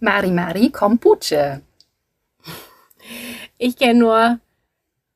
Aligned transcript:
Mari 0.00 0.30
Mari 0.30 0.70
Kombucha. 0.70 1.60
Ich 3.58 3.76
kenne 3.76 3.98
nur 3.98 4.40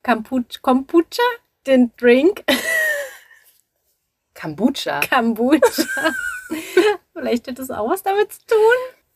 Kombucha, 0.03 0.58
Kombucha, 0.60 1.22
den 1.67 1.92
Drink. 1.96 2.44
Kombucha. 4.34 5.00
Kombucha. 5.08 6.12
Vielleicht 7.12 7.49
hat 7.49 7.58
das 7.58 7.70
auch 7.70 7.89
was 7.89 8.02
damit 8.02 8.32
zu 8.32 8.41
tun. 8.46 8.59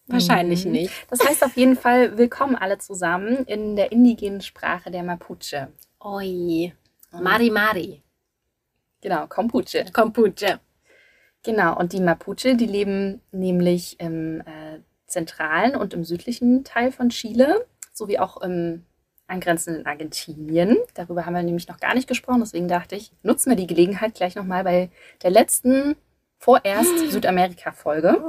Wahrscheinlich 0.07 0.65
Mhm. 0.65 0.73
nicht. 0.73 0.93
Das 1.11 1.21
heißt 1.21 1.45
auf 1.45 1.57
jeden 1.57 1.77
Fall 1.77 2.17
willkommen 2.17 2.57
alle 2.57 2.79
zusammen 2.79 3.45
in 3.45 3.77
der 3.77 3.93
indigenen 3.93 4.41
Sprache 4.41 4.91
der 4.91 5.03
Mapuche. 5.03 5.69
Oi. 6.01 6.73
Mari 7.13 7.51
Mari. 7.51 8.03
Genau, 9.03 9.27
Kombucha. 9.27 9.85
Kombucha. 9.93 10.61
Genau, 11.43 11.79
und 11.79 11.93
die 11.93 12.01
Mapuche, 12.01 12.57
die 12.57 12.67
leben 12.67 13.23
nämlich 13.31 13.99
im 14.01 14.41
äh, 14.41 14.68
zentralen 15.09 15.75
und 15.75 15.95
im 15.95 16.05
südlichen 16.05 16.63
Teil 16.65 16.93
von 16.93 17.09
Chile, 17.09 17.67
sowie 17.93 18.19
auch 18.19 18.41
im 18.41 18.85
angrenzenden 19.27 19.87
Argentinien. 19.87 20.77
Darüber 20.95 21.27
haben 21.27 21.35
wir 21.35 21.43
nämlich 21.43 21.69
noch 21.69 21.81
gar 21.81 21.95
nicht 21.95 22.09
gesprochen, 22.09 22.41
deswegen 22.41 22.69
dachte 22.69 22.97
ich, 22.97 23.13
nutzen 23.23 23.51
wir 23.51 23.57
die 23.57 23.67
Gelegenheit 23.67 24.15
gleich 24.15 24.37
nochmal 24.37 24.65
bei 24.65 24.91
der 25.23 25.31
letzten 25.31 25.97
vorerst 26.39 26.99
Südamerika-Folge. 27.11 28.23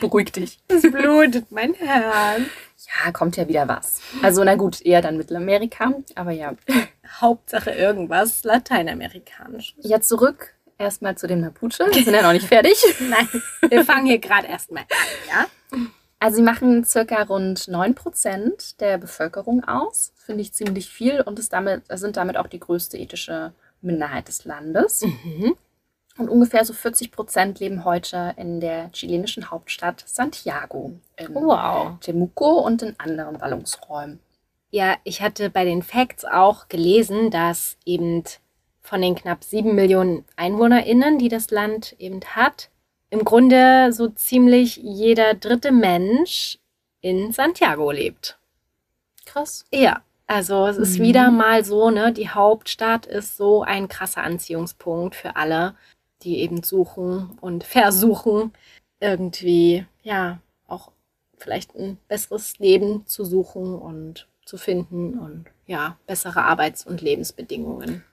Beruhig 0.00 0.32
dich. 0.32 0.58
Es 0.68 0.82
blutet 0.82 1.50
mein 1.50 1.74
Herz. 1.74 2.42
Ja, 3.04 3.12
kommt 3.12 3.36
ja 3.36 3.48
wieder 3.48 3.68
was. 3.68 4.00
Also 4.22 4.44
na 4.44 4.56
gut, 4.56 4.82
eher 4.82 5.00
dann 5.00 5.16
Mittelamerika, 5.16 5.94
aber 6.14 6.32
ja. 6.32 6.54
Hauptsache 7.20 7.70
irgendwas 7.70 8.44
Lateinamerikanisches. 8.44 9.88
Jetzt 9.88 10.08
zurück 10.08 10.54
erstmal 10.82 11.16
zu 11.16 11.26
den 11.26 11.40
Mapuche. 11.40 11.86
Wir 11.92 12.04
sind 12.04 12.14
ja 12.14 12.22
noch 12.22 12.32
nicht 12.32 12.46
fertig. 12.46 12.76
Nein, 13.00 13.28
wir 13.68 13.84
fangen 13.84 14.06
hier 14.06 14.18
gerade 14.18 14.48
erstmal 14.48 14.82
an, 14.82 15.28
ja? 15.28 15.46
Also 16.18 16.36
sie 16.36 16.42
machen 16.42 16.84
circa 16.84 17.22
rund 17.22 17.60
9% 17.60 18.78
der 18.78 18.98
Bevölkerung 18.98 19.64
aus. 19.64 20.12
Finde 20.16 20.42
ich 20.42 20.52
ziemlich 20.52 20.88
viel 20.88 21.20
und 21.20 21.38
ist 21.38 21.52
damit, 21.52 21.82
sind 21.90 22.16
damit 22.16 22.36
auch 22.36 22.46
die 22.46 22.60
größte 22.60 22.96
ethische 22.96 23.52
Minderheit 23.80 24.28
des 24.28 24.44
Landes. 24.44 25.02
Mhm. 25.02 25.56
Und 26.18 26.28
ungefähr 26.28 26.64
so 26.64 26.74
40% 26.74 27.58
leben 27.58 27.84
heute 27.84 28.34
in 28.36 28.60
der 28.60 28.92
chilenischen 28.92 29.50
Hauptstadt 29.50 30.04
Santiago, 30.06 30.92
in 31.16 31.34
Wow. 31.34 31.98
Temuco 32.00 32.60
und 32.60 32.82
in 32.82 32.94
anderen 33.00 33.38
Ballungsräumen. 33.38 34.20
Ja, 34.70 34.96
ich 35.04 35.22
hatte 35.22 35.50
bei 35.50 35.64
den 35.64 35.82
Facts 35.82 36.24
auch 36.24 36.68
gelesen, 36.68 37.30
dass 37.30 37.76
eben 37.84 38.24
von 38.82 39.00
den 39.00 39.14
knapp 39.14 39.44
sieben 39.44 39.74
Millionen 39.74 40.24
EinwohnerInnen, 40.36 41.18
die 41.18 41.28
das 41.28 41.50
Land 41.50 41.94
eben 41.98 42.20
hat, 42.20 42.70
im 43.10 43.24
Grunde 43.24 43.92
so 43.92 44.08
ziemlich 44.08 44.76
jeder 44.76 45.34
dritte 45.34 45.70
Mensch 45.72 46.58
in 47.00 47.32
Santiago 47.32 47.90
lebt. 47.90 48.38
Krass. 49.26 49.64
Ja, 49.72 50.02
also 50.26 50.66
es 50.66 50.76
ist 50.76 50.98
Mhm. 50.98 51.02
wieder 51.02 51.30
mal 51.30 51.64
so, 51.64 51.90
ne, 51.90 52.12
die 52.12 52.28
Hauptstadt 52.30 53.06
ist 53.06 53.36
so 53.36 53.62
ein 53.62 53.88
krasser 53.88 54.22
Anziehungspunkt 54.22 55.14
für 55.14 55.36
alle, 55.36 55.74
die 56.22 56.38
eben 56.38 56.62
suchen 56.62 57.38
und 57.40 57.64
versuchen, 57.64 58.52
irgendwie, 59.00 59.84
ja, 60.02 60.38
auch 60.66 60.92
vielleicht 61.36 61.74
ein 61.74 61.98
besseres 62.08 62.58
Leben 62.58 63.06
zu 63.06 63.24
suchen 63.24 63.74
und 63.74 64.28
zu 64.44 64.56
finden 64.58 65.18
und 65.18 65.46
ja, 65.66 65.96
bessere 66.06 66.44
Arbeits- 66.44 66.86
und 66.86 67.00
Lebensbedingungen. 67.00 68.04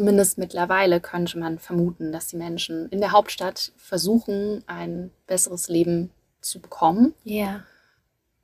Zumindest 0.00 0.38
mittlerweile 0.38 0.98
könnte 0.98 1.38
man 1.38 1.58
vermuten, 1.58 2.10
dass 2.10 2.28
die 2.28 2.38
Menschen 2.38 2.88
in 2.88 3.00
der 3.00 3.12
Hauptstadt 3.12 3.72
versuchen, 3.76 4.64
ein 4.66 5.10
besseres 5.26 5.68
Leben 5.68 6.08
zu 6.40 6.58
bekommen. 6.58 7.12
Ja. 7.22 7.64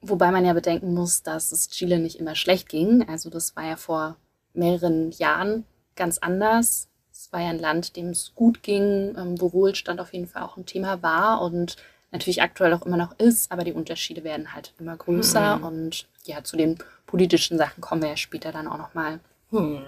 Wobei 0.03 0.31
man 0.33 0.45
ja 0.45 0.53
bedenken 0.53 0.93
muss, 0.93 1.23
dass 1.23 1.53
es 1.53 1.71
Chile 1.71 1.99
nicht 1.99 2.21
immer 2.21 2.35
schlecht 2.35 2.69
ging. 2.69 3.09
Also 3.09 3.31
das 3.31 3.57
war 3.57 3.65
ja 3.65 3.77
vor 3.77 4.19
mehreren 4.53 5.13
Jahren 5.13 5.65
ganz 5.95 6.19
anders. 6.19 6.89
Es 7.11 7.33
war 7.33 7.41
ja 7.41 7.49
ein 7.49 7.59
Land, 7.59 7.97
dem 7.97 8.11
es 8.11 8.35
gut 8.35 8.63
ging, 8.63 9.17
ähm, 9.17 9.41
wo 9.41 9.55
Wohlstand 9.55 9.99
auf 9.99 10.13
jeden 10.13 10.27
Fall 10.27 10.43
auch 10.43 10.59
ein 10.59 10.67
Thema 10.67 11.03
war 11.03 11.41
und 11.41 11.77
natürlich 12.13 12.43
aktuell 12.43 12.75
auch 12.75 12.85
immer 12.85 12.99
noch 12.99 13.19
ist, 13.19 13.51
aber 13.51 13.65
die 13.65 13.73
Unterschiede 13.73 14.25
werden 14.25 14.53
halt 14.53 14.75
immer 14.79 14.95
größer. 14.95 15.57
Mhm. 15.57 15.65
Und 15.65 16.07
ja, 16.25 16.45
zu 16.45 16.59
den 16.59 16.77
politischen 17.07 17.57
Sachen 17.57 17.81
kommen 17.81 18.03
wir 18.03 18.11
ja 18.11 18.19
später 18.19 18.53
dann 18.53 18.69
auch 18.69 18.77
nochmal. 18.77 19.21
Hm. 19.51 19.85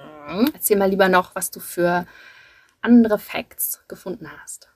Erzähl 0.52 0.76
mal 0.76 0.90
lieber 0.90 1.08
noch, 1.08 1.34
was 1.34 1.50
du 1.50 1.60
für 1.60 2.06
andere 2.80 3.18
Facts 3.18 3.82
gefunden 3.88 4.30
hast. 4.42 4.68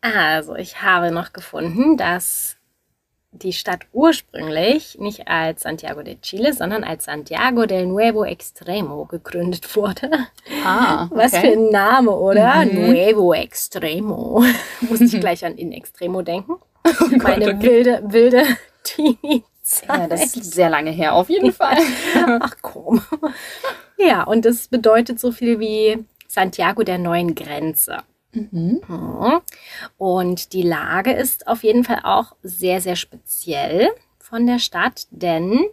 Also, 0.00 0.54
ich 0.54 0.82
habe 0.82 1.10
noch 1.10 1.32
gefunden, 1.32 1.96
dass 1.96 2.56
die 3.32 3.52
Stadt 3.52 3.80
ursprünglich 3.92 4.98
nicht 4.98 5.28
als 5.28 5.62
Santiago 5.62 6.02
de 6.02 6.18
Chile, 6.20 6.52
sondern 6.52 6.84
als 6.84 7.04
Santiago 7.04 7.66
del 7.66 7.86
Nuevo 7.86 8.24
Extremo 8.24 9.04
gegründet 9.04 9.76
wurde. 9.76 10.10
Ah, 10.64 11.08
Was 11.10 11.36
für 11.36 11.48
ein 11.48 11.70
Name, 11.70 12.12
oder? 12.12 12.64
Mhm. 12.64 12.86
Nuevo 12.86 13.34
Extremo. 13.34 14.44
Musste 14.80 15.04
ich 15.04 15.20
gleich 15.20 15.44
an 15.44 15.56
In 15.56 15.72
Extremo 15.72 16.22
denken. 16.22 16.56
Meine 17.22 17.54
okay. 17.54 17.62
wilde, 17.62 18.02
wilde 18.06 18.44
Teenie-Zeit. 18.86 19.88
Ja, 19.88 20.06
das 20.06 20.36
ist 20.36 20.54
sehr 20.54 20.70
lange 20.70 20.90
her, 20.90 21.14
auf 21.14 21.28
jeden 21.28 21.52
Fall. 21.52 21.78
Ach 22.40 22.56
komm. 22.62 23.02
Ja, 23.98 24.22
und 24.24 24.44
das 24.44 24.68
bedeutet 24.68 25.18
so 25.18 25.32
viel 25.32 25.58
wie 25.58 26.04
Santiago 26.28 26.82
der 26.82 26.98
neuen 26.98 27.34
Grenze. 27.34 27.98
Mhm. 28.32 28.80
Mhm. 28.86 29.40
Und 29.96 30.52
die 30.52 30.62
Lage 30.62 31.12
ist 31.12 31.46
auf 31.48 31.62
jeden 31.62 31.84
Fall 31.84 32.00
auch 32.04 32.36
sehr, 32.42 32.80
sehr 32.80 32.96
speziell 32.96 33.90
von 34.18 34.46
der 34.46 34.58
Stadt, 34.58 35.06
denn 35.10 35.64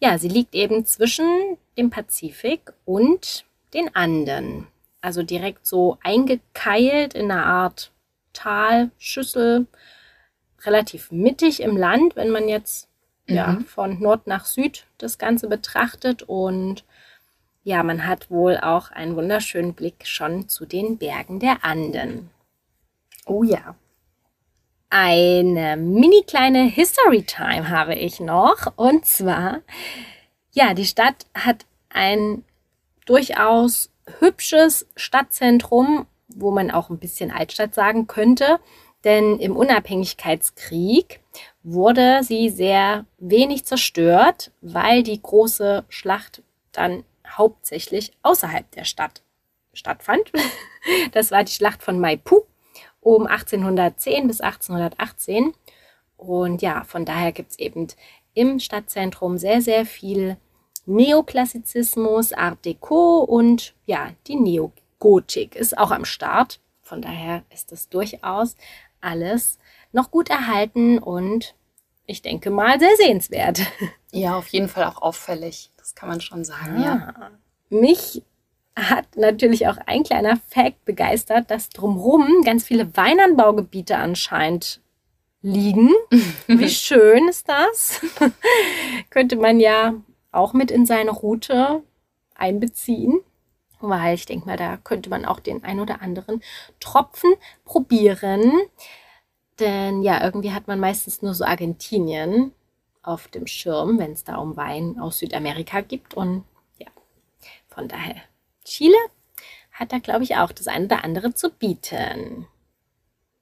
ja, 0.00 0.16
sie 0.18 0.28
liegt 0.28 0.54
eben 0.54 0.84
zwischen 0.86 1.58
dem 1.76 1.90
Pazifik 1.90 2.72
und 2.84 3.44
den 3.74 3.94
Anden. 3.94 4.66
Also 5.02 5.22
direkt 5.22 5.66
so 5.66 5.98
eingekeilt 6.02 7.14
in 7.14 7.30
einer 7.30 7.46
Art 7.46 7.92
Talschüssel, 8.32 9.66
relativ 10.66 11.10
mittig 11.10 11.60
im 11.62 11.76
Land, 11.76 12.16
wenn 12.16 12.30
man 12.30 12.48
jetzt 12.48 12.88
ja, 13.26 13.48
Mhm. 13.52 13.64
von 13.64 14.00
Nord 14.00 14.26
nach 14.26 14.44
Süd 14.44 14.86
das 14.98 15.18
Ganze 15.18 15.48
betrachtet. 15.48 16.22
Und 16.22 16.84
ja, 17.62 17.82
man 17.82 18.06
hat 18.06 18.30
wohl 18.30 18.56
auch 18.58 18.90
einen 18.90 19.14
wunderschönen 19.16 19.74
Blick 19.74 20.06
schon 20.06 20.48
zu 20.48 20.66
den 20.66 20.98
Bergen 20.98 21.38
der 21.38 21.64
Anden. 21.64 22.30
Oh 23.26 23.42
ja. 23.44 23.76
Eine 24.88 25.76
mini 25.76 26.24
kleine 26.26 26.64
History 26.64 27.22
Time 27.22 27.68
habe 27.68 27.94
ich 27.94 28.18
noch. 28.18 28.72
Und 28.76 29.06
zwar, 29.06 29.60
ja, 30.50 30.74
die 30.74 30.86
Stadt 30.86 31.26
hat 31.34 31.64
ein 31.90 32.44
durchaus 33.06 33.90
hübsches 34.18 34.88
Stadtzentrum, 34.96 36.06
wo 36.26 36.50
man 36.50 36.72
auch 36.72 36.90
ein 36.90 36.98
bisschen 36.98 37.30
Altstadt 37.30 37.74
sagen 37.74 38.08
könnte. 38.08 38.58
Denn 39.04 39.38
im 39.38 39.56
Unabhängigkeitskrieg 39.56 41.20
wurde 41.62 42.20
sie 42.22 42.50
sehr 42.50 43.06
wenig 43.18 43.64
zerstört, 43.64 44.50
weil 44.60 45.02
die 45.02 45.20
große 45.20 45.84
Schlacht 45.88 46.42
dann 46.72 47.04
hauptsächlich 47.26 48.12
außerhalb 48.22 48.70
der 48.72 48.84
Stadt 48.84 49.22
stattfand. 49.72 50.32
Das 51.12 51.30
war 51.30 51.44
die 51.44 51.52
Schlacht 51.52 51.82
von 51.82 52.00
Maipu 52.00 52.40
um 53.00 53.26
1810 53.26 54.28
bis 54.28 54.40
1818. 54.40 55.52
Und 56.16 56.62
ja, 56.62 56.84
von 56.84 57.04
daher 57.04 57.32
gibt 57.32 57.50
es 57.50 57.58
eben 57.58 57.86
im 58.32 58.58
Stadtzentrum 58.58 59.36
sehr, 59.36 59.60
sehr 59.60 59.84
viel 59.84 60.38
Neoklassizismus, 60.86 62.32
Art 62.32 62.64
Deco 62.64 63.18
und 63.18 63.74
ja, 63.84 64.10
die 64.26 64.36
Neogotik 64.36 65.54
ist 65.54 65.76
auch 65.76 65.90
am 65.90 66.06
Start. 66.06 66.60
Von 66.80 67.02
daher 67.02 67.44
ist 67.50 67.72
es 67.72 67.88
durchaus 67.88 68.56
alles 69.00 69.58
noch 69.92 70.10
gut 70.10 70.30
erhalten 70.30 70.98
und 70.98 71.54
ich 72.06 72.22
denke 72.22 72.50
mal 72.50 72.78
sehr 72.78 72.96
sehenswert. 72.96 73.60
Ja, 74.12 74.36
auf 74.36 74.48
jeden 74.48 74.68
Fall 74.68 74.82
auch 74.86 75.02
auffällig. 75.02 75.70
Das 75.76 75.94
kann 75.94 76.08
man 76.08 76.20
schon 76.20 76.44
sagen, 76.44 76.82
ja. 76.82 77.14
Ja. 77.16 77.30
Mich 77.68 78.24
hat 78.74 79.16
natürlich 79.16 79.68
auch 79.68 79.76
ein 79.86 80.02
kleiner 80.02 80.36
Fact 80.48 80.84
begeistert, 80.84 81.48
dass 81.48 81.68
drumherum 81.68 82.42
ganz 82.44 82.64
viele 82.64 82.96
Weinanbaugebiete 82.96 83.96
anscheinend 83.96 84.80
liegen. 85.42 85.90
Wie 86.48 86.68
schön 86.68 87.28
ist 87.28 87.48
das? 87.48 88.00
Könnte 89.10 89.36
man 89.36 89.60
ja 89.60 89.94
auch 90.32 90.54
mit 90.54 90.72
in 90.72 90.86
seine 90.86 91.12
Route 91.12 91.84
einbeziehen. 92.34 93.20
Weil 93.80 94.14
ich 94.14 94.26
denke 94.26 94.46
mal, 94.46 94.56
da 94.56 94.76
könnte 94.76 95.10
man 95.10 95.24
auch 95.24 95.40
den 95.40 95.64
ein 95.64 95.80
oder 95.80 96.02
anderen 96.02 96.42
Tropfen 96.80 97.34
probieren. 97.64 98.52
Denn 99.58 100.02
ja, 100.02 100.22
irgendwie 100.22 100.52
hat 100.52 100.66
man 100.68 100.80
meistens 100.80 101.22
nur 101.22 101.34
so 101.34 101.44
Argentinien 101.44 102.52
auf 103.02 103.28
dem 103.28 103.46
Schirm, 103.46 103.98
wenn 103.98 104.12
es 104.12 104.24
da 104.24 104.36
um 104.36 104.56
Wein 104.56 104.98
aus 104.98 105.18
Südamerika 105.18 105.80
gibt. 105.80 106.14
Und 106.14 106.44
ja, 106.78 106.88
von 107.68 107.88
daher, 107.88 108.16
Chile 108.64 108.96
hat 109.72 109.92
da, 109.92 109.98
glaube 109.98 110.24
ich, 110.24 110.36
auch 110.36 110.52
das 110.52 110.68
eine 110.68 110.86
oder 110.86 111.04
andere 111.04 111.34
zu 111.34 111.50
bieten. 111.50 112.46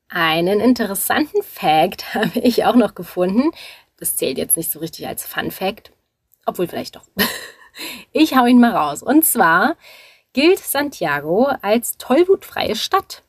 Einen 0.08 0.60
interessanten 0.60 1.42
Fact 1.42 2.14
habe 2.14 2.38
ich 2.38 2.64
auch 2.64 2.76
noch 2.76 2.94
gefunden. 2.94 3.50
Das 3.96 4.16
zählt 4.16 4.38
jetzt 4.38 4.56
nicht 4.56 4.70
so 4.70 4.78
richtig 4.78 5.06
als 5.06 5.26
Fun 5.26 5.50
Fact, 5.50 5.92
obwohl 6.46 6.68
vielleicht 6.68 6.96
doch. 6.96 7.04
Ich 8.10 8.34
hau 8.34 8.46
ihn 8.46 8.58
mal 8.58 8.74
raus. 8.74 9.04
Und 9.04 9.24
zwar 9.24 9.76
gilt 10.38 10.60
Santiago 10.60 11.48
als 11.62 11.98
tollwutfreie 11.98 12.76
Stadt. 12.76 13.24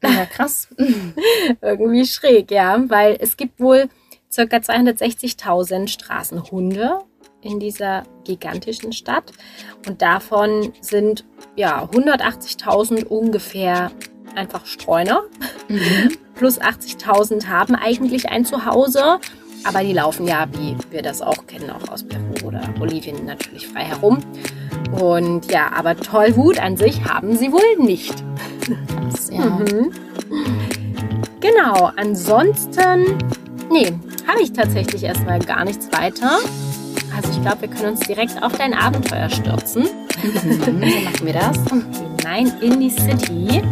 Ja, 0.00 0.26
krass. 0.26 0.68
Irgendwie 1.60 2.06
schräg, 2.06 2.52
ja, 2.52 2.80
weil 2.88 3.16
es 3.18 3.36
gibt 3.36 3.58
wohl 3.58 3.88
circa 4.30 4.58
260.000 4.58 5.88
Straßenhunde 5.88 7.00
in 7.42 7.58
dieser 7.58 8.04
gigantischen 8.22 8.92
Stadt 8.92 9.32
und 9.88 10.00
davon 10.00 10.72
sind 10.80 11.24
ja 11.56 11.82
180.000 11.82 13.04
ungefähr 13.06 13.90
einfach 14.36 14.66
Streuner. 14.66 15.24
Mhm. 15.66 16.16
Plus 16.36 16.60
80.000 16.60 17.48
haben 17.48 17.74
eigentlich 17.74 18.28
ein 18.28 18.44
Zuhause, 18.44 19.18
aber 19.64 19.82
die 19.82 19.94
laufen 19.94 20.28
ja, 20.28 20.46
wie 20.52 20.76
wir 20.92 21.02
das 21.02 21.22
auch 21.22 21.48
kennen, 21.48 21.70
auch 21.70 21.88
aus 21.88 22.04
Peru 22.04 22.46
oder 22.46 22.60
Bolivien 22.78 23.24
natürlich 23.24 23.66
frei 23.66 23.82
herum. 23.82 24.20
Und 24.92 25.50
ja, 25.50 25.70
aber 25.74 25.96
Tollwut 25.96 26.58
an 26.60 26.76
sich 26.76 27.04
haben 27.04 27.36
sie 27.36 27.52
wohl 27.52 27.84
nicht. 27.84 28.14
Ja. 29.30 29.44
Mhm. 29.44 29.92
Genau, 31.40 31.90
ansonsten, 31.96 33.18
nee, 33.70 33.92
habe 34.26 34.42
ich 34.42 34.52
tatsächlich 34.52 35.04
erstmal 35.04 35.38
gar 35.38 35.64
nichts 35.64 35.88
weiter. 35.92 36.38
Also 37.16 37.30
ich 37.30 37.42
glaube, 37.42 37.62
wir 37.62 37.68
können 37.68 37.90
uns 37.90 38.00
direkt 38.00 38.42
auf 38.42 38.52
dein 38.56 38.74
Abenteuer 38.74 39.28
stürzen. 39.28 39.88
Mhm, 40.22 40.64
so 40.64 40.70
machen 40.72 41.26
wir 41.26 41.32
das. 41.32 41.56
Hinein 42.18 42.52
in 42.60 42.80
die 42.80 42.90
City. 42.90 43.62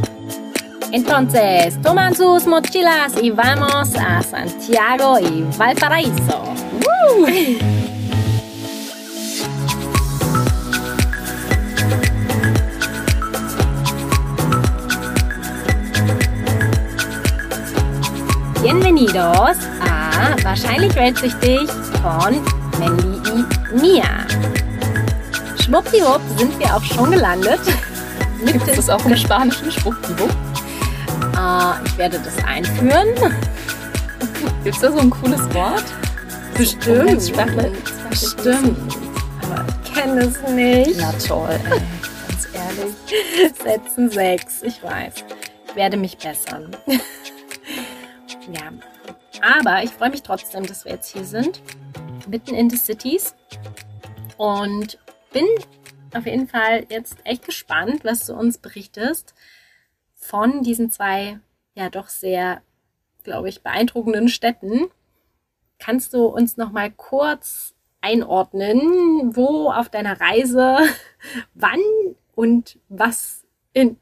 Entonces, 0.92 1.78
toman 1.82 2.14
sus 2.14 2.46
mochilas 2.46 3.20
y 3.20 3.30
vamos 3.30 3.94
a 3.96 4.22
Santiago 4.22 5.18
y 5.18 5.44
Valparaíso. 5.58 6.42
¡Woo! 6.80 7.26
Bienvenidos 18.66 19.58
a 19.80 20.34
Wahrscheinlich 20.42 20.92
dich 20.92 21.70
von 22.02 22.44
Mandy 22.80 23.16
y 23.30 23.80
Mia. 23.80 24.26
Schwuppdiwupp 25.62 26.20
sind 26.36 26.58
wir 26.58 26.74
auch 26.74 26.82
schon 26.82 27.12
gelandet. 27.12 27.60
Gibt 28.44 28.66
es 28.66 28.74
das 28.74 28.90
auch 28.90 29.06
im 29.06 29.16
Spanischen? 29.16 29.70
Schwuppdiwupp? 29.70 30.30
Äh, 31.38 31.86
ich 31.86 31.96
werde 31.96 32.18
das 32.18 32.44
einführen. 32.44 33.14
Gibt 34.64 34.74
es 34.74 34.82
da 34.82 34.90
so 34.90 34.98
ein 34.98 35.10
cooles 35.10 35.42
Wort? 35.54 35.84
Bestimmt. 36.58 37.32
Bestimmt. 38.10 38.96
Aber 39.42 39.64
ich 39.84 39.94
kenne 39.94 40.22
es 40.22 40.42
nicht. 40.50 40.98
Na 40.98 41.12
toll, 41.24 41.50
ey. 41.50 41.80
ganz 42.26 42.48
ehrlich. 42.52 43.54
Setzen 43.62 44.10
sechs, 44.10 44.62
ich 44.62 44.82
weiß. 44.82 45.14
Ich 45.68 45.76
werde 45.76 45.96
mich 45.96 46.18
bessern. 46.18 46.76
Ja. 48.52 48.72
Aber 49.42 49.82
ich 49.82 49.90
freue 49.90 50.10
mich 50.10 50.22
trotzdem, 50.22 50.66
dass 50.66 50.84
wir 50.84 50.92
jetzt 50.92 51.12
hier 51.12 51.24
sind. 51.24 51.62
Mitten 52.28 52.54
in 52.54 52.70
the 52.70 52.76
Cities. 52.76 53.34
Und 54.36 54.98
bin 55.32 55.46
auf 56.14 56.26
jeden 56.26 56.48
Fall 56.48 56.86
jetzt 56.88 57.18
echt 57.24 57.44
gespannt, 57.44 58.04
was 58.04 58.26
du 58.26 58.34
uns 58.34 58.58
berichtest 58.58 59.34
von 60.14 60.62
diesen 60.62 60.90
zwei, 60.90 61.38
ja 61.74 61.90
doch 61.90 62.08
sehr, 62.08 62.62
glaube 63.22 63.48
ich, 63.48 63.62
beeindruckenden 63.62 64.28
Städten. 64.28 64.86
Kannst 65.78 66.14
du 66.14 66.24
uns 66.24 66.56
noch 66.56 66.72
mal 66.72 66.90
kurz 66.90 67.74
einordnen, 68.00 69.36
wo 69.36 69.70
auf 69.70 69.88
deiner 69.88 70.20
Reise, 70.20 70.78
wann 71.54 71.80
und 72.34 72.78
was 72.88 73.44
in 73.72 73.98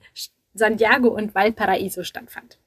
Santiago 0.54 1.08
und 1.08 1.34
Valparaiso 1.34 2.04
stattfand? 2.04 2.58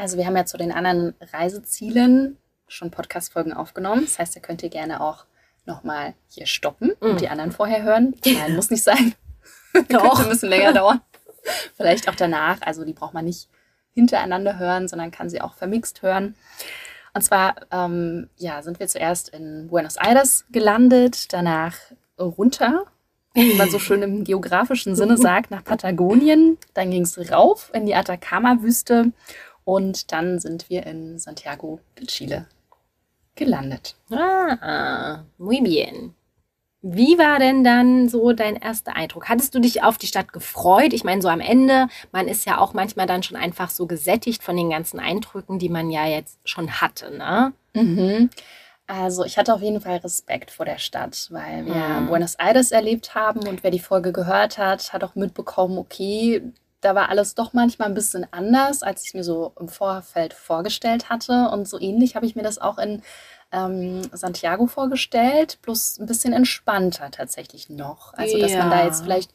Also 0.00 0.16
wir 0.16 0.24
haben 0.24 0.36
ja 0.36 0.46
zu 0.46 0.56
den 0.56 0.72
anderen 0.72 1.14
Reisezielen 1.34 2.38
schon 2.68 2.90
Podcast-Folgen 2.90 3.52
aufgenommen. 3.52 4.04
Das 4.04 4.18
heißt, 4.18 4.34
da 4.34 4.40
könnt 4.40 4.62
ihr 4.62 4.70
gerne 4.70 5.02
auch 5.02 5.26
nochmal 5.66 6.14
hier 6.26 6.46
stoppen 6.46 6.92
und 7.00 7.16
mm. 7.16 7.18
die 7.18 7.28
anderen 7.28 7.52
vorher 7.52 7.82
hören. 7.82 8.14
Nein, 8.24 8.56
muss 8.56 8.70
nicht 8.70 8.82
sein. 8.82 9.12
Doch. 9.90 10.00
Könnte 10.00 10.22
ein 10.22 10.28
bisschen 10.30 10.48
länger 10.48 10.72
dauern. 10.72 11.02
Vielleicht 11.76 12.08
auch 12.08 12.14
danach. 12.14 12.62
Also 12.62 12.86
die 12.86 12.94
braucht 12.94 13.12
man 13.12 13.26
nicht 13.26 13.50
hintereinander 13.92 14.58
hören, 14.58 14.88
sondern 14.88 15.10
kann 15.10 15.28
sie 15.28 15.42
auch 15.42 15.52
vermixt 15.52 16.00
hören. 16.00 16.34
Und 17.12 17.20
zwar 17.20 17.56
ähm, 17.70 18.30
ja, 18.38 18.62
sind 18.62 18.80
wir 18.80 18.88
zuerst 18.88 19.28
in 19.28 19.68
Buenos 19.68 19.96
Aires 19.96 20.46
gelandet, 20.50 21.30
danach 21.34 21.76
runter, 22.18 22.86
wie 23.34 23.52
man 23.52 23.68
so 23.68 23.78
schön 23.78 24.00
im 24.00 24.24
geografischen 24.24 24.96
Sinne 24.96 25.16
sagt, 25.18 25.50
nach 25.50 25.62
Patagonien. 25.62 26.56
Dann 26.72 26.90
ging 26.90 27.02
es 27.02 27.18
rauf 27.30 27.70
in 27.74 27.84
die 27.84 27.94
Atacama-Wüste 27.94 29.12
und 29.64 30.12
dann 30.12 30.38
sind 30.38 30.70
wir 30.70 30.86
in 30.86 31.18
Santiago 31.18 31.80
de 31.98 32.06
Chile 32.06 32.46
gelandet. 33.34 33.96
Ah, 34.10 35.24
muy 35.38 35.60
bien. 35.60 36.14
Wie 36.82 37.18
war 37.18 37.38
denn 37.38 37.62
dann 37.62 38.08
so 38.08 38.32
dein 38.32 38.56
erster 38.56 38.96
Eindruck? 38.96 39.28
Hattest 39.28 39.54
du 39.54 39.58
dich 39.58 39.82
auf 39.82 39.98
die 39.98 40.06
Stadt 40.06 40.32
gefreut? 40.32 40.94
Ich 40.94 41.04
meine, 41.04 41.20
so 41.20 41.28
am 41.28 41.40
Ende, 41.40 41.88
man 42.10 42.26
ist 42.26 42.46
ja 42.46 42.58
auch 42.58 42.72
manchmal 42.72 43.06
dann 43.06 43.22
schon 43.22 43.36
einfach 43.36 43.68
so 43.68 43.86
gesättigt 43.86 44.42
von 44.42 44.56
den 44.56 44.70
ganzen 44.70 44.98
Eindrücken, 44.98 45.58
die 45.58 45.68
man 45.68 45.90
ja 45.90 46.06
jetzt 46.06 46.38
schon 46.44 46.80
hatte, 46.80 47.16
ne? 47.16 47.52
Mhm. 47.74 48.30
Also 48.86 49.24
ich 49.24 49.36
hatte 49.36 49.54
auf 49.54 49.60
jeden 49.60 49.80
Fall 49.80 49.98
Respekt 49.98 50.50
vor 50.50 50.64
der 50.64 50.78
Stadt, 50.78 51.28
weil 51.30 51.66
wir 51.66 51.74
mhm. 51.74 52.06
Buenos 52.08 52.34
Aires 52.36 52.72
erlebt 52.72 53.14
haben 53.14 53.46
und 53.46 53.62
wer 53.62 53.70
die 53.70 53.78
Folge 53.78 54.10
gehört 54.10 54.56
hat, 54.56 54.92
hat 54.92 55.04
auch 55.04 55.14
mitbekommen, 55.14 55.76
okay, 55.78 56.42
da 56.80 56.94
war 56.94 57.08
alles 57.08 57.34
doch 57.34 57.52
manchmal 57.52 57.88
ein 57.88 57.94
bisschen 57.94 58.26
anders, 58.30 58.82
als 58.82 59.04
ich 59.04 59.14
mir 59.14 59.24
so 59.24 59.52
im 59.58 59.68
Vorfeld 59.68 60.32
vorgestellt 60.32 61.10
hatte. 61.10 61.50
Und 61.50 61.68
so 61.68 61.78
ähnlich 61.78 62.16
habe 62.16 62.26
ich 62.26 62.36
mir 62.36 62.42
das 62.42 62.58
auch 62.58 62.78
in 62.78 63.02
ähm, 63.52 64.02
Santiago 64.12 64.66
vorgestellt, 64.66 65.58
bloß 65.62 65.98
ein 65.98 66.06
bisschen 66.06 66.32
entspannter 66.32 67.10
tatsächlich 67.10 67.68
noch. 67.68 68.14
Also, 68.14 68.38
dass 68.38 68.52
man 68.54 68.70
da 68.70 68.84
jetzt 68.84 69.02
vielleicht 69.02 69.32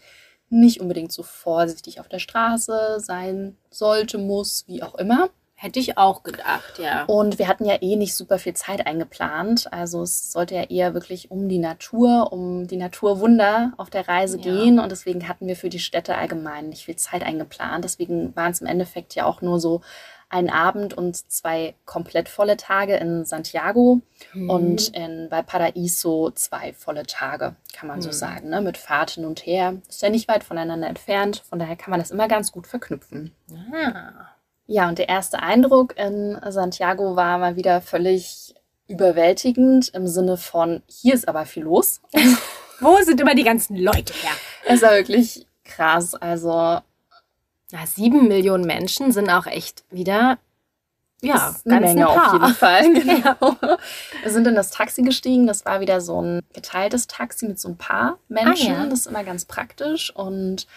nicht 0.50 0.80
unbedingt 0.80 1.12
so 1.12 1.24
vorsichtig 1.24 2.00
auf 2.00 2.08
der 2.08 2.20
Straße 2.20 3.00
sein 3.00 3.58
sollte, 3.70 4.18
muss, 4.18 4.66
wie 4.68 4.84
auch 4.84 4.96
immer. 4.96 5.30
Hätte 5.58 5.80
ich 5.80 5.98
auch 5.98 6.24
gedacht, 6.24 6.80
ja. 6.80 7.06
Und 7.06 7.40
wir 7.40 7.48
hatten 7.48 7.64
ja 7.64 7.82
eh 7.82 7.96
nicht 7.96 8.14
super 8.14 8.40
viel 8.40 8.54
Zeit 8.56 8.86
eingeplant. 8.86 9.72
Also 9.72 10.04
es 10.04 10.34
sollte 10.34 10.54
ja 10.54 10.64
eher 10.64 10.94
wirklich 10.94 11.32
um 11.32 11.48
die 11.48 11.60
Natur, 11.60 12.34
um 12.34 12.68
die 12.68 12.76
Naturwunder 12.76 13.72
auf 13.78 13.90
der 13.90 14.06
Reise 14.06 14.38
ja. 14.38 14.44
gehen. 14.44 14.80
Und 14.80 14.92
deswegen 14.92 15.30
hatten 15.30 15.48
wir 15.48 15.56
für 15.56 15.70
die 15.70 15.80
Städte 15.80 16.16
allgemein 16.16 16.68
nicht 16.68 16.84
viel 16.84 16.98
Zeit 16.98 17.24
eingeplant. 17.24 17.86
Deswegen 17.86 18.36
waren 18.36 18.52
es 18.52 18.60
im 18.60 18.68
Endeffekt 18.68 19.16
ja 19.16 19.26
auch 19.26 19.42
nur 19.42 19.62
so 19.62 19.80
einen 20.28 20.50
Abend 20.50 20.94
und 20.94 21.16
zwei 21.32 21.76
komplett 21.86 22.28
volle 22.28 22.58
Tage 22.58 22.98
in 22.98 23.24
Santiago 23.24 24.02
mhm. 24.34 24.50
und 24.50 24.90
in 24.90 25.32
Valparaiso 25.32 26.32
zwei 26.32 26.74
volle 26.74 27.04
Tage, 27.04 27.56
kann 27.74 27.88
man 27.88 28.00
mhm. 28.00 28.02
so 28.02 28.12
sagen, 28.12 28.50
ne? 28.50 28.60
mit 28.60 28.78
Fahrt 28.78 29.12
hin 29.12 29.26
und 29.26 29.46
her. 29.46 29.78
Ist 29.88 30.02
ja 30.02 30.10
nicht 30.10 30.28
weit 30.28 30.44
voneinander 30.44 30.88
entfernt, 30.88 31.44
von 31.48 31.60
daher 31.60 31.78
kann 31.78 31.92
man 31.92 32.00
das 32.00 32.12
immer 32.12 32.28
ganz 32.28 32.52
gut 32.52 32.68
verknüpfen. 32.68 33.34
Ah. 33.72 34.35
Ja, 34.68 34.90
und 34.90 34.98
der 34.98 35.10
erste 35.10 35.40
Eindruck 35.40 35.98
in 35.98 36.40
Santiago 36.50 37.16
war 37.16 37.38
mal 37.38 37.56
wieder 37.56 37.82
völlig 37.82 38.56
überwältigend 38.88 39.90
im 39.90 40.08
Sinne 40.08 40.38
von, 40.38 40.82
hier 40.88 41.14
ist 41.14 41.28
aber 41.28 41.46
viel 41.46 41.64
los. 41.64 42.02
Wo 42.80 42.98
sind 43.02 43.22
immer 43.22 43.36
die 43.36 43.44
ganzen 43.44 43.78
Leute 43.78 44.14
her? 44.14 44.32
Es 44.66 44.82
war 44.82 44.92
wirklich 44.92 45.48
krass. 45.64 46.14
Also 46.16 46.80
sieben 47.86 48.28
Millionen 48.28 48.66
Menschen 48.66 49.12
sind 49.12 49.30
auch 49.30 49.46
echt 49.46 49.84
wieder 49.90 50.38
ja, 51.22 51.56
eine 51.66 51.80
Menge 51.80 52.08
auf 52.08 52.34
jeden 52.34 52.54
Fall. 52.54 52.84
Genau. 52.94 53.58
Wir 54.24 54.32
sind 54.32 54.48
in 54.48 54.56
das 54.56 54.70
Taxi 54.72 55.02
gestiegen. 55.02 55.48
Das 55.48 55.66
war 55.66 55.80
wieder 55.80 56.02
so 56.02 56.22
ein 56.22 56.42
geteiltes 56.54 57.08
Taxi 57.08 57.48
mit 57.48 57.60
so 57.60 57.70
ein 57.70 57.78
paar 57.78 58.20
Menschen. 58.28 58.76
Ah, 58.76 58.84
ja. 58.84 58.86
Das 58.86 59.00
ist 59.00 59.08
immer 59.08 59.24
ganz 59.24 59.46
praktisch. 59.46 60.14
Und 60.16 60.68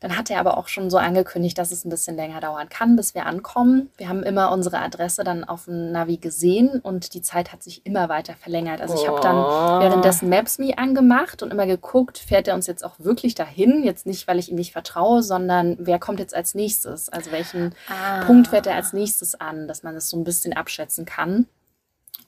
dann 0.00 0.18
hat 0.18 0.30
er 0.30 0.38
aber 0.38 0.58
auch 0.58 0.68
schon 0.68 0.90
so 0.90 0.98
angekündigt, 0.98 1.56
dass 1.56 1.72
es 1.72 1.84
ein 1.84 1.88
bisschen 1.88 2.16
länger 2.16 2.40
dauern 2.40 2.68
kann, 2.68 2.96
bis 2.96 3.14
wir 3.14 3.26
ankommen. 3.26 3.90
Wir 3.96 4.08
haben 4.08 4.22
immer 4.22 4.52
unsere 4.52 4.78
Adresse 4.78 5.24
dann 5.24 5.44
auf 5.44 5.64
dem 5.64 5.92
Navi 5.92 6.18
gesehen 6.18 6.80
und 6.80 7.14
die 7.14 7.22
Zeit 7.22 7.52
hat 7.52 7.62
sich 7.62 7.86
immer 7.86 8.08
weiter 8.08 8.34
verlängert. 8.34 8.80
Also 8.80 8.94
ich 8.94 9.08
habe 9.08 9.20
dann 9.20 9.36
oh. 9.36 9.80
währenddessen 9.80 10.28
Maps.me 10.28 10.76
angemacht 10.76 11.42
und 11.42 11.50
immer 11.50 11.66
geguckt, 11.66 12.18
fährt 12.18 12.48
er 12.48 12.54
uns 12.54 12.66
jetzt 12.66 12.84
auch 12.84 12.94
wirklich 12.98 13.34
dahin? 13.34 13.82
Jetzt 13.82 14.04
nicht, 14.04 14.28
weil 14.28 14.38
ich 14.38 14.50
ihm 14.50 14.56
nicht 14.56 14.72
vertraue, 14.72 15.22
sondern 15.22 15.76
wer 15.78 15.98
kommt 15.98 16.18
jetzt 16.18 16.34
als 16.34 16.54
nächstes? 16.54 17.08
Also 17.08 17.32
welchen 17.32 17.74
ah. 17.88 18.24
Punkt 18.24 18.48
fährt 18.48 18.66
er 18.66 18.74
als 18.74 18.92
nächstes 18.92 19.40
an, 19.40 19.68
dass 19.68 19.82
man 19.82 19.96
es 19.96 20.04
das 20.04 20.10
so 20.10 20.18
ein 20.18 20.24
bisschen 20.24 20.52
abschätzen 20.52 21.06
kann. 21.06 21.46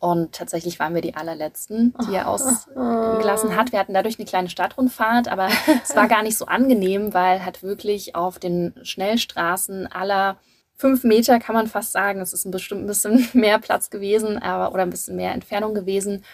Und 0.06 0.30
tatsächlich 0.30 0.78
waren 0.78 0.94
wir 0.94 1.02
die 1.02 1.16
allerletzten, 1.16 1.92
die 2.06 2.14
er 2.14 2.28
ausgelassen 2.28 3.56
hat. 3.56 3.72
Wir 3.72 3.80
hatten 3.80 3.92
dadurch 3.92 4.20
eine 4.20 4.24
kleine 4.24 4.48
Stadtrundfahrt, 4.48 5.26
aber 5.26 5.48
es 5.82 5.96
war 5.96 6.06
gar 6.06 6.22
nicht 6.22 6.38
so 6.38 6.46
angenehm, 6.46 7.12
weil 7.12 7.44
halt 7.44 7.64
wirklich 7.64 8.14
auf 8.14 8.38
den 8.38 8.72
Schnellstraßen 8.84 9.90
aller 9.90 10.36
fünf 10.76 11.02
Meter 11.02 11.40
kann 11.40 11.56
man 11.56 11.66
fast 11.66 11.90
sagen. 11.90 12.20
Es 12.20 12.32
ist 12.32 12.44
ein 12.44 12.52
bestimmt 12.52 12.84
ein 12.84 12.86
bisschen 12.86 13.28
mehr 13.32 13.58
Platz 13.58 13.90
gewesen, 13.90 14.38
aber 14.38 14.72
oder 14.72 14.84
ein 14.84 14.90
bisschen 14.90 15.16
mehr 15.16 15.32
Entfernung 15.32 15.74
gewesen. 15.74 16.24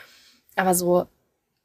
Aber 0.55 0.75
so 0.75 1.07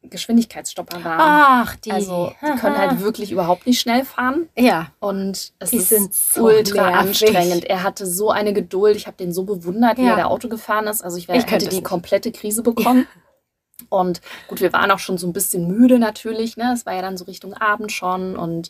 Geschwindigkeitsstopper 0.09 1.03
waren. 1.03 1.19
Ach, 1.21 1.75
die. 1.77 1.91
Also 1.91 2.33
die 2.41 2.59
können 2.59 2.77
halt 2.77 2.99
wirklich 3.01 3.31
überhaupt 3.31 3.65
nicht 3.67 3.79
schnell 3.79 4.05
fahren. 4.05 4.49
ja. 4.55 4.87
Und 4.99 5.51
es 5.59 5.69
Die 5.71 5.77
ist 5.77 5.89
sind 5.89 6.13
so 6.13 6.45
ultra 6.45 6.89
nervig. 6.91 7.07
anstrengend. 7.25 7.65
Er 7.65 7.83
hatte 7.83 8.05
so 8.05 8.29
eine 8.31 8.53
Geduld. 8.53 8.95
Ich 8.95 9.07
habe 9.07 9.17
den 9.17 9.31
so 9.31 9.43
bewundert, 9.43 9.97
wie 9.97 10.03
Ja. 10.05 10.11
er 10.11 10.15
da 10.17 10.25
Auto 10.25 10.47
gefahren 10.49 10.87
ist. 10.87 11.03
Also 11.03 11.17
ich, 11.17 11.27
wär, 11.27 11.35
Ich 11.35 11.45
hätte 11.49 11.67
die 11.69 11.75
nicht. 11.77 11.85
komplette 11.85 12.31
Krise 12.31 12.63
bekommen. 12.63 13.07
Und 13.89 14.21
gut, 14.47 14.59
wir 14.59 14.73
waren 14.73 14.89
auch 14.91 14.99
schon 14.99 15.17
so 15.17 15.27
ein 15.27 15.33
bisschen 15.33 15.67
müde 15.67 15.99
natürlich. 15.99 16.57
Ne? 16.57 16.71
Es 16.73 16.85
war 16.85 16.93
ja 16.95 17.01
dann 17.01 17.15
so 17.17 17.25
Richtung 17.25 17.53
Abend 17.53 17.91
schon. 17.91 18.35
Und 18.35 18.69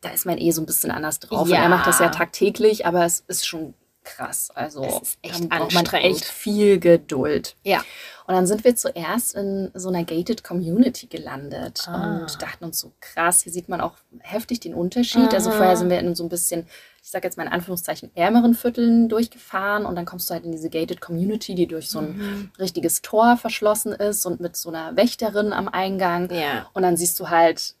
da 0.00 0.10
ist 0.10 0.26
man 0.26 0.38
eh 0.38 0.50
so 0.50 0.60
ein 0.62 0.66
bisschen 0.66 0.90
anders 0.90 1.20
drauf. 1.20 1.48
Ja. 1.48 1.56
Und 1.58 1.62
er 1.62 1.68
macht 1.68 1.86
das 1.86 2.00
ja 2.00 2.08
tagtäglich, 2.08 2.86
aber 2.86 3.04
es 3.04 3.20
ist 3.28 3.46
schon 3.46 3.74
krass. 4.06 4.50
Also 4.54 4.84
Es 4.84 5.02
ist 5.10 5.18
echt 5.20 5.48
braucht 5.50 5.74
man 5.74 5.84
echt 5.86 6.24
viel 6.24 6.78
Geduld. 6.80 7.56
Ja. 7.64 7.84
Und 8.26 8.34
dann 8.34 8.46
sind 8.46 8.64
wir 8.64 8.74
zuerst 8.74 9.34
in 9.34 9.70
so 9.74 9.88
einer 9.90 10.04
gated 10.04 10.42
Community 10.42 11.06
gelandet 11.06 11.84
Ah. 11.88 12.20
und 12.22 12.40
dachten 12.42 12.64
uns 12.64 12.80
so 12.80 12.92
krass, 13.00 13.42
hier 13.42 13.52
sieht 13.52 13.68
man 13.68 13.80
auch 13.80 13.94
heftig 14.20 14.60
den 14.60 14.74
Unterschied. 14.74 15.34
Also 15.34 15.50
Aha. 15.50 15.56
vorher 15.58 15.76
sind 15.76 15.90
wir 15.90 15.98
in 16.00 16.14
so 16.14 16.24
ein 16.24 16.28
bisschen, 16.28 16.66
ich 17.02 17.10
sage 17.10 17.26
jetzt 17.26 17.36
mal 17.36 17.46
in 17.46 17.52
Anführungszeichen, 17.52 18.10
ärmeren 18.16 18.54
Vierteln 18.54 19.08
durchgefahren 19.08 19.84
und 19.86 19.94
dann 19.94 20.06
kommst 20.06 20.28
du 20.30 20.34
halt 20.34 20.44
in 20.44 20.52
diese 20.52 20.70
gated 20.70 21.00
Community, 21.00 21.54
die 21.54 21.66
durch 21.66 21.88
so 21.90 21.98
ein 22.00 22.16
Mhm. 22.16 22.50
richtiges 22.58 23.02
Tor 23.02 23.36
verschlossen 23.36 23.92
ist 23.92 24.24
und 24.26 24.40
mit 24.40 24.56
so 24.56 24.70
einer 24.70 24.96
Wächterin 24.96 25.52
am 25.52 25.68
Eingang. 25.68 26.30
Ja. 26.32 26.68
Und 26.72 26.82
dann 26.82 26.96
siehst 26.96 27.20
du 27.20 27.28
halt, 27.30 27.74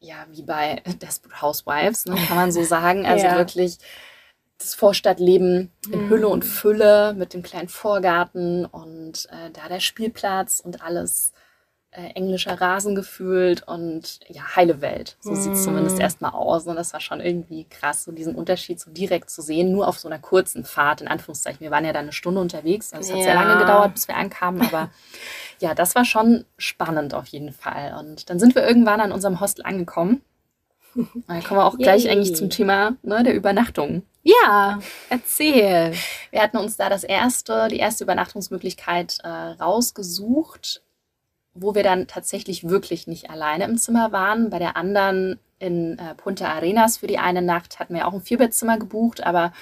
ja, 0.00 0.26
wie 0.30 0.42
bei 0.42 0.82
Desperate 1.02 1.42
Housewives, 1.42 2.06
ne, 2.06 2.16
kann 2.26 2.36
man 2.36 2.50
so 2.52 2.62
sagen. 2.64 3.04
Also 3.06 3.26
Ja. 3.26 3.36
wirklich 3.36 3.78
das 4.58 4.74
Vorstadtleben 4.74 5.72
in 5.90 6.04
Mhm. 6.04 6.08
Hülle 6.08 6.28
und 6.28 6.44
Fülle 6.44 7.14
mit 7.14 7.34
dem 7.34 7.42
kleinen 7.42 7.68
Vorgarten 7.68 8.64
und 8.64 9.28
äh, 9.30 9.50
da 9.52 9.68
der 9.68 9.80
Spielplatz 9.80 10.60
und 10.60 10.82
alles 10.82 11.32
äh, 11.90 12.12
englischer 12.14 12.58
Rasen 12.58 12.94
gefühlt 12.94 13.66
und 13.68 14.20
ja, 14.28 14.56
heile 14.56 14.80
Welt. 14.80 15.16
So 15.20 15.34
sieht 15.34 15.52
es 15.52 15.64
zumindest 15.64 16.00
erstmal 16.00 16.30
aus. 16.32 16.66
Und 16.66 16.76
das 16.76 16.92
war 16.94 17.00
schon 17.00 17.20
irgendwie 17.20 17.64
krass, 17.68 18.04
so 18.04 18.12
diesen 18.12 18.34
Unterschied 18.34 18.80
so 18.80 18.90
direkt 18.90 19.28
zu 19.28 19.42
sehen, 19.42 19.72
nur 19.72 19.86
auf 19.88 19.98
so 19.98 20.08
einer 20.08 20.18
kurzen 20.18 20.64
Fahrt, 20.64 21.02
in 21.02 21.08
Anführungszeichen. 21.08 21.60
Wir 21.60 21.70
waren 21.70 21.84
ja 21.84 21.92
dann 21.92 22.04
eine 22.04 22.12
Stunde 22.12 22.40
unterwegs, 22.40 22.94
also 22.94 23.08
es 23.08 23.12
hat 23.14 23.22
sehr 23.24 23.34
Ja. 23.34 23.42
lange 23.42 23.58
gedauert, 23.58 23.92
bis 23.94 24.08
wir 24.08 24.16
ankamen, 24.16 24.62
aber 24.62 24.90
ja, 25.60 25.74
das 25.74 25.94
war 25.94 26.06
schon 26.06 26.46
spannend 26.56 27.12
auf 27.14 27.26
jeden 27.26 27.52
Fall. 27.52 27.94
Und 27.98 28.30
dann 28.30 28.38
sind 28.38 28.54
wir 28.54 28.66
irgendwann 28.66 29.00
an 29.02 29.12
unserem 29.12 29.40
Hostel 29.40 29.64
angekommen. 29.66 30.22
Dann 31.26 31.42
kommen 31.42 31.60
wir 31.60 31.64
auch 31.64 31.78
gleich 31.78 32.04
Yay. 32.04 32.12
eigentlich 32.12 32.36
zum 32.36 32.50
Thema 32.50 32.96
ne, 33.02 33.22
der 33.22 33.34
Übernachtung. 33.34 34.02
Ja, 34.22 34.78
erzähl. 35.08 35.94
Wir 36.30 36.42
hatten 36.42 36.56
uns 36.56 36.76
da 36.76 36.88
das 36.88 37.02
erste, 37.02 37.68
die 37.68 37.78
erste 37.78 38.04
Übernachtungsmöglichkeit 38.04 39.18
äh, 39.24 39.28
rausgesucht, 39.28 40.82
wo 41.54 41.74
wir 41.74 41.82
dann 41.82 42.06
tatsächlich 42.06 42.68
wirklich 42.68 43.06
nicht 43.08 43.30
alleine 43.30 43.64
im 43.64 43.78
Zimmer 43.78 44.12
waren. 44.12 44.48
Bei 44.50 44.60
der 44.60 44.76
anderen 44.76 45.40
in 45.58 45.98
äh, 45.98 46.14
Punta 46.14 46.52
Arenas 46.52 46.98
für 46.98 47.08
die 47.08 47.18
eine 47.18 47.42
Nacht 47.42 47.80
hatten 47.80 47.94
wir 47.94 48.06
auch 48.06 48.12
ein 48.12 48.22
Vierbettzimmer 48.22 48.78
gebucht, 48.78 49.24
aber 49.24 49.52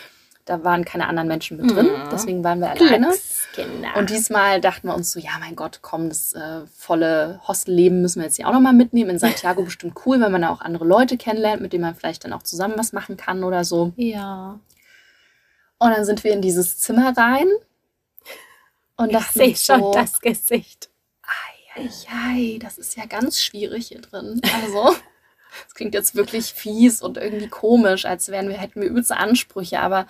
da 0.50 0.64
waren 0.64 0.84
keine 0.84 1.06
anderen 1.06 1.28
Menschen 1.28 1.58
mit 1.58 1.70
drin. 1.70 1.86
Mhm. 1.86 2.08
Deswegen 2.10 2.42
waren 2.42 2.58
wir 2.58 2.70
alleine. 2.70 3.06
Glückskinder. 3.06 3.96
Und 3.96 4.10
diesmal 4.10 4.60
dachten 4.60 4.88
wir 4.88 4.96
uns 4.96 5.12
so, 5.12 5.20
ja, 5.20 5.30
mein 5.38 5.54
Gott, 5.54 5.78
komm, 5.80 6.08
das 6.08 6.32
äh, 6.32 6.66
volle 6.76 7.40
Hostelleben 7.46 8.02
müssen 8.02 8.18
wir 8.18 8.26
jetzt 8.26 8.34
hier 8.34 8.48
auch 8.48 8.52
nochmal 8.52 8.72
mitnehmen. 8.72 9.10
In 9.10 9.18
Santiago 9.20 9.62
bestimmt 9.64 9.94
cool, 10.04 10.20
wenn 10.20 10.32
man 10.32 10.42
da 10.42 10.50
auch 10.50 10.60
andere 10.60 10.84
Leute 10.84 11.16
kennenlernt, 11.16 11.62
mit 11.62 11.72
denen 11.72 11.82
man 11.84 11.94
vielleicht 11.94 12.24
dann 12.24 12.32
auch 12.32 12.42
zusammen 12.42 12.74
was 12.76 12.92
machen 12.92 13.16
kann 13.16 13.44
oder 13.44 13.64
so. 13.64 13.92
ja. 13.96 14.58
Und 15.82 15.92
dann 15.92 16.04
sind 16.04 16.24
wir 16.24 16.34
in 16.34 16.42
dieses 16.42 16.76
Zimmer 16.76 17.16
rein 17.16 17.46
und 18.96 19.08
Ich 19.08 19.16
dachten 19.16 19.38
sehe 19.38 19.48
uns 19.48 19.64
schon 19.64 19.80
so, 19.80 19.92
das 19.94 20.20
Gesicht. 20.20 20.90
ei, 22.12 22.58
das 22.60 22.76
ist 22.76 22.98
ja 22.98 23.06
ganz 23.06 23.40
schwierig 23.40 23.86
hier 23.86 24.02
drin. 24.02 24.42
Also, 24.62 24.94
das 25.64 25.74
klingt 25.74 25.94
jetzt 25.94 26.14
wirklich 26.14 26.52
fies 26.52 27.00
und 27.00 27.16
irgendwie 27.16 27.48
komisch, 27.48 28.04
als 28.04 28.28
wären 28.28 28.50
wir, 28.50 28.58
hätten 28.58 28.82
wir 28.82 28.90
übelste 28.90 29.16
Ansprüche, 29.16 29.80
aber 29.80 30.06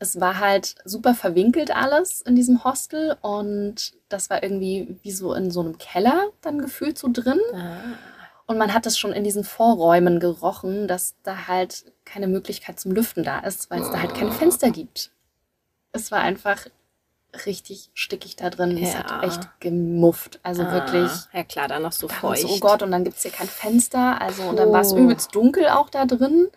es 0.00 0.18
war 0.20 0.38
halt 0.40 0.74
super 0.84 1.14
verwinkelt 1.14 1.70
alles 1.70 2.22
in 2.22 2.34
diesem 2.34 2.64
Hostel 2.64 3.16
und 3.20 3.92
das 4.08 4.28
war 4.30 4.42
irgendwie 4.42 4.98
wie 5.02 5.12
so 5.12 5.32
in 5.34 5.50
so 5.52 5.60
einem 5.60 5.78
Keller 5.78 6.30
dann 6.40 6.58
gefühlt 6.58 6.98
so 6.98 7.08
drin. 7.12 7.38
Ah. 7.54 7.76
Und 8.46 8.58
man 8.58 8.74
hat 8.74 8.84
es 8.86 8.98
schon 8.98 9.12
in 9.12 9.22
diesen 9.22 9.44
Vorräumen 9.44 10.18
gerochen, 10.18 10.88
dass 10.88 11.14
da 11.22 11.46
halt 11.46 11.84
keine 12.04 12.26
Möglichkeit 12.26 12.80
zum 12.80 12.90
Lüften 12.92 13.22
da 13.22 13.38
ist, 13.40 13.70
weil 13.70 13.80
es 13.82 13.90
da 13.92 14.00
halt 14.00 14.14
keine 14.14 14.32
Fenster 14.32 14.70
gibt. 14.70 15.12
Es 15.92 16.10
war 16.10 16.18
einfach 16.20 16.66
richtig 17.46 17.90
stickig 17.94 18.34
da 18.34 18.50
drin. 18.50 18.76
Es 18.82 18.92
Ja. 18.94 19.04
hat 19.04 19.22
echt 19.22 19.48
gemufft. 19.60 20.40
Also 20.42 20.64
wirklich. 20.64 21.10
Ah, 21.10 21.28
Ja 21.38 21.44
klar, 21.44 21.68
dann 21.68 21.82
noch 21.82 21.92
so 21.92 22.08
war 22.10 22.16
feucht. 22.16 22.40
so, 22.42 22.48
oh 22.48 22.58
Gott, 22.58 22.82
und 22.82 22.90
dann 22.90 23.04
gibt 23.04 23.18
es 23.18 23.22
hier 23.22 23.30
kein 23.30 23.46
Fenster. 23.46 24.20
Also, 24.20 24.42
und 24.42 24.56
dann 24.56 24.72
war 24.72 24.80
es 24.80 24.92
Oh. 24.92 24.96
übelst 24.96 25.32
dunkel 25.34 25.68
auch 25.68 25.88
da 25.90 26.06
drin. 26.06 26.48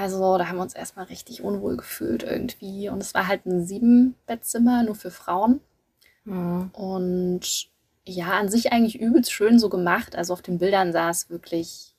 Also, 0.00 0.38
da 0.38 0.48
haben 0.48 0.56
wir 0.56 0.62
uns 0.62 0.74
erstmal 0.74 1.06
richtig 1.06 1.42
unwohl 1.42 1.76
gefühlt 1.76 2.22
irgendwie. 2.22 2.88
Und 2.88 3.00
es 3.00 3.14
war 3.14 3.28
halt 3.28 3.46
ein 3.46 3.64
Sieben-Bettzimmer, 3.64 4.82
nur 4.82 4.94
für 4.94 5.10
Frauen. 5.10 5.60
Mhm. 6.24 6.70
Und 6.72 7.68
ja, 8.04 8.32
an 8.32 8.48
sich 8.48 8.72
eigentlich 8.72 9.00
übelst 9.00 9.32
schön 9.32 9.58
so 9.58 9.68
gemacht. 9.68 10.16
Also 10.16 10.32
auf 10.32 10.42
den 10.42 10.58
Bildern 10.58 10.92
sah 10.92 11.10
es 11.10 11.30
wirklich 11.30 11.94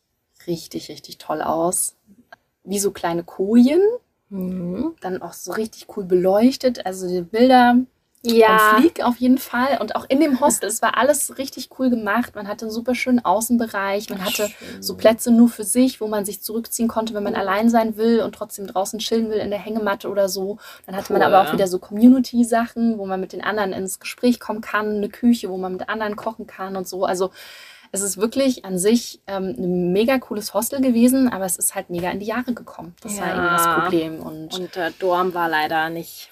richtig, 0.46 0.90
richtig 0.90 1.18
toll 1.18 1.42
aus. 1.42 1.96
Wie 2.64 2.80
so 2.80 2.92
kleine 2.92 3.24
Kojen, 3.24 3.82
Mhm. 4.30 4.96
dann 5.02 5.22
auch 5.22 5.34
so 5.34 5.52
richtig 5.54 5.88
cool 5.96 6.04
beleuchtet. 6.04 6.86
Also 6.86 7.08
die 7.08 7.22
Bilder 7.22 7.78
Ja. 8.34 8.58
von 8.74 8.82
Flieg 8.82 9.04
auf 9.04 9.18
jeden 9.18 9.38
Fall. 9.38 9.78
Und 9.80 9.96
auch 9.96 10.06
in 10.10 10.20
dem 10.20 10.40
Hostel, 10.40 10.68
es 10.68 10.82
war 10.82 10.98
alles 10.98 11.38
richtig 11.38 11.70
cool 11.80 11.90
gemacht. 11.90 12.36
Man 12.36 12.48
hatte 12.48 12.66
einen 12.66 12.72
super 12.74 12.96
schönen 12.96 13.24
Außenbereich. 13.24 14.10
Man 14.10 14.24
hatte 14.24 14.48
Schön. 14.48 14.82
so 14.82 14.96
Plätze 14.96 15.32
nur 15.32 15.50
für 15.50 15.64
sich, 15.64 16.02
wo 16.02 16.08
man 16.08 16.26
sich 16.26 16.42
zurückziehen 16.42 16.88
konnte, 16.88 17.14
wenn 17.14 17.24
man 17.24 17.36
allein 17.36 17.70
sein 17.70 17.98
will 17.98 18.22
und 18.22 18.34
trotzdem 18.36 18.68
draußen 18.68 19.00
chillen 19.00 19.30
will 19.30 19.38
in 19.38 19.50
der 19.50 19.60
Hängematte 19.60 20.10
oder 20.10 20.30
so. 20.30 20.58
Dann 20.86 20.96
hatte 20.96 21.14
man 21.14 21.22
Cool. 21.22 21.28
aber 21.34 21.48
auch 21.48 21.54
wieder 21.54 21.68
so 21.68 21.80
Community-Sachen, 21.80 22.98
wo 22.98 23.06
man 23.06 23.20
mit 23.20 23.34
den 23.34 23.44
anderen 23.44 23.74
ins 23.74 24.00
Gespräch 24.00 24.40
kommen 24.40 24.62
kann, 24.62 24.98
eine 24.98 25.10
Küche, 25.10 25.50
wo 25.50 25.58
man 25.58 25.74
mit 25.74 25.90
anderen 25.90 26.16
kochen 26.16 26.48
kann 26.48 26.76
und 26.76 26.88
so. 26.88 27.06
Also 27.06 27.32
es 27.92 28.02
ist 28.02 28.18
wirklich 28.18 28.66
an 28.66 28.78
sich 28.78 29.22
ähm, 29.28 29.56
ein 29.58 29.94
mega 29.94 30.18
cooles 30.18 30.54
Hostel 30.54 30.82
gewesen, 30.82 31.32
aber 31.32 31.46
es 31.46 31.56
ist 31.58 31.76
halt 31.76 31.90
mega 31.90 32.10
in 32.10 32.20
die 32.20 32.26
Jahre 32.26 32.54
gekommen. 32.54 32.94
Das 33.02 33.18
war 33.20 33.28
Ja. 33.28 33.34
eben 33.36 33.44
das 33.56 33.82
Problem. 33.82 34.20
Und, 34.20 34.60
Und 34.60 34.76
der 34.76 34.92
Dorm 34.92 35.34
war 35.34 35.48
leider 35.48 35.90
nicht 35.90 36.30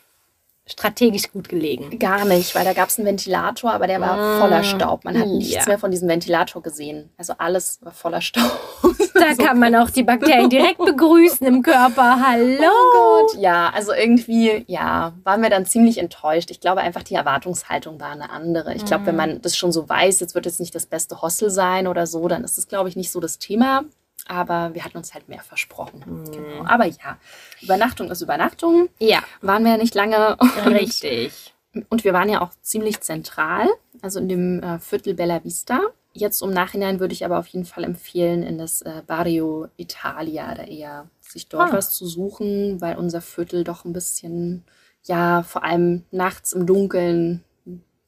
strategisch 0.65 1.31
gut 1.31 1.49
gelegen. 1.49 1.99
gar 1.99 2.23
nicht, 2.25 2.55
weil 2.55 2.63
da 2.63 2.71
gab 2.73 2.87
es 2.89 2.97
einen 2.97 3.05
Ventilator, 3.07 3.73
aber 3.73 3.85
der 3.87 3.99
war 3.99 4.15
Mm. 4.37 4.39
voller 4.39 4.63
Staub. 4.63 5.03
Man 5.03 5.19
hat 5.19 5.27
nichts 5.27 5.53
Ja. 5.53 5.65
mehr 5.67 5.77
von 5.77 5.91
diesem 5.91 6.07
Ventilator 6.07 6.61
gesehen. 6.63 7.09
Also 7.17 7.33
alles 7.37 7.79
war 7.81 7.91
voller 7.91 8.21
Staub. 8.21 8.51
Da 9.13 9.35
kann 9.35 9.59
man 9.59 9.73
auch 9.75 9.89
die 9.91 10.03
Bakterien 10.03 10.49
direkt 10.49 10.79
begrüßen 10.79 11.45
im 11.45 11.61
Körper. 11.61 12.19
Hallo. 12.27 12.57
Oh 12.63 12.91
Gott, 13.27 13.39
ja, 13.41 13.69
also 13.73 13.93
irgendwie, 13.93 14.65
ja, 14.67 15.13
waren 15.23 15.41
wir 15.43 15.49
dann 15.49 15.65
ziemlich 15.67 15.97
enttäuscht. 15.99 16.49
Ich 16.51 16.59
glaube 16.59 16.81
einfach, 16.81 17.03
die 17.03 17.13
Erwartungshaltung 17.13 18.01
war 18.01 18.09
eine 18.11 18.31
andere. 18.31 18.73
Ich 18.73 18.83
glaube, 18.85 19.05
wenn 19.05 19.15
man 19.15 19.41
das 19.41 19.55
schon 19.55 19.71
so 19.71 19.87
weiß, 19.87 20.19
jetzt 20.19 20.33
wird 20.35 20.45
es 20.47 20.59
nicht 20.59 20.73
das 20.75 20.87
beste 20.87 21.21
Hostel 21.21 21.51
sein 21.51 21.87
oder 21.87 22.07
so, 22.07 22.27
dann 22.27 22.43
ist 22.43 22.57
es, 22.57 22.67
glaube 22.67 22.89
ich, 22.89 22.95
nicht 22.95 23.11
so 23.11 23.19
das 23.19 23.37
Thema. 23.37 23.83
Aber 24.27 24.73
wir 24.73 24.85
hatten 24.85 24.97
uns 24.97 25.13
halt 25.13 25.27
mehr 25.29 25.41
versprochen. 25.41 26.01
Genau. 26.31 26.65
Aber 26.65 26.85
ja, 26.85 27.17
Übernachtung 27.61 28.09
ist 28.09 28.21
Übernachtung. 28.21 28.89
Ja, 28.99 29.21
Waren 29.41 29.63
wir 29.65 29.71
ja 29.71 29.77
nicht 29.77 29.95
lange. 29.95 30.37
Richtig. 30.65 31.53
und 31.89 32.03
wir 32.03 32.13
waren 32.13 32.29
ja 32.29 32.41
auch 32.41 32.51
ziemlich 32.61 33.01
zentral, 33.01 33.67
also 34.01 34.19
in 34.19 34.29
dem 34.29 34.63
äh, 34.63 34.79
Viertel 34.79 35.13
Bella 35.13 35.43
Vista. 35.43 35.79
Jetzt 36.15 36.41
im 36.43 36.51
Nachhinein 36.51 36.99
würde 36.99 37.13
ich 37.13 37.25
aber 37.25 37.39
auf 37.39 37.47
jeden 37.47 37.65
Fall 37.65 37.83
empfehlen, 37.83 38.43
in 38.43 38.57
das 38.59 38.81
äh, 38.83 39.01
Barrio 39.07 39.67
Italia 39.77 40.53
da 40.53 40.63
eher 40.63 41.09
sich 41.21 41.47
dort 41.47 41.71
Ah. 41.71 41.73
was 41.77 41.91
zu 41.93 42.05
suchen, 42.05 42.79
weil 42.81 42.97
unser 42.97 43.19
Viertel 43.21 43.63
doch 43.63 43.83
ein 43.83 43.93
bisschen, 43.93 44.63
ja, 45.03 45.41
vor 45.41 45.63
allem 45.63 46.03
nachts 46.11 46.53
im 46.53 46.67
Dunkeln, 46.67 47.43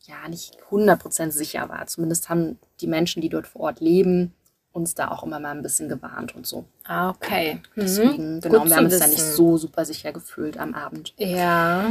ja, 0.03 0.29
nicht 0.29 0.55
100% 0.69 1.31
sicher 1.31 1.67
war. 1.67 1.87
Zumindest 1.87 2.29
haben 2.29 2.59
die 2.79 2.85
Menschen, 2.87 3.21
die 3.23 3.29
dort 3.29 3.47
vor 3.47 3.61
Ort 3.61 3.79
leben, 3.79 4.33
uns 4.75 4.93
da 4.93 5.09
auch 5.09 5.23
immer 5.23 5.39
mal 5.39 5.51
ein 5.51 5.61
bisschen 5.61 5.87
gewarnt 5.89 6.35
und 6.35 6.45
so. 6.45 6.65
Ah, 6.83 7.09
okay. 7.09 7.61
Deswegen, 7.75 8.35
Mhm. 8.35 8.39
genau, 8.41 8.59
Gut 8.59 8.69
wir 8.69 8.75
haben 8.75 8.85
uns 8.85 8.99
da 8.99 9.07
nicht 9.07 9.21
so 9.21 9.57
super 9.57 9.85
sicher 9.85 10.11
gefühlt 10.11 10.57
am 10.57 10.73
Abend. 10.73 11.13
Ja. 11.17 11.89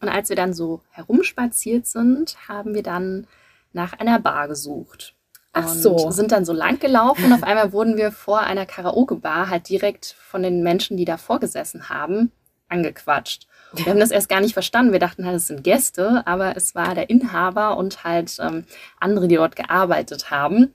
Und 0.00 0.08
als 0.08 0.28
wir 0.28 0.36
dann 0.36 0.52
so 0.52 0.82
herumspaziert 0.90 1.86
sind, 1.86 2.36
haben 2.48 2.74
wir 2.74 2.82
dann 2.82 3.26
nach 3.72 3.92
einer 3.94 4.18
Bar 4.18 4.48
gesucht. 4.48 5.14
Ach 5.52 5.70
und 5.70 5.78
so. 5.78 6.10
sind 6.10 6.32
dann 6.32 6.44
so 6.44 6.52
lang 6.52 6.80
gelaufen 6.80 7.26
und 7.26 7.32
auf 7.32 7.44
einmal 7.44 7.72
wurden 7.72 7.96
wir 7.96 8.10
vor 8.10 8.40
einer 8.40 8.66
Karaoke-Bar 8.66 9.48
halt 9.48 9.68
direkt 9.68 10.16
von 10.18 10.42
den 10.42 10.64
Menschen, 10.64 10.96
die 10.96 11.04
da 11.04 11.16
vorgesessen 11.16 11.88
haben, 11.88 12.32
angequatscht. 12.68 13.46
Wir 13.74 13.86
haben 13.86 14.00
das 14.00 14.10
erst 14.10 14.28
gar 14.28 14.40
nicht 14.40 14.52
verstanden. 14.54 14.92
Wir 14.92 14.98
dachten 15.00 15.24
halt, 15.26 15.36
es 15.36 15.46
sind 15.46 15.62
Gäste, 15.64 16.22
aber 16.26 16.56
es 16.56 16.74
war 16.74 16.94
der 16.94 17.08
Inhaber 17.10 17.76
und 17.76 18.02
halt 18.04 18.36
ähm, 18.40 18.64
andere, 19.00 19.28
die 19.28 19.36
dort 19.36 19.54
gearbeitet 19.56 20.30
haben. 20.30 20.74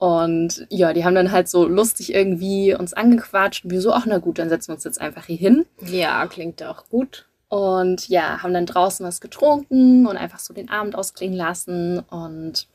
Und 0.00 0.66
ja, 0.70 0.94
die 0.94 1.04
haben 1.04 1.14
dann 1.14 1.30
halt 1.30 1.46
so 1.50 1.68
lustig 1.68 2.14
irgendwie 2.14 2.74
uns 2.74 2.94
angequatscht. 2.94 3.64
Und 3.64 3.70
wir 3.70 3.82
so, 3.82 3.92
ach 3.92 4.06
na 4.06 4.16
gut, 4.16 4.38
dann 4.38 4.48
setzen 4.48 4.68
wir 4.68 4.76
uns 4.76 4.84
jetzt 4.84 4.98
einfach 4.98 5.26
hier 5.26 5.36
hin. 5.36 5.66
Ja, 5.84 6.26
klingt 6.26 6.62
auch 6.62 6.88
gut. 6.88 7.26
Und 7.50 8.08
ja, 8.08 8.42
haben 8.42 8.54
dann 8.54 8.64
draußen 8.64 9.04
was 9.04 9.20
getrunken 9.20 10.06
und 10.06 10.16
einfach 10.16 10.38
so 10.38 10.54
den 10.54 10.70
Abend 10.70 10.94
ausklingen 10.96 11.36
lassen. 11.36 11.98
Und 11.98 12.66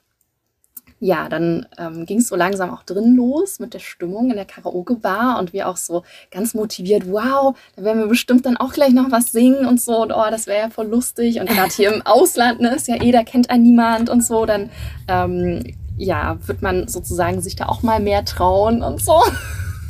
ja, 1.00 1.28
dann 1.28 1.66
ähm, 1.80 2.06
ging 2.06 2.20
es 2.20 2.28
so 2.28 2.36
langsam 2.36 2.70
auch 2.70 2.84
drin 2.84 3.16
los 3.16 3.58
mit 3.58 3.74
der 3.74 3.80
Stimmung 3.80 4.30
in 4.30 4.36
der 4.36 4.46
Karaoke-Bar 4.46 5.40
und 5.40 5.52
wir 5.52 5.68
auch 5.68 5.78
so 5.78 6.04
ganz 6.30 6.54
motiviert, 6.54 7.12
wow, 7.12 7.58
da 7.76 7.84
werden 7.84 8.02
wir 8.02 8.08
bestimmt 8.08 8.46
dann 8.46 8.56
auch 8.56 8.74
gleich 8.74 8.94
noch 8.94 9.10
was 9.10 9.32
singen 9.32 9.66
und 9.66 9.82
so 9.82 10.04
und 10.04 10.12
oh, 10.12 10.30
das 10.30 10.46
wäre 10.46 10.60
ja 10.60 10.70
voll 10.70 10.88
lustig. 10.88 11.40
Und 11.40 11.50
gerade 11.50 11.74
hier 11.74 11.92
im 11.92 12.04
Ausland, 12.04 12.62
ne, 12.62 12.76
ist 12.76 12.88
ja 12.88 13.02
eh, 13.02 13.12
da 13.12 13.24
kennt 13.24 13.50
einen 13.50 13.64
niemand 13.64 14.12
und 14.12 14.24
so, 14.24 14.46
dann 14.46 14.70
ähm, 15.08 15.64
ja, 15.98 16.38
wird 16.48 16.62
man 16.62 16.88
sozusagen 16.88 17.42
sich 17.42 17.56
da 17.56 17.68
auch 17.68 17.82
mal 17.82 18.00
mehr 18.00 18.26
trauen 18.26 18.82
und 18.82 19.02
so. 19.02 19.22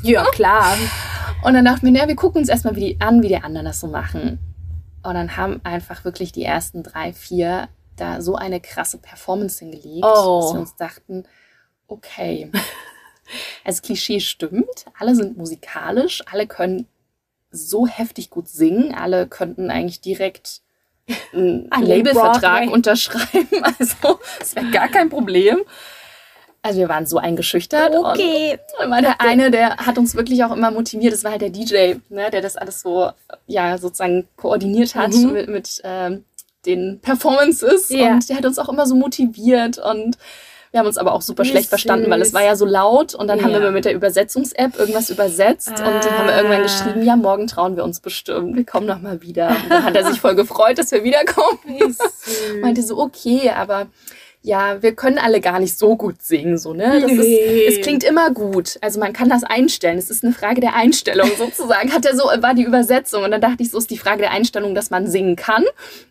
Ja, 0.04 0.24
klar. 0.32 0.76
Und 1.44 1.54
dann 1.54 1.66
dachten 1.66 1.86
wir, 1.86 1.92
naja, 1.92 2.08
wir 2.08 2.16
gucken 2.16 2.40
uns 2.40 2.50
erstmal 2.50 2.76
wie 2.76 2.94
die, 2.94 3.02
an, 3.02 3.22
wie 3.24 3.28
die 3.28 3.38
anderen 3.38 3.66
das 3.66 3.80
so 3.80 3.88
machen. 3.88 4.40
Und 5.04 5.14
dann 5.14 5.38
haben 5.38 5.62
einfach 5.64 6.04
wirklich 6.06 6.32
die 6.32 6.44
ersten 6.44 6.84
drei, 6.84 7.14
vier 7.14 7.70
da 7.96 8.22
so 8.22 8.36
eine 8.36 8.60
krasse 8.60 8.98
Performance 8.98 9.60
hingelegt, 9.60 10.04
Oh. 10.04 10.42
dass 10.42 10.54
wir 10.54 10.60
uns 10.60 10.76
dachten, 10.76 11.24
okay, 11.88 12.52
also 13.64 13.82
Klischee 13.82 14.20
stimmt, 14.20 14.86
alle 14.98 15.16
sind 15.16 15.38
musikalisch, 15.38 16.24
alle 16.32 16.48
können 16.48 16.88
so 17.52 17.88
heftig 17.88 18.30
gut 18.30 18.48
singen, 18.50 18.94
alle 18.94 19.28
könnten 19.28 19.70
eigentlich 19.72 20.02
direkt 20.02 20.62
einen 21.34 21.70
Labelvertrag 21.70 22.70
unterschreiben, 22.70 23.64
also 23.80 24.20
es 24.40 24.56
wäre 24.56 24.72
gar 24.72 24.88
kein 24.88 25.10
Problem. 25.10 25.60
Also 26.65 26.79
wir 26.79 26.89
waren 26.89 27.05
so 27.05 27.17
eingeschüchtert. 27.17 27.95
Okay. 27.95 28.57
und 28.84 28.89
war 28.89 29.01
der 29.01 29.22
eine, 29.22 29.51
der 29.51 29.77
hat 29.77 29.98
uns 30.00 30.15
wirklich 30.15 30.43
auch 30.43 30.51
immer 30.51 30.72
motiviert. 30.72 31.13
Das 31.13 31.24
war 31.24 31.31
halt 31.31 31.41
der 31.41 31.51
DJ, 31.51 31.95
ne, 32.10 32.31
der 32.31 32.41
das 32.41 32.55
alles 32.57 32.81
so, 32.81 33.12
ja, 33.45 33.77
sozusagen 33.77 34.27
koordiniert 34.36 34.95
hat 34.95 35.12
Mhm. 35.13 35.31
mit, 35.34 35.48
mit 35.48 35.81
ähm, 35.84 36.24
den 36.65 37.00
Performances. 37.01 37.89
Ja. 37.89 38.13
Und 38.13 38.27
der 38.29 38.38
hat 38.38 38.45
uns 38.45 38.57
auch 38.57 38.69
immer 38.69 38.88
so 38.88 38.95
motiviert. 38.95 39.77
Und 39.77 40.17
wir 40.72 40.79
haben 40.79 40.88
uns 40.88 40.98
aber 40.98 41.13
auch 41.13 41.22
super 41.22 41.43
Wie 41.43 41.50
schlecht 41.50 41.69
verstanden, 41.69 42.10
weil 42.10 42.19
es 42.22 42.29
süß. 42.29 42.34
war 42.36 42.43
ja 42.43 42.55
so 42.55 42.65
laut. 42.65 43.13
Und 43.13 43.27
dann 43.27 43.43
haben 43.43 43.51
wir 43.51 43.69
mit 43.72 43.86
der 43.86 43.93
Übersetzungs-App 43.93 44.77
irgendwas 44.79 45.12
übersetzt. 45.12 45.69
Und 45.69 45.79
dann 45.79 46.17
haben 46.17 46.25
wir 46.27 46.34
Ah. 46.34 46.38
irgendwann 46.38 46.63
geschrieben, 46.63 47.03
ja, 47.03 47.15
morgen 47.15 47.45
trauen 47.48 47.75
wir 47.77 47.84
uns 47.84 48.00
bestimmt. 48.00 48.55
Wir 48.55 48.65
kommen 48.65 48.88
noch 48.88 49.00
mal 49.01 49.22
wieder. 49.22 49.50
Und 49.50 49.69
dann 49.69 49.84
hat 49.86 49.95
er 49.95 50.05
sich 50.12 50.19
voll 50.19 50.34
gefreut, 50.36 50.79
dass 50.79 50.91
wir 50.91 51.03
wiederkommen. 51.03 51.60
Meinte 52.62 52.81
so, 52.81 52.98
okay, 52.98 53.51
aber 53.51 53.86
ja, 54.46 54.82
wir 54.84 54.94
können 54.96 55.18
alle 55.18 55.42
gar 55.42 55.60
nicht 55.60 55.75
so 55.78 55.96
gut 55.96 56.22
singen, 56.22 56.60
so, 56.60 56.74
ne? 56.74 57.02
Das 57.02 57.12
Nee. 57.12 57.66
ist, 57.66 57.78
es 57.80 57.82
klingt 57.84 58.04
immer 58.04 58.30
gut. 58.30 58.78
Also 58.82 59.00
man 59.00 59.12
kann 59.12 59.28
das 59.28 59.44
einstellen. 59.44 59.98
Es 59.98 60.12
ist 60.12 60.24
eine 60.24 60.34
Frage 60.34 60.62
der 60.62 60.75
Einstellung 60.75 61.30
sozusagen. 61.38 61.92
Hat 61.92 62.06
er 62.06 62.16
so, 62.16 62.25
war 62.25 62.54
die 62.54 62.62
Übersetzung. 62.64 63.24
Und 63.24 63.32
dann 63.32 63.42
dachte 63.42 63.64
ich, 63.64 63.72
so 63.72 63.80
ist 63.80 63.90
die 63.90 63.98
Frage 63.98 64.20
der 64.20 64.32
Einstellung, 64.32 64.75
dass 64.75 64.92
man 64.92 65.08
singen 65.08 65.36
kann. 65.36 65.64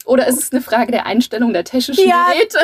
Oder 0.05 0.26
ist 0.26 0.43
es 0.43 0.53
eine 0.53 0.61
Frage 0.61 0.91
der 0.91 1.07
Einstellung 1.07 1.53
der 1.53 1.62
technischen 1.62 2.09
Ja, 2.09 2.26
Geräte? 2.33 2.59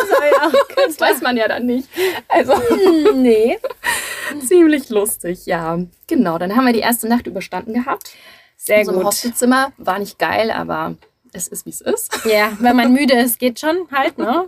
Das 0.86 0.98
weiß 1.00 1.20
man 1.22 1.36
ja 1.36 1.46
dann 1.46 1.66
nicht. 1.66 1.88
Also 2.28 2.52
Hm, 2.54 3.22
nee. 3.22 3.56
ziemlich 4.48 4.88
lustig, 4.90 5.46
ja. 5.46 5.78
Genau, 6.08 6.38
dann 6.38 6.56
haben 6.56 6.66
wir 6.66 6.72
die 6.72 6.80
erste 6.80 7.06
Nacht 7.08 7.28
überstanden 7.28 7.74
gehabt. 7.74 8.10
Sehr 8.56 8.84
so 8.84 8.92
gut. 8.92 9.04
Hostelzimmer. 9.04 9.72
War 9.78 10.00
nicht 10.00 10.18
geil, 10.18 10.50
aber 10.50 10.96
es 11.32 11.46
ist, 11.46 11.64
wie 11.64 11.70
es 11.70 11.80
ist. 11.80 12.10
Ja, 12.24 12.50
wenn 12.58 12.74
man 12.74 12.92
müde 12.92 13.14
ist, 13.14 13.38
geht 13.38 13.60
schon 13.60 13.86
halt, 13.92 14.18
ne? 14.18 14.46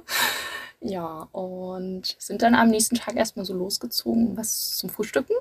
Ja, 0.84 1.28
und 1.32 2.16
sind 2.18 2.42
dann 2.42 2.54
am 2.54 2.68
nächsten 2.68 2.96
Tag 2.96 3.16
erstmal 3.16 3.44
so 3.44 3.54
losgezogen, 3.54 4.28
um 4.28 4.36
was 4.36 4.76
zum 4.76 4.90
Frühstücken 4.90 5.34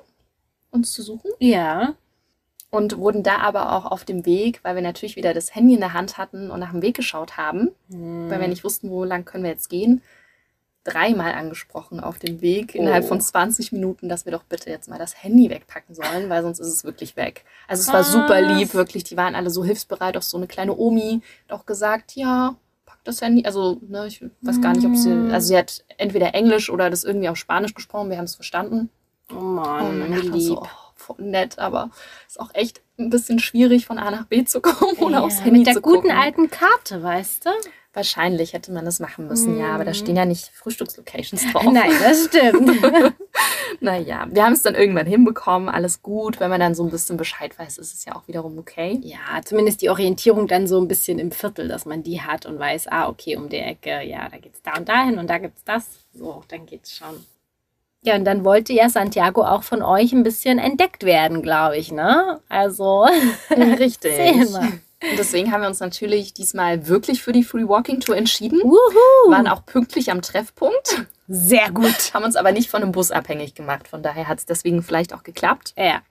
uns 0.70 0.92
zu 0.92 1.02
suchen. 1.02 1.30
Ja. 1.40 1.94
Und 2.70 2.96
wurden 2.96 3.22
da 3.22 3.38
aber 3.38 3.72
auch 3.72 3.84
auf 3.84 4.04
dem 4.04 4.24
Weg, 4.24 4.60
weil 4.62 4.74
wir 4.76 4.82
natürlich 4.82 5.16
wieder 5.16 5.34
das 5.34 5.54
Handy 5.54 5.74
in 5.74 5.80
der 5.80 5.92
Hand 5.92 6.16
hatten 6.16 6.50
und 6.50 6.60
nach 6.60 6.70
dem 6.70 6.80
Weg 6.80 6.96
geschaut 6.96 7.36
haben, 7.36 7.68
weil 7.88 8.40
wir 8.40 8.48
nicht 8.48 8.64
wussten, 8.64 8.88
wo 8.88 9.04
lang 9.04 9.26
können 9.26 9.44
wir 9.44 9.50
jetzt 9.50 9.68
gehen, 9.68 10.00
dreimal 10.84 11.32
angesprochen 11.34 12.00
auf 12.00 12.18
dem 12.18 12.40
Weg 12.40 12.74
innerhalb 12.74 13.04
Oh. 13.04 13.08
von 13.08 13.20
20 13.20 13.72
Minuten, 13.72 14.08
dass 14.08 14.24
wir 14.24 14.32
doch 14.32 14.42
bitte 14.44 14.70
jetzt 14.70 14.88
mal 14.88 14.98
das 14.98 15.22
Handy 15.22 15.50
wegpacken 15.50 15.94
sollen, 15.94 16.30
weil 16.30 16.42
sonst 16.42 16.60
ist 16.60 16.68
es 16.68 16.82
wirklich 16.84 17.14
weg. 17.16 17.44
Also 17.68 17.82
es 17.82 17.92
war 17.92 18.02
super 18.04 18.40
lieb, 18.40 18.72
wirklich. 18.74 19.04
Die 19.04 19.16
waren 19.16 19.34
alle 19.34 19.50
so 19.50 19.62
hilfsbereit. 19.64 20.16
Auch 20.16 20.22
so 20.22 20.38
eine 20.38 20.46
kleine 20.46 20.74
Omi 20.76 21.20
hat 21.48 21.60
auch 21.60 21.66
gesagt, 21.66 22.16
ja, 22.16 22.56
das 23.04 23.20
Handy. 23.20 23.44
Also, 23.44 23.78
ne, 23.88 24.06
ich 24.06 24.24
weiß 24.42 24.60
gar 24.60 24.72
nicht, 24.74 24.86
ob 24.86 24.96
sie, 24.96 25.10
Mm. 25.10 25.30
also 25.32 25.48
sie 25.48 25.56
hat 25.56 25.84
entweder 25.98 26.34
Englisch 26.34 26.70
oder 26.70 26.90
das 26.90 27.04
irgendwie 27.04 27.28
auf 27.28 27.36
Spanisch 27.36 27.74
gesprochen. 27.74 28.10
Wir 28.10 28.16
haben 28.18 28.24
es 28.24 28.34
verstanden. 28.34 28.90
Oh 29.30 29.34
Und 29.36 29.54
Mann, 29.54 30.12
ich 30.12 30.24
lieb. 30.24 30.42
so, 30.42 30.62
oh, 30.62 30.66
voll 30.96 31.16
nett, 31.24 31.58
aber 31.58 31.90
ist 32.28 32.38
auch 32.40 32.50
echt 32.54 32.80
ein 32.98 33.10
bisschen 33.10 33.38
schwierig, 33.38 33.86
von 33.86 33.98
A 33.98 34.10
nach 34.10 34.26
B 34.26 34.44
zu 34.44 34.60
kommen, 34.60 35.12
Ja, 35.12 35.20
aufs 35.20 35.40
Handy 35.42 35.58
mit 35.58 35.66
der 35.66 35.74
zu 35.74 35.80
guten 35.82 36.02
gucken. 36.02 36.10
alten 36.16 36.50
Karte, 36.50 37.02
weißt 37.02 37.46
du? 37.46 37.50
Wahrscheinlich 37.94 38.52
hätte 38.52 38.72
man 38.72 38.84
das 38.84 39.00
machen 39.00 39.26
müssen, 39.26 39.58
ja, 39.58 39.74
aber 39.74 39.84
da 39.84 39.90
Mhm. 39.90 39.96
stehen 39.96 40.16
ja 40.16 40.24
nicht 40.24 40.50
Frühstückslocations 40.54 41.50
drauf. 41.52 41.64
Nein, 41.64 41.90
das 42.00 42.24
stimmt. 42.26 42.70
Naja, 43.80 44.26
wir 44.30 44.44
haben 44.44 44.52
es 44.52 44.62
dann 44.62 44.74
irgendwann 44.74 45.06
hinbekommen, 45.06 45.68
alles 45.68 46.02
gut. 46.02 46.40
Wenn 46.40 46.50
man 46.50 46.60
dann 46.60 46.74
so 46.74 46.84
ein 46.84 46.90
bisschen 46.90 47.16
Bescheid 47.16 47.58
weiß, 47.58 47.78
ist 47.78 47.94
es 47.94 48.04
ja 48.04 48.14
auch 48.14 48.28
wiederum 48.28 48.58
okay. 48.58 49.00
ja, 49.02 49.40
zumindest 49.44 49.82
die 49.82 49.90
Orientierung 49.90 50.46
dann 50.46 50.66
so 50.66 50.80
ein 50.80 50.88
bisschen 50.88 51.18
im 51.18 51.32
Viertel, 51.32 51.68
dass 51.68 51.86
man 51.86 52.02
die 52.02 52.20
hat 52.20 52.46
und 52.46 52.58
weiß, 52.58 52.88
ah, 52.88 53.08
okay, 53.08 53.36
um 53.36 53.48
die 53.48 53.56
Ecke, 53.56 54.02
ja, 54.02 54.28
da 54.28 54.38
geht's 54.38 54.62
da 54.62 54.74
und 54.76 54.88
dahin 54.88 55.18
und 55.18 55.28
da 55.28 55.38
gibt's 55.38 55.64
das. 55.64 55.86
So, 56.12 56.44
dann 56.48 56.66
geht's 56.66 56.94
schon. 56.94 57.24
Ja, 58.04 58.16
und 58.16 58.24
dann 58.24 58.44
wollte 58.44 58.72
ja 58.72 58.88
Santiago 58.88 59.42
auch 59.44 59.62
von 59.62 59.80
euch 59.82 60.12
ein 60.12 60.24
bisschen 60.24 60.58
entdeckt 60.58 61.04
werden, 61.04 61.40
glaube 61.40 61.76
ich, 61.76 61.92
ne? 61.92 62.40
Also, 62.48 63.06
Richtig. 63.50 64.12
Und 65.10 65.18
deswegen 65.18 65.50
haben 65.52 65.62
wir 65.62 65.68
uns 65.68 65.80
natürlich 65.80 66.32
diesmal 66.32 66.86
wirklich 66.86 67.22
für 67.22 67.32
die 67.32 67.42
Free 67.42 67.66
Walking 67.66 68.00
Tour 68.00 68.16
entschieden. 68.16 68.60
Wuhu! 68.62 69.30
Waren 69.32 69.48
auch 69.48 69.66
pünktlich 69.66 70.10
am 70.10 70.22
Treffpunkt, 70.22 71.06
Sehr 71.28 71.70
gut. 71.70 71.94
haben 72.14 72.24
uns 72.24 72.36
aber 72.36 72.52
nicht 72.52 72.70
von 72.70 72.82
einem 72.82 72.92
Bus 72.92 73.10
abhängig 73.10 73.54
gemacht. 73.54 73.88
Von 73.88 74.02
daher 74.02 74.28
hat 74.28 74.38
es 74.38 74.46
deswegen 74.46 74.82
vielleicht 74.82 75.12
auch 75.12 75.22
geklappt. 75.24 75.74
Ja, 75.76 76.02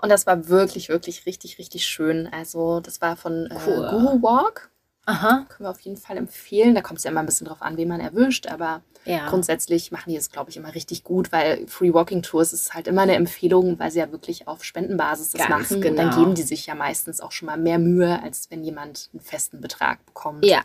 Und 0.00 0.08
das 0.10 0.26
war 0.26 0.48
wirklich, 0.48 0.88
wirklich 0.88 1.26
richtig, 1.26 1.58
richtig 1.58 1.84
schön. 1.86 2.28
Also 2.30 2.80
das 2.80 3.00
war 3.00 3.16
von 3.16 3.46
äh, 3.50 3.58
Cool. 3.66 3.88
Guru 3.90 4.22
Walk. 4.22 4.70
Aha. 5.08 5.46
Können 5.48 5.66
wir 5.66 5.70
auf 5.70 5.80
jeden 5.80 5.96
Fall 5.96 6.16
empfehlen. 6.16 6.74
Da 6.74 6.82
kommt 6.82 6.98
es 6.98 7.04
ja 7.04 7.10
immer 7.10 7.20
ein 7.20 7.26
bisschen 7.26 7.46
drauf 7.46 7.62
an, 7.62 7.76
wen 7.76 7.88
man 7.88 8.00
erwischt. 8.00 8.46
Aber 8.46 8.82
Ja. 9.04 9.28
grundsätzlich 9.28 9.90
machen 9.90 10.10
die 10.10 10.16
es, 10.16 10.30
glaube 10.30 10.50
ich, 10.50 10.56
immer 10.56 10.74
richtig 10.74 11.02
gut, 11.02 11.32
weil 11.32 11.66
Free 11.66 11.92
Walking 11.94 12.22
Tours 12.22 12.52
ist 12.52 12.74
halt 12.74 12.86
immer 12.86 13.02
eine 13.02 13.14
Empfehlung, 13.14 13.78
weil 13.78 13.90
sie 13.90 13.98
ja 14.00 14.12
wirklich 14.12 14.46
auf 14.46 14.64
Spendenbasis 14.64 15.30
das 15.30 15.46
Ganz 15.46 15.70
machen. 15.70 15.76
Und 15.84 15.96
dann 15.96 16.10
genau. 16.10 16.18
geben 16.20 16.34
die 16.34 16.42
sich 16.42 16.66
ja 16.66 16.74
meistens 16.74 17.20
auch 17.20 17.32
schon 17.32 17.46
mal 17.46 17.56
mehr 17.56 17.78
Mühe, 17.78 18.22
als 18.22 18.50
wenn 18.50 18.62
jemand 18.62 19.08
einen 19.12 19.20
festen 19.20 19.60
Betrag 19.60 20.04
bekommt. 20.06 20.44
Ja. 20.44 20.60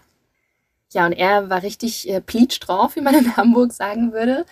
Ja, 0.92 1.06
und 1.08 1.14
er 1.14 1.50
war 1.50 1.64
richtig 1.64 2.08
äh, 2.10 2.22
pleatsch 2.22 2.60
drauf, 2.60 2.96
wie 2.96 3.02
man 3.02 3.16
in 3.16 3.36
Hamburg 3.36 3.72
sagen 3.74 4.14
würde. 4.14 4.46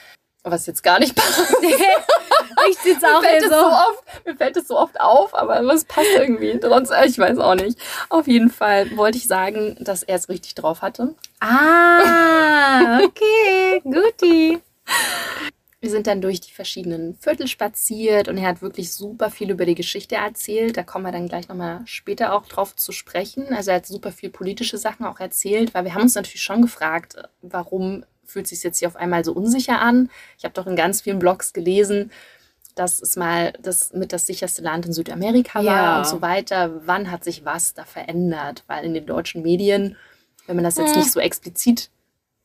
Was 0.44 0.66
jetzt 0.66 0.82
gar 0.82 0.98
nicht 1.00 1.16
passt. 1.16 1.54
ich 2.70 2.78
sitze 2.78 3.08
auch 3.08 3.22
mir, 3.22 3.28
fällt 3.28 3.44
es 3.44 3.50
so 3.50 3.56
so. 3.56 3.66
oft, 3.66 4.26
mir 4.26 4.36
fällt 4.36 4.58
es 4.58 4.68
so 4.68 4.78
oft 4.78 5.00
auf, 5.00 5.36
aber 5.36 5.60
es 5.74 5.86
passt 5.86 6.10
irgendwie. 6.16 6.60
Trotz, 6.60 6.90
ich 7.06 7.18
weiß 7.18 7.38
auch 7.40 7.56
nicht. 7.56 7.80
Auf 8.10 8.28
jeden 8.28 8.50
Fall 8.50 8.96
wollte 8.98 9.18
ich 9.18 9.28
sagen, 9.28 9.76
dass 9.80 10.04
er 10.04 10.16
es 10.16 10.30
richtig 10.30 10.56
drauf 10.56 10.82
hatte. 10.82 11.16
Ah, 11.40 13.00
okay, 13.04 13.82
guti. 13.84 14.62
Wir 15.82 15.90
sind 15.90 16.06
dann 16.06 16.22
durch 16.22 16.40
die 16.40 16.52
verschiedenen 16.52 17.16
Viertel 17.16 17.48
spaziert 17.48 18.28
und 18.28 18.38
er 18.38 18.50
hat 18.50 18.62
wirklich 18.62 18.94
super 18.94 19.32
viel 19.32 19.50
über 19.50 19.66
die 19.66 19.74
Geschichte 19.74 20.14
erzählt. 20.14 20.78
Da 20.78 20.84
kommen 20.84 21.06
wir 21.06 21.12
dann 21.12 21.28
gleich 21.28 21.48
nochmal 21.48 21.82
später 21.86 22.34
auch 22.34 22.46
drauf 22.46 22.76
zu 22.76 22.92
sprechen. 22.92 23.48
Also 23.52 23.72
er 23.72 23.78
hat 23.78 23.88
super 23.88 24.12
viel 24.12 24.30
politische 24.30 24.78
Sachen 24.78 25.08
auch 25.08 25.20
erzählt, 25.20 25.74
weil 25.74 25.86
wir 25.86 25.96
haben 25.96 26.04
uns 26.04 26.14
natürlich 26.14 26.44
schon 26.44 26.62
gefragt, 26.62 27.16
warum 27.42 28.06
fühlt 28.32 28.48
sich 28.48 28.62
jetzt 28.62 28.78
hier 28.78 28.90
auf 28.90 28.96
einmal 28.96 29.26
so 29.26 29.34
unsicher 29.34 29.82
an. 29.82 30.12
Ich 30.38 30.44
habe 30.44 30.54
doch 30.54 30.68
in 30.68 30.76
ganz 30.76 31.02
vielen 31.02 31.18
Blogs 31.18 31.52
gelesen, 31.52 32.12
dass 32.76 33.02
es 33.02 33.16
mal 33.16 33.54
das 33.62 33.94
mit 33.94 34.14
das 34.14 34.26
sicherste 34.26 34.62
Land 34.62 34.86
in 34.86 34.94
Südamerika 34.94 35.60
war 35.60 35.64
Ja. 35.66 35.98
und 36.00 36.08
so 36.08 36.22
weiter. 36.22 36.86
Wann 36.88 37.12
hat 37.12 37.24
sich 37.24 37.46
was 37.46 37.74
da 37.74 37.84
verändert? 37.84 38.64
Weil 38.68 38.86
in 38.86 38.94
den 38.94 39.06
deutschen 39.06 39.42
Medien, 39.42 39.96
wenn 40.48 40.56
man 40.56 40.64
das 40.66 40.78
jetzt 40.78 40.94
Hm. 40.94 41.00
nicht 41.00 41.12
so 41.12 41.20
explizit 41.20 41.90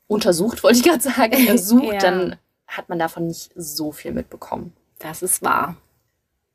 untersucht, 0.08 0.62
wollte 0.62 0.78
ich 0.78 0.84
gerade 0.84 1.02
sagen, 1.02 1.32
äh, 1.48 1.58
sucht, 1.58 1.94
Ja. 1.94 1.98
dann 1.98 2.36
hat 2.66 2.88
man 2.88 2.98
davon 2.98 3.26
nicht 3.28 3.50
so 3.54 3.92
viel 3.92 4.12
mitbekommen. 4.12 4.72
Das 4.98 5.22
ist 5.22 5.42
wahr. 5.42 5.76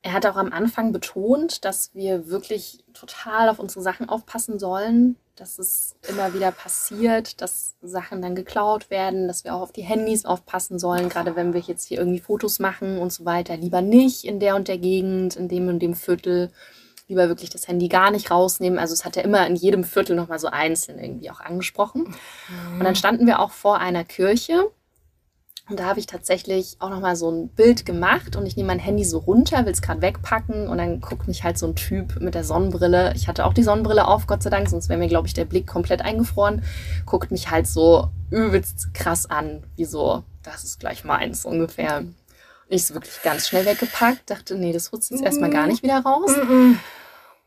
Er 0.04 0.14
hat 0.14 0.26
auch 0.26 0.36
am 0.36 0.52
Anfang 0.52 0.92
betont, 0.92 1.64
dass 1.64 1.94
wir 1.94 2.28
wirklich 2.28 2.84
total 2.94 3.50
auf 3.50 3.60
unsere 3.60 3.82
Sachen 3.82 4.10
aufpassen 4.10 4.58
sollen, 4.58 5.16
dass 5.36 5.60
es 5.60 5.96
immer 6.10 6.34
wieder 6.34 6.52
passiert, 6.52 7.40
dass 7.42 7.76
Sachen 7.82 8.22
dann 8.22 8.34
geklaut 8.34 8.90
werden, 8.90 9.28
dass 9.28 9.44
wir 9.44 9.54
auch 9.54 9.62
auf 9.62 9.72
die 9.72 9.84
Handys 9.84 10.26
aufpassen 10.26 10.80
sollen, 10.80 11.10
gerade 11.10 11.36
wenn 11.36 11.54
wir 11.54 11.62
jetzt 11.62 11.88
hier 11.88 12.00
irgendwie 12.00 12.20
Fotos 12.20 12.60
machen 12.60 12.98
und 12.98 13.14
so 13.14 13.26
weiter. 13.26 13.56
Lieber 13.58 13.82
nicht 13.82 14.24
in 14.24 14.40
der 14.40 14.56
und 14.56 14.68
der 14.68 14.80
Gegend, 14.80 15.36
in 15.36 15.48
dem 15.48 15.68
und 15.68 15.80
dem 15.80 15.94
Viertel. 15.94 16.52
Lieber 17.08 17.28
wirklich 17.28 17.50
das 17.50 17.68
Handy 17.68 17.88
gar 17.88 18.10
nicht 18.10 18.32
rausnehmen. 18.32 18.80
Also 18.80 18.94
es 18.94 19.06
hat 19.06 19.18
er 19.18 19.24
immer 19.24 19.46
in 19.46 19.56
jedem 19.56 19.84
Viertel 19.84 20.16
nochmal 20.16 20.40
so 20.40 20.48
einzeln 20.48 20.98
irgendwie 20.98 21.30
auch 21.30 21.42
angesprochen. 21.42 22.16
Und 22.74 22.84
dann 22.84 22.96
standen 22.96 23.28
wir 23.28 23.40
auch 23.40 23.52
vor 23.52 23.80
einer 23.80 24.04
Kirche 24.04 24.72
Und 25.72 25.80
da 25.80 25.86
habe 25.86 26.02
ich 26.02 26.06
tatsächlich 26.06 26.76
auch 26.80 26.90
nochmal 26.90 27.16
so 27.16 27.32
ein 27.32 27.48
Bild 27.48 27.86
gemacht 27.86 28.36
und 28.36 28.46
ich 28.46 28.58
nehme 28.58 28.68
mein 28.68 28.80
Handy 28.80 29.06
so 29.06 29.20
runter, 29.20 29.66
will 29.66 29.72
es 29.72 29.82
gerade 29.82 30.02
wegpacken 30.02 30.68
und 30.68 30.78
dann 30.80 31.00
guckt 31.00 31.30
mich 31.30 31.46
halt 31.46 31.58
so 31.58 31.66
ein 31.66 31.76
Typ 31.76 32.20
mit 32.20 32.36
der 32.36 32.44
Sonnenbrille. 32.44 33.14
Ich 33.16 33.30
hatte 33.30 33.46
auch 33.46 33.54
die 33.54 33.64
Sonnenbrille 33.64 34.06
auf, 34.06 34.28
Gott 34.28 34.44
sei 34.44 34.50
Dank, 34.50 34.68
sonst 34.68 34.90
wäre 34.90 35.00
mir, 35.00 35.08
glaube 35.08 35.30
ich, 35.30 35.34
der 35.34 35.46
Blick 35.46 35.68
komplett 35.68 36.02
eingefroren. 36.02 36.62
Guckt 37.06 37.32
mich 37.32 37.52
halt 37.52 37.68
so 37.68 38.10
übelst 38.32 38.94
krass 38.94 39.30
an, 39.30 39.64
wie 39.78 39.86
so, 39.86 40.24
das 40.44 40.66
ist 40.66 40.82
gleich 40.82 41.06
meins 41.06 41.46
ungefähr. 41.46 42.04
Ich 42.68 42.82
es 42.82 42.94
wirklich 42.94 43.22
ganz 43.24 43.48
schnell 43.48 43.66
weggepackt, 43.66 44.30
dachte, 44.30 44.56
nee, 44.56 44.74
das 44.74 44.92
holst 44.92 45.10
du 45.10 45.16
jetzt 45.16 45.24
erstmal 45.24 45.52
gar 45.52 45.68
nicht 45.68 45.84
wieder 45.84 46.00
raus. 46.00 46.32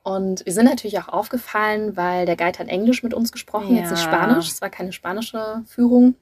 Und 0.02 0.46
wir 0.46 0.52
sind 0.54 0.64
natürlich 0.64 0.98
auch 0.98 1.08
aufgefallen, 1.08 1.94
weil 1.98 2.24
der 2.24 2.36
Guide 2.36 2.58
hat 2.58 2.68
Englisch 2.68 3.02
mit 3.02 3.12
uns 3.12 3.32
gesprochen, 3.32 3.76
jetzt 3.76 3.90
nicht 3.90 4.02
Ja. 4.02 4.12
Spanisch. 4.12 4.48
Es 4.48 4.62
war 4.62 4.70
keine 4.70 4.94
spanische 4.94 5.62
Führung. 5.66 6.14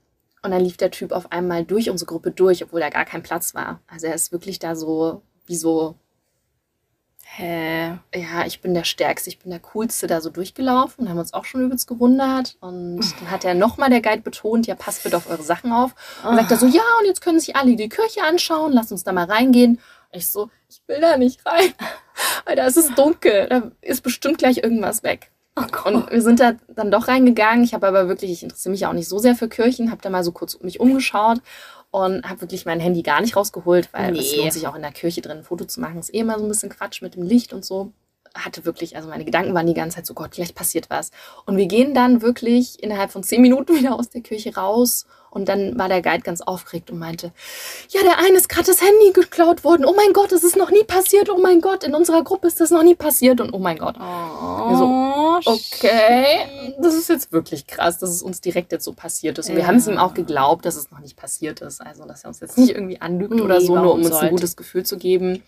Und 0.43 0.51
dann 0.51 0.63
lief 0.63 0.77
der 0.77 0.91
Typ 0.91 1.13
auf 1.13 1.31
einmal 1.31 1.65
durch 1.65 1.89
unsere 1.89 2.09
Gruppe 2.09 2.33
durch, 2.33 2.65
obwohl 2.65 2.81
da 2.81 2.91
gar 2.91 3.05
kein 3.05 3.23
Platz 3.23 3.55
war. 3.55 3.81
Also 3.87 4.09
er 4.09 4.15
ist 4.15 4.33
wirklich 4.33 4.59
da 4.59 4.75
so, 4.75 5.23
wie 5.47 5.57
so, 5.57 5.95
Hä? 7.35 7.99
ja, 8.15 8.45
ich 8.45 8.61
bin 8.61 8.75
der 8.75 8.85
Stärkste, 8.85 9.31
ich 9.31 9.39
bin 9.39 9.51
der 9.51 9.61
Coolste 9.61 10.07
da 10.07 10.21
so 10.21 10.29
durchgelaufen 10.29 11.05
und 11.05 11.11
haben 11.11 11.19
uns 11.19 11.33
auch 11.33 11.47
schon 11.47 11.63
übelst 11.63 11.87
gewundert. 11.87 12.59
Und 12.61 13.01
dann 13.01 13.31
hat 13.31 13.45
er 13.45 13.55
nochmal 13.55 13.89
der 13.89 14.03
Guide 14.03 14.21
betont, 14.21 14.67
ja, 14.67 14.75
passt 14.75 15.03
bitte 15.05 15.17
auf 15.17 15.31
eure 15.31 15.43
Sachen 15.43 15.73
auf. 15.73 15.95
Und 16.29 16.37
sagt 16.37 16.51
er 16.51 16.59
so, 16.59 16.67
ja, 16.67 16.83
und 17.01 17.07
jetzt 17.07 17.23
können 17.23 17.41
sich 17.41 17.57
alle 17.57 17.75
die 17.75 17.89
Kirche 17.89 18.23
anschauen, 18.23 18.73
lasst 18.73 18.93
uns 18.93 19.05
da 19.05 19.13
mal 19.13 19.25
reingehen. 19.25 19.81
Ich 20.11 20.29
so, 20.29 20.51
ich 20.69 20.83
will 20.89 21.01
da 21.01 21.17
nicht 21.17 21.47
rein, 21.47 21.73
weil 22.45 22.57
da 22.57 22.67
ist 22.67 22.77
es 22.77 22.95
dunkel, 22.95 23.47
da 23.49 23.71
ist 23.81 24.03
bestimmt 24.03 24.37
gleich 24.37 24.59
irgendwas 24.59 25.03
weg. 25.03 25.31
Und 25.85 26.11
wir 26.11 26.23
sind 26.23 26.41
da 26.41 26.55
dann 26.69 26.91
doch 26.91 27.09
reingegangen. 27.09 27.63
Ich 27.65 27.75
habe 27.75 27.87
aber 27.87 28.09
wirklich, 28.09 28.31
ich 28.31 28.43
interessiere 28.43 28.71
mich 28.71 28.81
ja 28.81 28.89
auch 28.89 28.95
nicht 28.95 29.09
so 29.09 29.19
sehr 29.19 29.35
für 29.35 29.49
Kirchen, 29.49 29.91
habe 29.91 30.01
da 30.01 30.09
mal 30.09 30.25
so 30.25 30.33
kurz 30.33 30.59
mich 30.61 30.81
umgeschaut 30.81 31.39
und 31.91 32.27
habe 32.29 32.41
wirklich 32.41 32.65
mein 32.65 32.81
Handy 32.81 33.03
gar 33.03 33.21
nicht 33.21 33.37
rausgeholt, 33.37 33.91
weil 33.93 34.17
es 34.19 34.33
Nee. 34.33 34.39
lohnt 34.39 34.53
sich 34.55 34.67
auch 34.67 34.75
in 34.75 34.83
der 34.83 34.93
Kirche 34.93 35.21
drin 35.21 35.39
ein 35.39 35.45
Foto 35.45 35.67
zu 35.67 35.81
machen. 35.81 35.99
Ist 35.99 36.15
eh 36.15 36.21
immer 36.21 36.39
so 36.39 36.45
ein 36.45 36.49
bisschen 36.49 36.71
Quatsch 36.71 37.03
mit 37.03 37.17
dem 37.17 37.23
Licht 37.23 37.53
und 37.53 37.65
so. 37.67 37.93
Hatte 38.35 38.65
wirklich, 38.65 38.97
also 38.97 39.11
meine 39.11 39.27
Gedanken 39.27 39.53
waren 39.53 39.67
die 39.67 39.75
ganze 39.75 39.97
Zeit 39.97 40.07
so, 40.07 40.15
Gott, 40.15 40.31
gleich 40.31 40.55
passiert 40.55 40.89
was. 40.89 41.11
Und 41.45 41.59
wir 41.59 41.67
gehen 41.67 41.93
dann 41.93 42.23
wirklich 42.23 42.83
innerhalb 42.83 43.11
von 43.11 43.23
zehn 43.23 43.43
Minuten 43.43 43.75
wieder 43.79 43.95
aus 43.95 44.09
der 44.09 44.23
Kirche 44.23 44.55
raus. 44.55 45.05
Und 45.35 45.49
dann 45.49 45.79
war 45.79 45.89
der 45.89 46.03
Guide 46.03 46.21
ganz 46.21 46.43
aufgeregt 46.43 46.91
und 46.91 46.99
meinte, 46.99 47.33
ja, 47.89 48.03
der 48.03 48.19
eine 48.19 48.37
ist 48.37 48.51
gerade 48.51 48.67
das 48.67 48.83
Handy 48.83 49.13
geklaut 49.15 49.65
worden. 49.65 49.87
Oh 49.87 49.95
mein 49.97 50.13
Gott, 50.13 50.31
das 50.31 50.45
ist 50.45 50.57
noch 50.57 50.71
nie 50.71 50.85
passiert. 50.85 51.31
Oh 51.31 51.39
mein 51.39 51.63
Gott, 51.63 51.85
in 51.85 51.95
unserer 51.95 52.23
Gruppe 52.23 52.49
ist 52.49 52.61
das 52.61 52.71
noch 52.71 52.83
nie 52.83 52.95
passiert. 52.95 53.41
Und 53.41 53.55
oh 53.55 53.59
mein 53.59 53.79
Gott. 53.79 53.95
Oh, 53.99 55.41
Okay, 55.45 56.75
das 56.81 56.95
ist 56.95 57.09
jetzt 57.09 57.33
wirklich 57.33 57.67
krass, 57.67 57.99
dass 57.99 58.11
es 58.11 58.23
uns 58.23 58.43
direkt 58.43 58.73
jetzt 58.73 58.85
so 58.85 58.93
passiert 58.93 59.39
ist. 59.39 59.49
Und 59.49 59.55
wir 59.57 59.63
Ja. 59.63 59.69
haben 59.69 59.77
es 59.77 59.87
ihm 59.87 59.97
auch 59.97 60.13
geglaubt, 60.13 60.67
dass 60.67 60.77
es 60.77 60.91
noch 60.91 60.99
nicht 61.01 61.17
passiert 61.17 61.63
ist. 61.63 61.81
Also, 61.81 62.05
dass 62.05 62.25
er 62.25 62.29
uns 62.29 62.41
jetzt 62.41 62.59
nicht 62.59 62.71
irgendwie 62.75 63.01
anlügt 63.01 63.33
Nee, 63.33 63.41
oder 63.41 63.61
so, 63.63 63.75
nur 63.77 63.95
um 63.95 64.01
uns 64.01 64.09
sollte? 64.11 64.27
ein 64.27 64.31
gutes 64.33 64.55
Gefühl 64.57 64.85
zu 64.85 64.99
geben. 64.99 65.43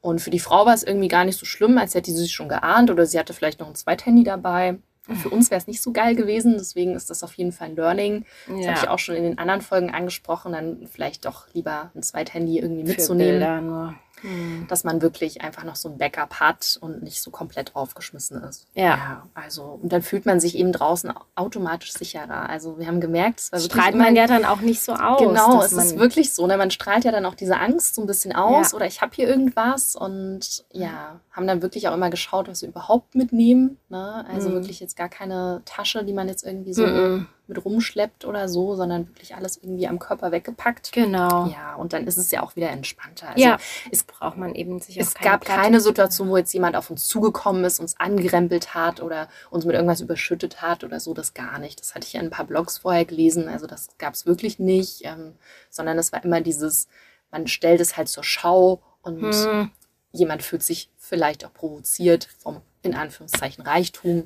Und 0.00 0.20
für 0.20 0.30
die 0.30 0.38
Frau 0.38 0.66
war 0.66 0.74
es 0.74 0.84
irgendwie 0.84 1.08
gar 1.08 1.24
nicht 1.24 1.38
so 1.38 1.46
schlimm, 1.46 1.78
als 1.78 1.94
hätte 1.96 2.12
sie 2.12 2.16
sich 2.18 2.32
schon 2.32 2.48
geahnt 2.48 2.90
oder 2.92 3.06
sie 3.06 3.18
hatte 3.18 3.32
vielleicht 3.34 3.58
noch 3.58 3.66
ein 3.66 3.74
Zweithandy 3.74 4.22
dabei. 4.22 4.78
Für 5.14 5.28
uns 5.30 5.50
wäre 5.50 5.60
es 5.60 5.66
nicht 5.66 5.82
so 5.82 5.92
geil 5.92 6.16
gewesen, 6.16 6.54
deswegen 6.54 6.94
ist 6.94 7.10
das 7.10 7.22
auf 7.22 7.32
jeden 7.34 7.52
Fall 7.52 7.68
ein 7.68 7.76
Learning. 7.76 8.24
Das 8.48 8.60
Ja. 8.60 8.66
habe 8.68 8.78
ich 8.82 8.88
auch 8.88 8.98
schon 8.98 9.14
in 9.14 9.22
den 9.22 9.38
anderen 9.38 9.60
Folgen 9.60 9.90
angesprochen, 9.90 10.52
dann 10.52 10.88
vielleicht 10.92 11.24
doch 11.26 11.46
lieber 11.52 11.90
ein 11.94 12.02
Zweithandy 12.02 12.58
irgendwie 12.58 12.82
Für 12.84 12.88
mitzunehmen 12.96 13.32
Bilder 13.38 13.60
nur. 13.60 13.94
Hm. 14.22 14.64
dass 14.68 14.82
man 14.82 15.02
wirklich 15.02 15.42
einfach 15.42 15.62
noch 15.64 15.76
so 15.76 15.88
ein 15.90 15.98
Backup 15.98 16.40
hat 16.40 16.78
und 16.80 17.02
nicht 17.02 17.20
so 17.22 17.30
komplett 17.30 17.76
aufgeschmissen 17.76 18.42
ist. 18.44 18.66
Ja. 18.74 19.26
also, 19.34 19.78
und 19.82 19.92
dann 19.92 20.00
fühlt 20.02 20.24
man 20.26 20.40
sich 20.40 20.56
eben 20.56 20.72
draußen 20.72 21.12
automatisch 21.34 21.92
sicherer. 21.92 22.48
Also, 22.48 22.78
wir 22.78 22.86
haben 22.86 23.00
gemerkt, 23.00 23.40
es 23.40 23.52
war 23.52 23.60
wirklich 23.60 23.72
Strahlt 23.82 23.94
man 23.94 24.16
ja 24.16 24.26
dann 24.26 24.44
auch 24.46 24.60
nicht 24.62 24.80
so 24.80 24.94
aus. 24.94 25.20
Genau, 25.20 25.62
es 25.62 25.72
ist 25.72 25.98
wirklich 25.98 26.32
so. 26.32 26.46
Ne? 26.46 26.56
Man 26.56 26.70
strahlt 26.70 27.04
ja 27.04 27.12
dann 27.12 27.26
auch 27.26 27.34
diese 27.34 27.58
Angst 27.58 27.94
so 27.94 28.00
ein 28.02 28.06
bisschen 28.06 28.34
aus 28.34 28.72
Ja. 28.72 28.76
oder 28.76 28.86
ich 28.86 29.00
habe 29.02 29.12
hier 29.14 29.28
irgendwas 29.28 29.94
und 29.96 30.64
ja, 30.72 31.20
haben 31.30 31.46
dann 31.46 31.60
wirklich 31.62 31.86
auch 31.88 31.94
immer 31.94 32.08
geschaut, 32.10 32.48
was 32.48 32.62
wir 32.62 32.68
überhaupt 32.70 33.14
mitnehmen. 33.14 33.76
Ne? 33.90 34.24
Also 34.28 34.48
Mhm. 34.48 34.54
wirklich 34.54 34.80
jetzt 34.80 34.96
gar 34.96 35.08
keine 35.10 35.60
Tasche, 35.66 36.04
die 36.04 36.12
man 36.14 36.28
jetzt 36.28 36.42
irgendwie 36.44 36.72
so 36.72 36.86
Mhm. 36.86 37.26
Mit 37.48 37.64
rumschleppt 37.64 38.24
oder 38.24 38.48
so, 38.48 38.74
sondern 38.74 39.08
wirklich 39.08 39.34
alles 39.34 39.56
irgendwie 39.56 39.86
am 39.86 39.98
Körper 39.98 40.32
weggepackt. 40.32 40.92
Genau. 40.92 41.46
Ja, 41.46 41.74
und 41.76 41.92
dann 41.92 42.06
ist 42.06 42.16
es 42.16 42.30
ja 42.30 42.42
auch 42.42 42.56
wieder 42.56 42.70
entspannter. 42.70 43.28
Also 43.28 43.40
ja, 43.40 43.58
es 43.90 44.02
braucht 44.02 44.36
man 44.36 44.54
eben 44.54 44.80
sich 44.80 44.98
es 44.98 45.14
gab 45.14 45.44
Platte 45.44 45.60
keine 45.60 45.80
Situation, 45.80 46.28
wo 46.28 46.36
jetzt 46.36 46.52
jemand 46.52 46.76
auf 46.76 46.90
uns 46.90 47.06
zugekommen 47.06 47.64
ist, 47.64 47.78
uns 47.78 47.98
angerempelt 47.98 48.74
hat 48.74 49.00
oder 49.00 49.28
uns 49.50 49.64
mit 49.64 49.74
irgendwas 49.74 50.00
überschüttet 50.00 50.60
hat 50.62 50.82
oder 50.82 50.98
so, 50.98 51.14
das 51.14 51.34
gar 51.34 51.58
nicht. 51.58 51.80
Das 51.80 51.94
hatte 51.94 52.06
ich 52.06 52.14
ja 52.14 52.20
in 52.20 52.26
ein 52.26 52.30
paar 52.30 52.46
Blogs 52.46 52.78
vorher 52.78 53.04
gelesen, 53.04 53.48
also 53.48 53.66
das 53.66 53.88
gab 53.98 54.14
es 54.14 54.26
wirklich 54.26 54.58
nicht, 54.58 55.04
ähm, 55.04 55.34
sondern 55.70 55.98
es 55.98 56.12
war 56.12 56.24
immer 56.24 56.40
dieses, 56.40 56.88
man 57.30 57.46
stellt 57.46 57.80
es 57.80 57.96
halt 57.96 58.08
zur 58.08 58.24
Schau 58.24 58.82
und 59.02 59.22
Hm. 59.34 59.70
jemand 60.12 60.42
fühlt 60.42 60.62
sich 60.62 60.90
vielleicht 60.98 61.44
auch 61.44 61.52
provoziert 61.54 62.28
vom, 62.38 62.60
in 62.82 62.94
Anführungszeichen, 62.94 63.64
Reichtum 63.64 64.24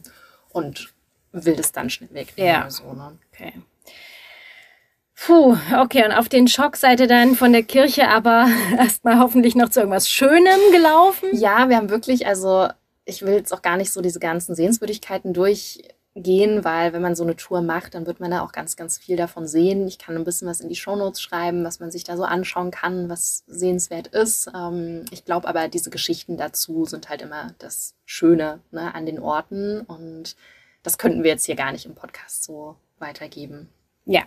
und 0.51 0.93
will 1.33 1.57
das 1.57 1.73
dann 1.73 1.91
schnell 1.91 2.11
wegnehmen 2.13 2.51
Ja. 2.53 2.71
so. 2.71 2.93
Ne? 2.93 3.19
Okay. 3.33 3.53
Puh, 5.15 5.57
okay, 5.79 6.05
und 6.07 6.13
auf 6.13 6.31
den 6.31 6.49
Schock 6.49 6.77
seid 6.77 6.99
ihr 6.99 7.07
dann 7.07 7.35
von 7.35 7.53
der 7.53 7.63
Kirche 7.63 8.09
aber 8.09 8.49
erstmal 8.79 9.19
hoffentlich 9.19 9.55
noch 9.55 9.69
zu 9.69 9.81
irgendwas 9.81 10.09
Schönem 10.09 10.61
gelaufen. 10.73 11.29
Ja, 11.33 11.69
wir 11.69 11.77
haben 11.77 11.91
wirklich, 11.91 12.27
also 12.27 12.69
ich 13.05 13.21
will 13.23 13.35
jetzt 13.35 13.53
auch 13.53 13.61
gar 13.61 13.77
nicht 13.77 13.93
so 13.93 14.01
diese 14.01 14.19
ganzen 14.19 14.55
Sehenswürdigkeiten 14.55 15.35
durchgehen, 15.35 16.65
weil 16.65 16.95
wenn 16.95 17.03
man 17.03 17.15
so 17.15 17.23
eine 17.23 17.37
Tour 17.37 17.61
macht, 17.61 17.95
dann 17.95 18.07
wird 18.07 18.21
man 18.21 18.31
da 18.31 18.41
auch 18.41 18.53
ganz, 18.53 18.77
ganz 18.77 18.97
viel 18.97 19.17
davon 19.19 19.47
sehen. 19.47 19.87
Ich 19.87 19.99
kann 19.99 20.17
ein 20.17 20.25
bisschen 20.25 20.49
was 20.49 20.61
in 20.63 20.71
die 20.71 20.77
Shownotes 20.77 21.21
schreiben, 21.21 21.65
was 21.65 21.81
man 21.81 21.91
sich 21.91 22.05
da 22.05 22.17
so 22.17 22.25
anschauen 22.25 22.71
kann, 22.71 23.11
was 23.11 23.45
sehenswert 23.47 24.07
ist. 24.09 24.51
Ähm, 24.55 25.05
ich 25.11 25.27
glaube 25.27 25.49
aber, 25.49 25.69
diese 25.69 25.91
Geschichten 25.91 26.39
dazu 26.39 26.87
sind 26.87 27.11
halt 27.11 27.21
immer 27.21 27.55
das 27.59 27.95
Schöne 28.07 28.61
ne, 28.71 28.95
an 28.95 29.05
den 29.05 29.19
Orten 29.19 29.83
und 29.83 30.35
das 30.83 30.99
könnten 30.99 31.23
wir 31.23 31.31
jetzt 31.31 31.47
hier 31.47 31.57
gar 31.57 31.73
nicht 31.73 31.87
im 31.87 31.95
Podcast 31.95 32.45
so 32.45 32.77
weitergeben. 32.99 33.69
Ja. 34.05 34.23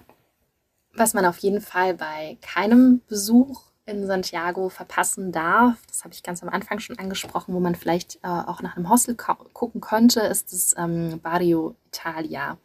Was 0.93 1.13
man 1.13 1.25
auf 1.25 1.37
jeden 1.39 1.61
Fall 1.61 1.95
bei 1.95 2.37
keinem 2.41 3.01
Besuch 3.07 3.63
in 3.85 4.05
Santiago 4.05 4.69
verpassen 4.69 5.31
darf, 5.31 5.85
das 5.87 6.03
habe 6.03 6.13
ich 6.13 6.23
ganz 6.23 6.43
am 6.43 6.49
Anfang 6.49 6.79
schon 6.79 6.99
angesprochen, 6.99 7.53
wo 7.53 7.59
man 7.59 7.75
vielleicht 7.75 8.17
äh, 8.17 8.27
auch 8.27 8.61
nach 8.61 8.77
einem 8.77 8.89
Hostel 8.89 9.15
gucken 9.15 9.81
könnte, 9.81 10.21
ist 10.21 10.53
das 10.53 10.75
ähm, 10.77 11.19
Barrio 11.21 11.75
Italia. 11.87 12.57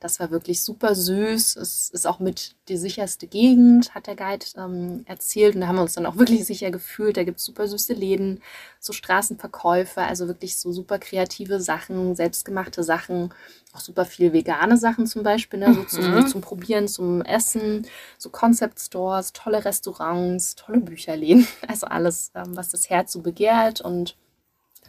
Das 0.00 0.18
war 0.18 0.30
wirklich 0.30 0.62
super 0.62 0.94
süß. 0.94 1.56
Es 1.56 1.90
ist 1.90 2.06
auch 2.06 2.20
mit 2.20 2.56
die 2.68 2.78
sicherste 2.78 3.26
Gegend, 3.26 3.94
hat 3.94 4.06
der 4.06 4.16
Guide 4.16 4.46
ähm, 4.56 5.02
erzählt. 5.06 5.54
Und 5.54 5.60
da 5.60 5.66
haben 5.66 5.76
wir 5.76 5.82
uns 5.82 5.92
dann 5.92 6.06
auch 6.06 6.16
wirklich 6.16 6.46
sicher 6.46 6.70
gefühlt. 6.70 7.18
Da 7.18 7.24
gibt 7.24 7.38
es 7.38 7.44
super 7.44 7.68
süße 7.68 7.92
Läden, 7.92 8.40
so 8.78 8.94
Straßenverkäufe, 8.94 10.00
also 10.00 10.26
wirklich 10.26 10.56
so 10.56 10.72
super 10.72 10.98
kreative 10.98 11.60
Sachen, 11.60 12.16
selbstgemachte 12.16 12.82
Sachen, 12.82 13.34
auch 13.74 13.80
super 13.80 14.06
viel 14.06 14.32
vegane 14.32 14.78
Sachen 14.78 15.06
zum 15.06 15.22
Beispiel, 15.22 15.60
ne? 15.60 15.74
so 15.74 15.84
zum, 15.84 16.10
Mhm. 16.14 16.26
zum 16.26 16.40
Probieren, 16.40 16.88
zum 16.88 17.20
Essen, 17.22 17.86
so 18.16 18.30
Concept 18.30 18.80
Stores, 18.80 19.34
tolle 19.34 19.64
Restaurants, 19.66 20.54
tolle 20.54 20.80
Bücherläden, 20.80 21.46
also 21.68 21.86
alles, 21.86 22.32
ähm, 22.34 22.56
was 22.56 22.70
das 22.70 22.88
Herz 22.88 23.12
so 23.12 23.20
begehrt 23.20 23.82
und 23.82 24.16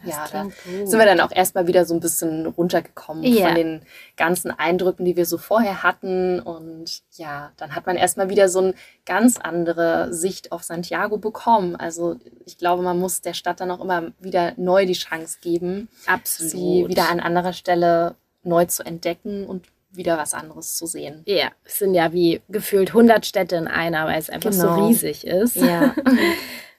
ja, 0.04 0.26
da 0.30 0.42
gut. 0.44 0.52
sind 0.64 0.98
wir 0.98 1.06
dann 1.06 1.20
auch 1.20 1.32
erstmal 1.32 1.66
wieder 1.66 1.84
so 1.84 1.94
ein 1.94 2.00
bisschen 2.00 2.46
runtergekommen 2.46 3.22
Ja. 3.24 3.46
von 3.46 3.54
den 3.54 3.82
ganzen 4.16 4.50
Eindrücken, 4.50 5.04
die 5.04 5.16
wir 5.16 5.26
so 5.26 5.38
vorher 5.38 5.82
hatten. 5.82 6.40
Und 6.40 7.02
ja, 7.12 7.52
dann 7.56 7.74
hat 7.74 7.86
man 7.86 7.96
erstmal 7.96 8.28
wieder 8.30 8.48
so 8.48 8.60
eine 8.60 8.74
ganz 9.06 9.38
andere 9.38 10.12
Sicht 10.12 10.52
auf 10.52 10.62
Santiago 10.62 11.18
bekommen. 11.18 11.76
Also 11.76 12.16
ich 12.44 12.58
glaube, 12.58 12.82
man 12.82 12.98
muss 12.98 13.20
der 13.20 13.34
Stadt 13.34 13.60
dann 13.60 13.70
auch 13.70 13.80
immer 13.80 14.12
wieder 14.20 14.52
neu 14.56 14.86
die 14.86 14.92
Chance 14.94 15.38
geben, 15.40 15.88
Absolut. 16.06 16.50
sie 16.52 16.84
wieder 16.88 17.08
an 17.10 17.20
anderer 17.20 17.52
Stelle 17.52 18.14
neu 18.42 18.64
zu 18.66 18.84
entdecken 18.84 19.46
und 19.46 19.66
wieder 19.94 20.16
was 20.16 20.32
anderes 20.32 20.76
zu 20.76 20.86
sehen. 20.86 21.22
Ja, 21.26 21.50
es 21.64 21.78
sind 21.78 21.92
ja 21.94 22.14
wie 22.14 22.40
gefühlt 22.48 22.88
100 22.94 23.26
Städte 23.26 23.56
in 23.56 23.68
einer, 23.68 24.06
weil 24.06 24.18
es 24.18 24.30
einfach 24.30 24.50
so 24.52 24.62
Genau. 24.66 24.86
riesig 24.88 25.26
ist. 25.26 25.56
Ja, 25.56 25.94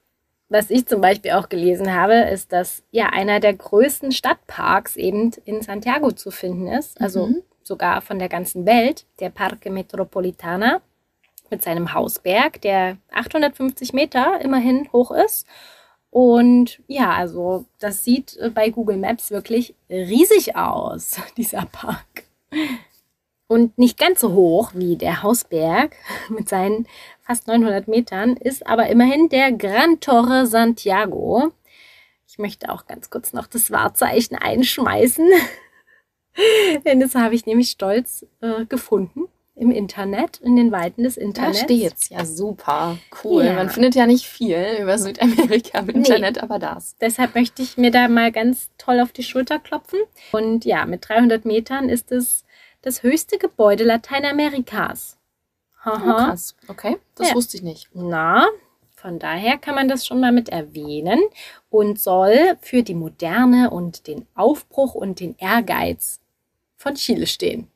Was 0.49 0.69
ich 0.69 0.85
zum 0.85 1.01
Beispiel 1.01 1.31
auch 1.31 1.49
gelesen 1.49 1.93
habe, 1.93 2.13
ist, 2.31 2.51
dass 2.53 2.83
ja 2.91 3.07
einer 3.07 3.39
der 3.39 3.53
größten 3.53 4.11
Stadtparks 4.11 4.95
eben 4.95 5.31
in 5.45 5.61
Santiago 5.61 6.11
zu 6.11 6.29
finden 6.31 6.67
ist. 6.67 6.99
Also 7.01 7.27
Mhm. 7.27 7.41
sogar 7.63 8.01
von 8.01 8.19
der 8.19 8.29
ganzen 8.29 8.65
Welt, 8.65 9.05
der 9.19 9.29
Parque 9.29 9.69
Metropolitana 9.71 10.81
mit 11.49 11.63
seinem 11.63 11.93
Hausberg, 11.93 12.61
der 12.61 12.97
850 13.11 13.93
Meter 13.93 14.41
immerhin 14.41 14.89
hoch 14.91 15.11
ist. 15.11 15.47
Und 16.09 16.81
ja, 16.87 17.11
also 17.13 17.65
das 17.79 18.03
sieht 18.03 18.37
äh, 18.37 18.49
bei 18.49 18.69
Google 18.69 18.97
Maps 18.97 19.31
wirklich 19.31 19.73
riesig 19.89 20.55
aus, 20.55 21.17
dieser 21.37 21.65
Park. 21.71 22.25
Und 23.47 23.77
nicht 23.77 23.97
ganz 23.99 24.21
so 24.21 24.33
hoch 24.33 24.71
wie 24.73 24.95
der 24.95 25.23
Hausberg 25.23 25.95
mit 26.29 26.49
seinen 26.49 26.87
fast 27.23 27.47
900 27.47 27.87
Metern, 27.87 28.37
ist 28.37 28.67
aber 28.67 28.87
immerhin 28.87 29.29
der 29.29 29.51
Gran 29.51 29.99
Torre 29.99 30.45
Santiago. 30.45 31.51
Ich 32.27 32.37
möchte 32.37 32.69
auch 32.71 32.85
ganz 32.85 33.09
kurz 33.09 33.33
noch 33.33 33.47
das 33.47 33.71
Wahrzeichen 33.71 34.35
einschmeißen, 34.37 35.27
denn 36.85 36.99
das 36.99 37.15
habe 37.15 37.35
ich 37.35 37.45
nämlich 37.45 37.69
stolz 37.69 38.25
äh, 38.41 38.65
gefunden. 38.65 39.25
im 39.55 39.69
Internet, 39.69 40.39
in 40.41 40.55
den 40.55 40.71
Weiten 40.71 41.03
des 41.03 41.13
Da 41.15 41.21
Internets. 41.21 41.59
steht's. 41.59 42.09
Ja, 42.09 42.25
super. 42.25 42.97
Cool. 43.23 43.45
Ja. 43.45 43.53
Man 43.53 43.69
findet 43.69 43.93
ja 43.93 44.07
nicht 44.07 44.25
viel 44.25 44.65
über 44.81 44.97
Südamerika 44.97 45.77
im 45.79 45.85
Nee. 45.85 45.93
Internet, 45.93 46.41
aber 46.41 46.57
das. 46.57 46.95
Deshalb 46.99 47.35
möchte 47.35 47.61
ich 47.61 47.77
mir 47.77 47.91
da 47.91 48.07
mal 48.07 48.31
ganz 48.31 48.71
toll 48.79 48.99
auf 48.99 49.11
die 49.11 49.21
Schulter 49.21 49.59
klopfen. 49.59 49.99
Und 50.31 50.65
ja, 50.65 50.87
mit 50.87 51.07
300 51.07 51.45
Metern 51.45 51.87
ist 51.87 52.11
es 52.11 52.43
das 52.81 53.03
höchste 53.03 53.37
Gebäude 53.37 53.83
Lateinamerikas. 53.83 55.17
Oh, 55.85 55.91
krass. 55.91 56.55
Okay, 56.67 56.97
das 57.15 57.29
Ja. 57.29 57.35
wusste 57.35 57.57
ich 57.57 57.63
nicht. 57.63 57.89
Na, 57.93 58.47
von 58.95 59.19
daher 59.19 59.57
kann 59.57 59.75
man 59.75 59.87
das 59.89 60.05
schon 60.07 60.19
mal 60.21 60.31
mit 60.31 60.49
erwähnen 60.49 61.19
und 61.69 61.99
soll 61.99 62.57
für 62.61 62.83
die 62.83 62.93
Moderne 62.95 63.69
und 63.69 64.07
den 64.07 64.25
Aufbruch 64.35 64.95
und 64.95 65.19
den 65.19 65.35
Ehrgeiz 65.37 66.19
von 66.77 66.95
Chile 66.95 67.27
stehen. 67.27 67.67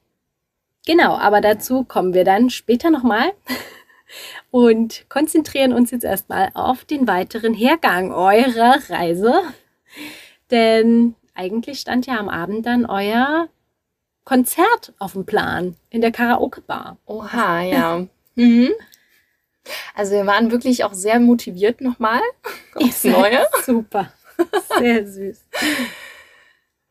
Genau, 0.85 1.15
aber 1.17 1.41
dazu 1.41 1.83
kommen 1.83 2.13
wir 2.13 2.23
dann 2.23 2.49
später 2.49 2.89
nochmal 2.89 3.33
und 4.51 5.05
konzentrieren 5.09 5.73
uns 5.73 5.91
jetzt 5.91 6.05
erstmal 6.05 6.49
auf 6.53 6.85
den 6.85 7.07
weiteren 7.07 7.53
Hergang 7.53 8.13
eurer 8.13 8.77
Reise. 8.89 9.33
Denn 10.49 11.15
eigentlich 11.33 11.79
stand 11.81 12.05
ja 12.07 12.17
am 12.17 12.29
Abend 12.29 12.65
dann 12.65 12.85
euer 12.85 13.49
Konzert 14.27 14.91
auf 14.99 15.13
dem 15.13 15.25
Plan 15.25 15.77
in 15.89 16.01
der 16.01 16.11
Karaoke-Bar. 16.11 16.97
Oha, 17.05 17.61
ja. 17.61 18.05
mhm. 18.35 18.71
Also 19.95 20.11
wir 20.15 20.25
waren 20.25 20.51
wirklich 20.51 20.83
auch 20.83 20.93
sehr 20.93 21.21
motiviert 21.21 21.79
nochmal 21.79 22.19
aufs 22.75 23.05
Neue. 23.05 23.45
Super. 23.65 24.11
Sehr 24.79 25.07
süß. 25.11 25.45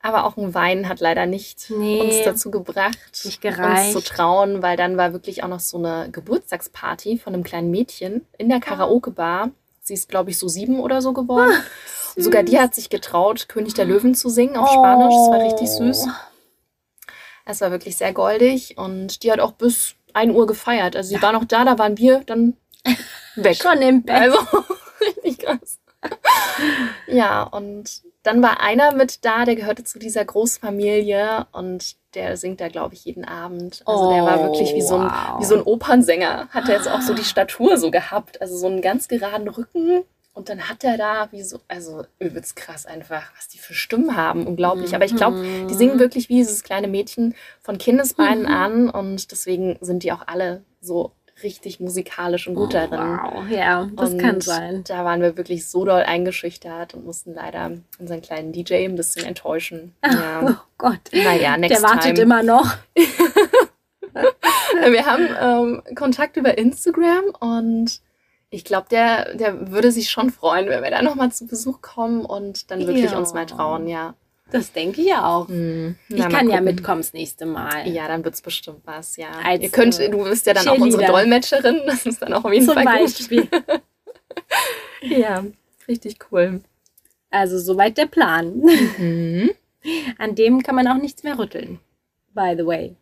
Aber 0.01 0.25
auch 0.25 0.39
ein 0.39 0.55
Wein 0.55 0.89
hat 0.89 1.01
leider 1.01 1.27
nicht 1.27 1.69
Nee. 1.69 2.01
uns 2.01 2.15
dazu 2.25 2.51
gebracht, 2.51 2.97
uns 3.23 3.93
zu 3.93 4.01
trauen, 4.03 4.63
weil 4.63 4.79
dann 4.79 4.97
war 4.97 5.13
wirklich 5.13 5.43
auch 5.43 5.49
noch 5.49 5.61
so 5.61 5.77
eine 5.77 6.09
Geburtstagsparty 6.11 7.19
von 7.19 7.35
einem 7.35 7.43
kleinen 7.45 7.71
Mädchen 7.71 8.25
in 8.39 8.49
der 8.49 8.61
Karaoke-Bar. 8.61 9.51
Sie 9.83 9.93
ist, 9.93 10.09
glaube 10.09 10.31
ich, 10.31 10.39
so 10.39 10.49
sieben 10.49 10.81
oder 10.81 11.03
so 11.03 11.13
geworden. 11.13 11.53
Und 12.17 12.23
sogar 12.23 12.43
die 12.45 12.59
hat 12.59 12.75
sich 12.75 12.89
getraut, 12.89 13.47
König 13.51 13.75
der 13.75 13.85
Löwen 13.85 14.15
zu 14.15 14.31
singen 14.31 14.57
auf 14.57 14.71
Spanisch. 14.71 15.15
Das 15.15 15.29
war 15.31 15.45
richtig 15.45 15.69
Oh. 15.69 15.85
süß. 15.85 16.09
Es 17.47 17.61
war 17.61 17.71
wirklich 17.71 17.97
sehr 17.97 18.13
goldig 18.13 18.77
und 18.77 19.23
die 19.23 19.33
hat 19.33 19.41
auch 19.41 19.53
bis 19.53 19.95
1 20.13 20.35
Uhr 20.35 20.47
gefeiert. 20.47 20.97
Also 20.97 21.11
sie 21.11 21.23
war 21.23 21.33
noch 21.33 21.45
da, 21.45 21.65
da 21.65 21.79
waren 21.79 21.97
wir 21.97 22.21
dann 22.27 22.57
weg. 23.37 23.57
Schon 23.57 23.81
im 23.81 24.03
Bett. 24.03 24.17
Also 24.17 24.39
richtig 25.01 25.39
krass. 25.39 25.79
Ja, 27.07 27.45
und 27.45 28.03
dann 28.23 28.43
war 28.43 28.61
einer 28.61 28.93
mit 28.95 29.25
da, 29.25 29.45
der 29.45 29.55
gehörte 29.55 29.85
zu 29.85 29.99
dieser 30.01 30.25
Großfamilie 30.25 31.47
und 31.53 31.95
der 32.15 32.37
singt 32.37 32.61
da, 32.61 32.69
glaube 32.69 32.95
ich, 32.95 33.05
jeden 33.05 33.25
Abend. 33.25 33.83
Also 33.87 34.11
der 34.11 34.25
war 34.25 34.43
wirklich 34.43 34.75
wie 34.75 34.83
so 34.83 34.97
ein, 34.97 35.05
wow. 35.05 35.41
wie 35.41 35.45
so 35.45 35.55
ein 35.55 35.63
Opernsänger. 35.63 36.49
Hat 36.51 36.69
er 36.69 36.77
jetzt 36.77 36.89
auch 36.89 37.03
so 37.03 37.15
die 37.15 37.25
Statur 37.25 37.79
so 37.79 37.93
gehabt. 37.93 38.41
Also 38.41 38.57
so 38.57 38.67
einen 38.67 38.83
ganz 38.83 39.07
geraden 39.07 39.49
Rücken. 39.49 40.03
Und 40.37 40.51
dann 40.51 40.69
hat 40.69 40.85
er 40.85 40.99
da 40.99 41.29
wie 41.33 41.43
so, 41.43 41.61
also 41.67 42.05
übelst 42.19 42.57
krass 42.57 42.85
einfach, 42.85 43.23
was 43.37 43.49
die 43.49 43.57
für 43.59 43.73
Stimmen 43.73 44.17
haben. 44.17 44.47
Unglaublich. 44.47 44.95
Aber 44.95 45.07
ich 45.07 45.17
glaube, 45.17 45.43
die 45.71 45.73
singen 45.75 45.99
wirklich 45.99 46.29
wie 46.29 46.35
dieses 46.37 46.63
kleine 46.63 46.89
Mädchen 46.89 47.35
von 47.63 47.79
Kindesbeinen 47.79 48.43
Mhm. 48.45 48.49
an 48.53 48.91
und 48.91 49.31
deswegen 49.33 49.79
sind 49.81 50.03
die 50.03 50.13
auch 50.13 50.23
alle 50.27 50.63
so 50.83 51.13
richtig 51.43 51.81
musikalisch 51.81 52.49
und 52.49 52.55
gut 52.55 52.75
darin. 52.75 52.99
Wow, 53.01 53.49
ja, 53.51 53.89
das 53.97 54.11
Und 54.13 54.19
kann 54.19 54.41
sein. 54.43 54.85
Da 54.87 55.05
waren 55.07 55.23
wir 55.23 55.39
wirklich 55.39 55.67
so 55.69 55.85
doll 55.87 56.03
eingeschüchtert 56.03 56.93
und 56.93 57.07
mussten 57.07 57.33
leider 57.35 57.73
unseren 57.99 58.21
kleinen 58.21 58.53
DJ 58.53 58.85
ein 58.85 58.97
bisschen 58.97 59.25
enttäuschen. 59.25 59.95
Oh 60.05 60.09
Ja. 60.13 60.63
Gott. 60.77 61.01
Naja, 61.13 61.57
next 61.57 61.77
Der 61.77 61.83
wartet 61.83 62.15
time. 62.17 62.21
immer 62.21 62.43
noch. 62.43 62.77
Wir 64.91 65.07
haben 65.07 65.29
ähm, 65.41 65.95
Kontakt 65.95 66.37
über 66.37 66.57
Instagram 66.57 67.25
und 67.41 68.01
ich 68.51 68.65
glaube, 68.65 68.87
der, 68.91 69.35
der 69.35 69.71
würde 69.73 69.91
sich 69.91 70.11
schon 70.11 70.31
freuen, 70.31 70.69
wenn 70.69 70.83
wir 70.83 70.91
da 70.91 71.03
nochmal 71.03 71.33
zu 71.33 71.47
Besuch 71.47 71.81
kommen 71.83 72.25
und 72.25 72.71
dann 72.71 72.87
wirklich 72.87 73.11
Ja. 73.11 73.19
uns 73.19 73.35
mal 73.35 73.47
trauen, 73.47 73.89
ja. 73.89 74.15
Das 74.53 74.73
denke 74.73 75.01
ich 75.01 75.09
ja 75.09 75.27
auch. 75.27 75.49
Hm. 75.49 75.97
Ich 76.09 76.17
Na, 76.19 76.29
mal 76.29 76.31
kann 76.39 76.49
ja 76.49 76.61
mitkommen 76.61 77.01
das 77.01 77.13
nächste 77.13 77.47
Mal. 77.47 77.89
Ja, 77.89 78.07
dann 78.07 78.25
wird's 78.25 78.41
bestimmt 78.43 78.81
was, 78.85 79.17
ja. 79.17 79.29
Als, 79.45 79.61
Ihr 79.61 79.71
könnt, 79.71 79.99
äh, 79.99 80.09
du 80.09 80.23
bist 80.23 80.47
ja 80.47 80.55
dann 80.55 80.69
auch 80.69 80.79
unsere. 80.79 81.05
Dolmetscherin, 81.05 81.81
das 81.87 82.07
ist 82.07 82.23
dann 82.23 82.33
auch 82.33 82.45
auf 82.45 82.53
jeden 82.53 82.65
Zum 82.67 82.75
Fall 82.75 82.85
Beispiel. 82.85 83.47
gut. 83.47 83.65
Ja, 85.03 85.45
richtig 85.89 86.19
cool. 86.31 86.61
Also 87.31 87.59
soweit 87.59 87.97
der 87.99 88.07
Plan. 88.07 88.61
Mhm. 88.99 89.51
An 90.19 90.35
dem 90.35 90.63
kann 90.63 90.75
man 90.75 90.89
auch 90.89 90.97
nichts 90.97 91.23
mehr 91.23 91.39
rütteln. 91.39 91.81
By 92.35 92.55
the 92.57 92.67
way. 92.67 92.97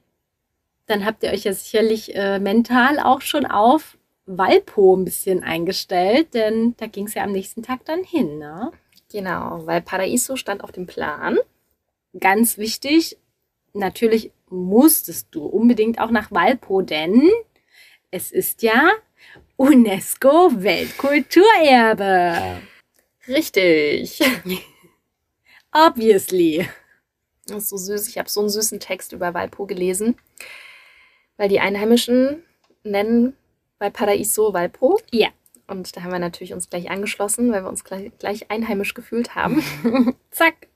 Dann 0.86 1.04
habt 1.04 1.22
ihr 1.22 1.30
euch 1.30 1.44
ja 1.44 1.52
sicherlich 1.52 2.14
äh, 2.14 2.38
mental 2.38 2.98
auch 3.00 3.20
schon 3.22 3.46
auf 3.46 3.96
Walpo 4.26 4.96
ein 4.96 5.04
bisschen 5.04 5.42
eingestellt, 5.42 6.34
denn 6.34 6.74
da 6.78 6.86
ging 6.86 7.06
es 7.06 7.14
ja 7.14 7.24
am 7.24 7.32
nächsten 7.32 7.62
Tag 7.62 7.84
dann 7.84 8.04
hin, 8.04 8.38
ne? 8.38 8.72
Genau, 9.12 9.66
weil 9.66 9.82
Paraiso 9.82 10.36
stand 10.36 10.64
auf 10.64 10.72
dem 10.72 10.86
Plan. 10.86 11.38
Ganz 12.18 12.58
wichtig, 12.58 13.18
natürlich 13.74 14.32
musstest 14.48 15.28
du 15.32 15.44
unbedingt 15.44 15.98
auch 15.98 16.10
nach 16.10 16.30
Walpo, 16.30 16.82
denn 16.82 17.30
es 18.10 18.32
ist 18.32 18.62
ja 18.62 18.92
UNESCO 19.56 20.50
Weltkulturerbe. 20.62 22.60
Richtig. 23.28 24.20
Obviously. 25.72 26.68
Das 27.46 27.64
ist 27.64 27.68
so 27.70 27.76
süß. 27.76 28.08
Ich 28.08 28.18
habe 28.18 28.28
so 28.28 28.40
einen 28.40 28.48
süßen 28.48 28.80
Text 28.80 29.12
über 29.12 29.34
Walpo 29.34 29.66
gelesen, 29.66 30.16
weil 31.36 31.48
die 31.48 31.60
Einheimischen 31.60 32.42
nennen 32.84 33.36
Valparaiso 33.78 34.52
Walpo. 34.52 35.00
Ja. 35.10 35.28
Und 35.66 35.96
da 35.96 36.02
haben 36.02 36.12
wir 36.12 36.18
natürlich 36.18 36.52
uns 36.52 36.68
gleich 36.68 36.90
angeschlossen, 36.90 37.50
weil 37.52 37.62
wir 37.62 37.68
uns 37.68 37.84
gleich, 37.84 38.10
gleich 38.18 38.50
einheimisch 38.50 38.94
gefühlt 38.94 39.34
haben. 39.34 39.64
Zack. 40.30 40.68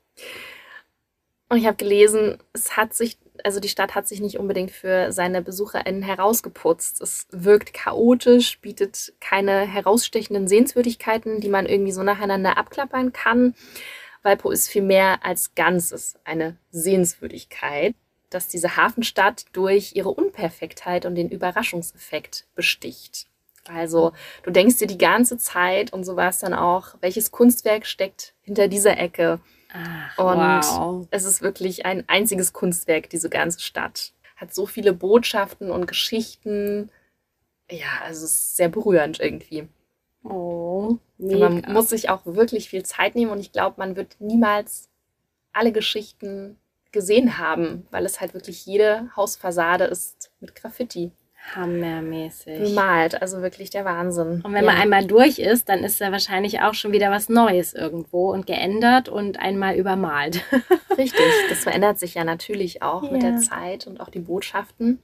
Und 1.49 1.57
ich 1.57 1.65
habe 1.65 1.77
gelesen, 1.77 2.37
es 2.53 2.77
hat 2.77 2.93
sich, 2.93 3.17
also 3.43 3.59
die 3.59 3.69
Stadt 3.69 3.95
hat 3.95 4.07
sich 4.07 4.19
nicht 4.21 4.37
unbedingt 4.37 4.71
für 4.71 5.11
seine 5.11 5.41
BesucherInnen 5.41 6.03
herausgeputzt. 6.03 7.01
Es 7.01 7.27
wirkt 7.31 7.73
chaotisch, 7.73 8.59
bietet 8.61 9.13
keine 9.19 9.61
herausstechenden 9.61 10.47
Sehenswürdigkeiten, 10.47 11.39
die 11.39 11.49
man 11.49 11.65
irgendwie 11.65 11.91
so 11.91 12.03
nacheinander 12.03 12.57
abklappern 12.57 13.13
kann. 13.13 13.55
Valpo 14.21 14.51
ist 14.51 14.69
viel 14.69 14.83
mehr 14.83 15.25
als 15.25 15.55
Ganzes 15.55 16.19
eine 16.23 16.57
Sehenswürdigkeit, 16.71 17.95
dass 18.29 18.47
diese 18.47 18.77
Hafenstadt 18.77 19.45
durch 19.53 19.95
ihre 19.95 20.09
Unperfektheit 20.09 21.05
und 21.05 21.15
den 21.15 21.29
Überraschungseffekt 21.29 22.45
besticht. 22.55 23.27
Also 23.67 24.13
du 24.43 24.51
denkst 24.51 24.77
dir 24.77 24.87
die 24.87 24.97
ganze 24.97 25.37
Zeit, 25.37 25.93
und 25.93 26.03
so 26.03 26.15
war 26.15 26.29
es 26.29 26.39
dann 26.39 26.53
auch, 26.53 26.95
welches 27.01 27.31
Kunstwerk 27.31 27.85
steckt 27.85 28.33
hinter 28.41 28.67
dieser 28.67 28.97
Ecke? 28.97 29.39
Ach, 29.71 30.17
Und 30.17 30.37
wow. 30.37 31.07
es 31.11 31.25
ist 31.25 31.41
wirklich 31.41 31.85
ein 31.85 32.03
einziges 32.07 32.53
Kunstwerk, 32.53 33.09
diese 33.09 33.29
ganze 33.29 33.59
Stadt. 33.59 34.13
Hat 34.35 34.53
so 34.53 34.65
viele 34.65 34.93
Botschaften 34.93 35.69
und 35.69 35.85
Geschichten. 35.85 36.89
Ja, 37.69 37.87
also 38.03 38.25
es 38.25 38.31
ist 38.31 38.55
sehr 38.57 38.69
berührend 38.69 39.19
irgendwie. 39.19 39.67
Oh, 40.23 40.97
Und 41.19 41.39
Man 41.39 41.55
mega. 41.55 41.71
muss 41.71 41.89
sich 41.89 42.09
auch 42.09 42.25
wirklich 42.25 42.69
viel 42.69 42.83
Zeit 42.83 43.15
nehmen 43.15 43.31
und 43.31 43.39
ich 43.39 43.51
glaube, 43.51 43.75
man 43.77 43.95
wird 43.95 44.15
niemals 44.19 44.89
alle 45.53 45.71
Geschichten 45.71 46.57
gesehen 46.91 47.37
haben, 47.37 47.87
weil 47.91 48.05
es 48.05 48.19
halt 48.21 48.33
wirklich 48.33 48.65
jede 48.65 49.09
Hausfassade 49.15 49.83
ist 49.85 50.31
mit 50.39 50.55
Graffiti 50.55 51.11
Hammermäßig. 51.55 52.59
bemalt. 52.59 53.21
Also 53.21 53.41
wirklich 53.41 53.69
der 53.69 53.85
Wahnsinn. 53.85 54.41
Und 54.43 54.53
wenn 54.53 54.65
man 54.65 54.75
einmal 54.77 55.05
durch 55.05 55.39
ist, 55.39 55.69
dann 55.69 55.83
ist 55.83 55.99
da 56.01 56.11
wahrscheinlich 56.11 56.61
auch 56.61 56.73
schon 56.73 56.91
wieder 56.91 57.09
was 57.11 57.29
Neues 57.29 57.73
irgendwo 57.73 58.31
und 58.31 58.45
geändert 58.45 59.07
und 59.09 59.39
einmal 59.39 59.75
übermalt. 59.75 60.43
Richtig, 60.97 61.25
das 61.49 61.59
verändert 61.59 61.97
sich 61.99 62.15
ja 62.15 62.23
natürlich 62.23 62.81
auch 62.83 63.03
mit 63.09 63.23
Ja. 63.23 63.31
der 63.31 63.39
Zeit 63.39 63.87
und 63.87 63.99
auch 64.01 64.09
die 64.09 64.19
Botschaften. 64.19 65.01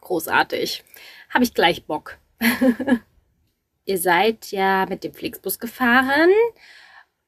Großartig. 0.00 0.84
Habe 1.30 1.44
ich 1.44 1.54
gleich 1.54 1.84
Bock. 1.84 2.18
Ihr 3.84 3.98
seid 3.98 4.50
ja 4.50 4.86
mit 4.88 5.04
dem 5.04 5.12
Flixbus 5.14 5.58
gefahren. 5.58 6.30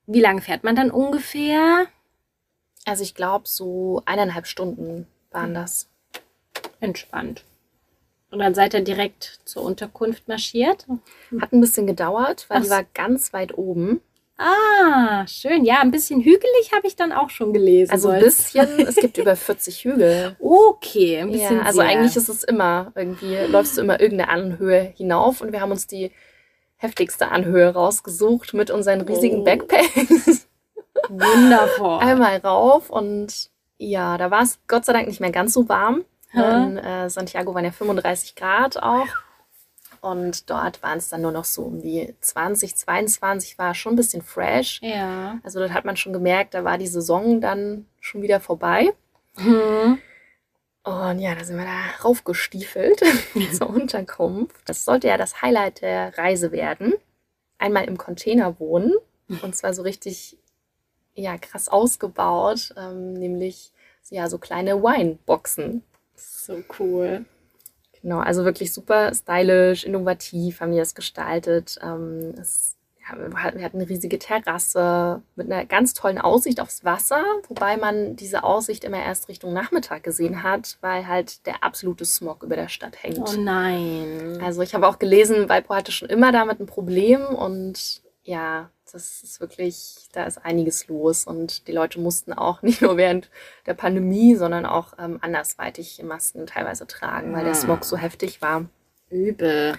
Wie 0.07 0.21
lange 0.21 0.41
fährt 0.41 0.65
man 0.65 0.77
dann 0.77 0.91
ungefähr? 0.91 1.87
Also 2.91 3.05
ich 3.05 3.15
glaube, 3.15 3.47
so 3.47 4.03
eineinhalb 4.05 4.49
Stunden 4.49 5.07
waren 5.31 5.55
das. 5.55 5.89
Entspannt. 6.81 7.45
Und 8.33 8.41
dann 8.41 8.53
seid 8.55 8.75
ihr 8.75 8.81
direkt 8.81 9.39
zur 9.45 9.63
Unterkunft 9.63 10.27
marschiert? 10.27 10.87
Hat 11.41 11.53
ein 11.53 11.61
bisschen 11.61 11.87
gedauert, 11.87 12.47
weil 12.49 12.59
Ach 12.59 12.63
die 12.65 12.71
war 12.71 12.85
ganz 12.93 13.33
weit 13.33 13.57
oben. 13.57 14.01
Ah, 14.39 15.25
schön. 15.29 15.65
Ja, 15.65 15.81
ein 15.83 15.93
bisschen 15.93 16.21
hügelig 16.21 16.73
habe 16.75 16.89
ich 16.89 16.97
dann 16.97 17.13
auch 17.13 17.31
schon 17.31 17.53
gelesen. 17.53 17.93
Also 17.93 18.09
ein 18.09 18.21
bisschen, 18.21 18.67
es 18.81 18.97
gibt 18.97 19.19
über 19.19 19.37
40 19.37 19.85
Hügel. 19.85 20.37
Okay, 20.41 21.19
ein 21.21 21.31
bisschen. 21.31 21.59
Ja, 21.59 21.63
also 21.63 21.81
sehr. 21.83 21.89
eigentlich 21.91 22.17
ist 22.17 22.29
es 22.29 22.43
immer, 22.43 22.91
irgendwie 22.97 23.37
läufst 23.49 23.77
du 23.77 23.83
immer 23.83 24.01
irgendeine 24.01 24.31
Anhöhe 24.33 24.93
hinauf 24.97 25.43
und 25.43 25.53
wir 25.53 25.61
haben 25.61 25.71
uns 25.71 25.87
die 25.87 26.11
heftigste 26.77 27.29
Anhöhe 27.29 27.69
rausgesucht 27.73 28.53
mit 28.55 28.73
unseren 28.73 29.03
riesigen 29.03 29.43
Oh. 29.43 29.45
Backpacks. 29.45 30.49
wundervoll. 31.09 31.99
Einmal 32.01 32.37
rauf 32.39 32.91
und 32.91 33.51
ja, 33.79 34.19
da 34.19 34.31
war 34.31 34.43
es 34.43 34.59
Gott 34.69 34.85
sei 34.85 34.93
Dank 34.93 35.09
nicht 35.09 35.21
mehr 35.21 35.33
ganz 35.33 35.55
so 35.55 35.69
warm. 35.69 36.05
In 36.33 36.77
äh, 36.77 37.11
Santiago 37.11 37.55
waren 37.55 37.65
ja 37.65 37.73
35 37.73 38.37
Grad 38.37 38.81
auch. 38.81 39.07
Und 40.01 40.49
dort 40.49 40.83
waren 40.83 40.99
es 40.99 41.09
dann 41.11 41.23
nur 41.23 41.33
noch 41.33 41.45
so 41.45 41.63
um 41.63 41.83
die 41.83 42.15
20, 42.21 42.75
22, 42.75 43.59
war 43.59 43.75
schon 43.75 43.93
ein 43.93 43.97
bisschen 43.97 44.23
fresh. 44.23 44.81
Ja. 44.83 45.39
Also 45.43 45.59
dort 45.59 45.73
hat 45.73 45.85
man 45.85 45.97
schon 45.97 46.13
gemerkt, 46.13 46.55
da 46.55 46.65
war 46.65 46.79
die 46.79 46.87
Saison 46.87 47.41
dann 47.41 47.87
schon 48.01 48.23
wieder 48.23 48.41
vorbei. 48.41 48.93
Hm. 49.37 49.99
Und 50.83 51.19
ja, 51.19 51.35
da 51.35 51.45
sind 51.45 51.59
wir 51.59 51.67
da 51.67 52.03
raufgestiefelt 52.03 53.03
zur 53.53 53.69
Unterkunft. 53.69 54.57
Das 54.65 54.85
sollte 54.85 55.09
ja 55.09 55.19
das 55.19 55.43
Highlight 55.43 55.83
der 55.83 56.17
Reise 56.17 56.53
werden. 56.53 56.95
Einmal 57.59 57.85
im 57.85 57.99
Container 57.99 58.59
wohnen. 58.59 58.95
Und 59.43 59.55
zwar 59.55 59.75
so 59.75 59.83
richtig, 59.83 60.39
ja, 61.21 61.39
krass 61.39 61.69
ausgebaut. 61.69 62.75
Ähm, 62.77 63.15
nämlich, 63.15 63.73
ja, 64.11 64.29
so 64.29 64.39
kleine 64.39 64.83
Wineboxen. 64.83 65.83
So 66.17 66.63
cool. 66.79 67.25
Genau, 68.03 68.19
also 68.19 68.45
wirklich 68.45 68.73
super 68.73 69.15
stylisch, 69.15 69.85
innovativ 69.85 70.61
haben 70.61 70.73
die 70.73 70.79
das 70.79 70.95
gestaltet. 70.95 71.79
Ähm, 71.83 72.35
es, 72.41 72.77
ja, 73.01 73.19
wir 73.19 73.63
hatten 73.63 73.79
eine 73.79 73.89
riesige 73.89 74.19
Terrasse 74.19 75.23
mit 75.37 75.51
einer 75.51 75.67
ganz 75.67 75.93
tollen 75.93 76.19
Aussicht 76.19 76.61
aufs 76.61 76.85
Wasser, 76.85 77.23
wobei 77.49 77.77
man 77.77 78.17
diese 78.17 78.43
Aussicht 78.43 78.85
immer 78.85 79.03
erst 79.03 79.29
Richtung 79.29 79.53
Nachmittag 79.53 80.03
gesehen 80.03 80.43
hat, 80.43 80.79
weil 80.81 81.07
halt 81.07 81.45
der 81.47 81.63
absolute 81.63 82.07
Smog 82.07 82.43
über 82.43 82.57
der 82.57 82.69
Stadt 82.69 83.03
hängt. 83.03 83.19
Oh 83.19 83.39
nein. 83.39 84.39
Also 84.43 84.63
ich 84.63 84.75
habe 84.75 84.89
auch 84.89 84.99
gelesen, 84.99 85.49
Valpo 85.51 85.75
hatte 85.75 85.93
schon 85.93 86.09
immer 86.09 86.33
damit 86.33 86.59
ein 86.59 86.67
Problem 86.67 87.27
und 87.27 88.03
ja, 88.31 88.71
das 88.93 89.23
ist 89.25 89.41
wirklich, 89.41 90.09
da 90.13 90.25
ist 90.25 90.39
einiges 90.39 90.87
los 90.87 91.25
und 91.25 91.67
die 91.67 91.73
Leute 91.73 92.01
mussten 92.01 92.33
auch 92.33 92.63
nicht 92.63 92.81
nur 92.81 92.97
während 92.97 93.29
der 93.67 93.75
Pandemie, 93.75 94.37
sondern 94.37 94.67
auch 94.67 94.95
ähm, 94.99 95.19
andersweitig 95.21 96.01
Masken 96.03 96.47
teilweise 96.47 96.87
tragen, 96.87 97.35
weil 97.35 97.45
der 97.45 97.55
Smog 97.55 97.85
so 97.85 97.97
heftig 97.97 98.41
war. 98.41 98.67
Übel. 99.11 99.77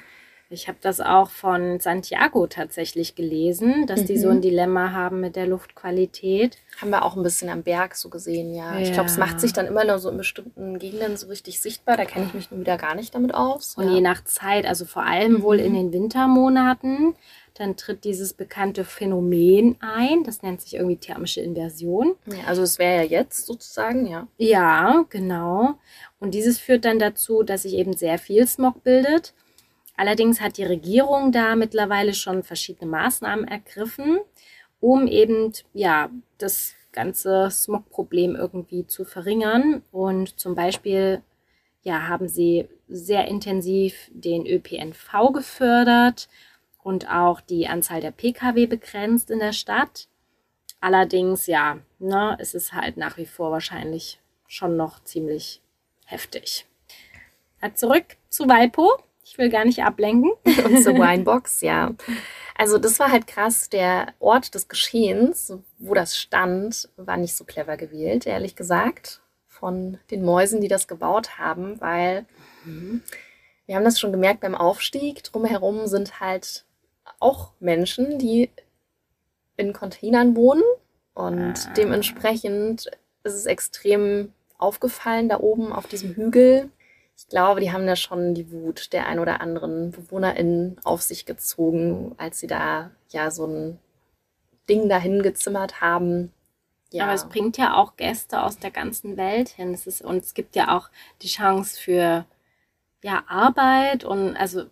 Ich 0.53 0.67
habe 0.67 0.77
das 0.81 0.99
auch 0.99 1.29
von 1.29 1.79
Santiago 1.79 2.45
tatsächlich 2.45 3.15
gelesen, 3.15 3.87
dass 3.87 4.03
die 4.03 4.17
so 4.17 4.27
Mhm. 4.27 4.33
ein 4.35 4.41
Dilemma 4.41 4.91
haben 4.91 5.21
mit 5.21 5.35
der 5.37 5.47
Luftqualität. 5.47 6.57
Haben 6.81 6.89
wir 6.91 7.05
auch 7.05 7.15
ein 7.15 7.23
bisschen 7.23 7.49
am 7.49 7.63
Berg 7.63 7.95
so 7.95 8.09
gesehen, 8.09 8.53
ja. 8.53 8.77
Ich 8.77 8.91
glaube, 8.91 9.07
es 9.07 9.15
Ja. 9.17 9.25
macht 9.25 9.39
sich 9.39 9.53
dann 9.53 9.65
immer 9.65 9.85
nur 9.85 9.97
so 9.99 10.09
in 10.09 10.17
bestimmten 10.17 10.77
Gegenden 10.77 11.15
so 11.15 11.27
richtig 11.27 11.61
sichtbar. 11.61 11.95
Da 11.97 12.03
kenne 12.05 12.25
ich 12.27 12.33
mich 12.33 12.51
nun 12.51 12.59
wieder 12.59 12.77
gar 12.77 12.95
nicht 12.95 13.15
damit 13.15 13.33
aus. 13.33 13.75
Und 13.77 13.87
ja. 13.87 13.93
je 13.95 14.01
nach 14.01 14.23
Zeit, 14.25 14.65
also 14.65 14.83
vor 14.85 15.03
allem 15.03 15.41
wohl 15.41 15.59
in 15.59 15.73
den 15.73 15.93
Wintermonaten, 15.93 17.15
dann 17.53 17.75
tritt 17.77 18.03
dieses 18.03 18.33
bekannte 18.33 18.83
Phänomen 18.83 19.77
ein. 19.79 20.23
Das 20.23 20.41
nennt 20.41 20.61
sich 20.61 20.73
irgendwie 20.75 20.97
thermische 20.97 21.41
Inversion. 21.41 22.15
ja, 22.25 22.45
also 22.47 22.61
es 22.61 22.79
wäre 22.79 23.03
ja 23.03 23.09
jetzt 23.09 23.45
sozusagen, 23.45 24.05
ja. 24.07 24.27
Ja, 24.37 25.05
genau. 25.09 25.75
Und 26.19 26.33
dieses 26.33 26.57
führt 26.59 26.85
dann 26.85 26.99
dazu, 26.99 27.43
dass 27.43 27.63
sich 27.63 27.73
eben 27.75 27.93
sehr 27.93 28.17
viel 28.17 28.47
Smog 28.47 28.83
bildet. 28.83 29.33
Allerdings 30.01 30.41
hat 30.41 30.57
die 30.57 30.63
Regierung 30.63 31.31
da 31.31 31.55
mittlerweile 31.55 32.15
schon 32.15 32.41
verschiedene 32.41 32.89
Maßnahmen 32.89 33.47
ergriffen, 33.47 34.19
um 34.79 35.05
eben 35.05 35.53
ja 35.73 36.09
das 36.39 36.73
ganze 36.91 37.51
Smog-Problem 37.51 38.35
irgendwie 38.35 38.87
zu 38.87 39.05
verringern. 39.05 39.83
Und 39.91 40.39
zum 40.39 40.55
Beispiel 40.55 41.21
ja, 41.83 42.07
haben 42.07 42.27
sie 42.27 42.67
sehr 42.87 43.27
intensiv 43.27 44.09
den 44.11 44.47
ÖPNV 44.47 45.33
gefördert 45.33 46.29
und 46.81 47.07
auch 47.07 47.39
die 47.39 47.67
Anzahl 47.67 48.01
der 48.01 48.09
Pkw 48.09 48.65
begrenzt 48.65 49.29
in 49.29 49.37
der 49.37 49.53
Stadt. 49.53 50.07
Allerdings, 50.79 51.45
ja, 51.45 51.77
ne, 51.99 52.37
es 52.39 52.55
ist 52.55 52.73
halt 52.73 52.97
nach 52.97 53.17
wie 53.17 53.27
vor 53.27 53.51
wahrscheinlich 53.51 54.19
schon 54.47 54.77
noch 54.77 55.03
ziemlich 55.03 55.61
heftig. 56.07 56.65
Zurück 57.75 58.17
zu 58.29 58.49
Walpo. 58.49 58.89
Ich 59.31 59.37
will 59.37 59.49
gar 59.49 59.63
nicht 59.63 59.81
ablenken. 59.81 60.31
Und 60.65 60.83
zur 60.83 60.95
Winebox, 60.95 61.61
ja. 61.61 61.93
Also 62.57 62.77
das 62.77 62.99
war 62.99 63.13
halt 63.13 63.27
krass. 63.27 63.69
Der 63.69 64.07
Ort 64.19 64.53
des 64.55 64.67
Geschehens, 64.67 65.53
wo 65.79 65.93
das 65.93 66.17
stand, 66.17 66.89
war 66.97 67.15
nicht 67.15 67.33
so 67.37 67.45
clever 67.45 67.77
gewählt, 67.77 68.27
ehrlich 68.27 68.57
gesagt, 68.57 69.21
von 69.47 69.99
den 70.11 70.25
Mäusen, 70.25 70.59
die 70.59 70.67
das 70.67 70.85
gebaut 70.89 71.37
haben, 71.39 71.79
weil 71.79 72.25
wir 73.65 73.75
haben 73.77 73.85
das 73.85 74.01
schon 74.01 74.11
gemerkt 74.11 74.41
beim 74.41 74.53
Aufstieg. 74.53 75.23
Drumherum 75.23 75.87
sind 75.87 76.19
halt 76.19 76.65
auch 77.21 77.53
Menschen, 77.61 78.19
die 78.19 78.49
in 79.55 79.71
Containern 79.71 80.35
wohnen 80.35 80.63
und 81.13 81.53
Ah. 81.67 81.73
dementsprechend 81.77 82.87
ist 83.23 83.33
es 83.33 83.45
extrem 83.45 84.33
aufgefallen 84.57 85.29
da 85.29 85.39
oben 85.39 85.71
auf 85.71 85.87
diesem 85.87 86.15
Hügel. 86.15 86.69
Ich 87.17 87.27
glaube, 87.29 87.61
die 87.61 87.71
haben 87.71 87.87
da 87.87 87.95
schon 87.95 88.33
die 88.33 88.51
Wut 88.51 88.93
der 88.93 89.07
ein 89.07 89.19
oder 89.19 89.41
anderen 89.41 89.91
BewohnerInnen 89.91 90.79
auf 90.83 91.01
sich 91.01 91.25
gezogen, 91.25 92.13
als 92.17 92.39
sie 92.39 92.47
da 92.47 92.91
ja 93.09 93.31
so 93.31 93.45
ein 93.45 93.79
Ding 94.69 94.89
dahin 94.89 95.21
gezimmert 95.23 95.81
haben. 95.81 96.33
Ja, 96.91 97.05
Aber 97.05 97.13
es 97.13 97.29
bringt 97.29 97.57
ja 97.57 97.75
auch 97.75 97.95
Gäste 97.97 98.43
aus 98.43 98.59
der 98.59 98.71
ganzen 98.71 99.17
Welt 99.17 99.49
hin. 99.49 99.73
Es 99.73 99.87
ist, 99.87 100.01
und 100.01 100.23
es 100.23 100.33
gibt 100.33 100.55
ja 100.55 100.77
auch 100.77 100.89
die 101.21 101.27
Chance 101.27 101.79
für 101.79 102.25
ja, 103.03 103.23
Arbeit 103.27 104.03
und 104.03 104.35
also 104.37 104.65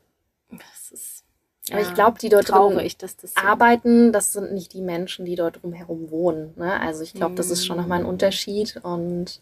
es 0.74 0.92
ist 0.92 1.26
aber 1.72 1.82
ja, 1.82 1.82
ich 1.82 1.94
glaube, 1.94 2.18
die 2.20 2.30
dort 2.30 2.52
drin 2.52 2.56
traurig, 2.56 2.98
dass 2.98 3.16
das 3.18 3.38
so 3.38 3.42
arbeiten, 3.42 4.12
das 4.12 4.34
sind 4.34 4.54
nicht 4.54 4.74
die 4.74 4.82
Menschen, 4.82 5.26
die 5.26 5.36
dort 5.36 5.62
drumherum 5.62 6.10
wohnen. 6.12 6.54
Ne? 6.58 6.80
Also 6.82 7.04
ich 7.04 7.14
glaube, 7.14 7.36
das 7.36 7.52
ist 7.52 7.66
schon 7.66 7.78
Mm. 7.78 7.82
nochmal 7.82 8.00
ein 8.00 8.06
Unterschied. 8.06 8.78
Und 8.84 9.40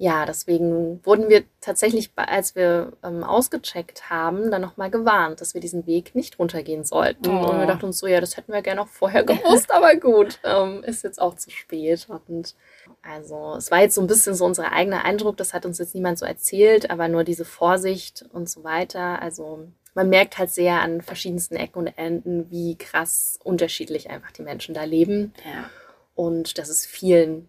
ja, 0.00 0.24
deswegen 0.26 1.04
wurden 1.04 1.28
wir 1.28 1.42
tatsächlich, 1.60 2.12
als 2.14 2.54
wir 2.54 2.92
ähm, 3.02 3.24
ausgecheckt 3.24 4.10
haben, 4.10 4.48
dann 4.52 4.62
nochmal 4.62 4.92
gewarnt, 4.92 5.40
dass 5.40 5.54
wir 5.54 5.60
diesen 5.60 5.88
Weg 5.88 6.14
nicht 6.14 6.38
runtergehen 6.38 6.84
sollten. 6.84 7.28
Oh. 7.28 7.48
Und 7.48 7.58
wir 7.58 7.66
dachten 7.66 7.86
uns 7.86 7.98
so, 7.98 8.06
ja, 8.06 8.20
das 8.20 8.36
hätten 8.36 8.52
wir 8.52 8.62
gerne 8.62 8.82
auch 8.82 8.88
vorher 8.88 9.24
gewusst, 9.24 9.72
aber 9.72 9.96
gut, 9.96 10.38
ähm, 10.44 10.84
ist 10.84 11.02
jetzt 11.02 11.20
auch 11.20 11.34
zu 11.34 11.50
spät. 11.50 12.06
Und 12.28 12.54
also 13.02 13.56
es 13.58 13.72
war 13.72 13.80
jetzt 13.80 13.96
so 13.96 14.00
ein 14.00 14.06
bisschen 14.06 14.36
so 14.36 14.44
unser 14.44 14.70
eigener 14.70 15.04
Eindruck, 15.04 15.36
das 15.36 15.52
hat 15.52 15.66
uns 15.66 15.78
jetzt 15.78 15.96
niemand 15.96 16.20
so 16.20 16.26
erzählt, 16.26 16.90
aber 16.90 17.08
nur 17.08 17.24
diese 17.24 17.44
Vorsicht 17.44 18.24
und 18.32 18.48
so 18.48 18.62
weiter. 18.62 19.20
Also 19.20 19.66
man 19.94 20.08
merkt 20.10 20.38
halt 20.38 20.50
sehr 20.50 20.80
an 20.80 21.02
verschiedensten 21.02 21.56
Ecken 21.56 21.80
und 21.80 21.88
Enden, 21.88 22.48
wie 22.52 22.76
krass 22.76 23.40
unterschiedlich 23.42 24.10
einfach 24.10 24.30
die 24.30 24.42
Menschen 24.42 24.76
da 24.76 24.84
leben 24.84 25.32
ja. 25.44 25.68
und 26.14 26.56
dass 26.56 26.68
es 26.68 26.86
vielen 26.86 27.48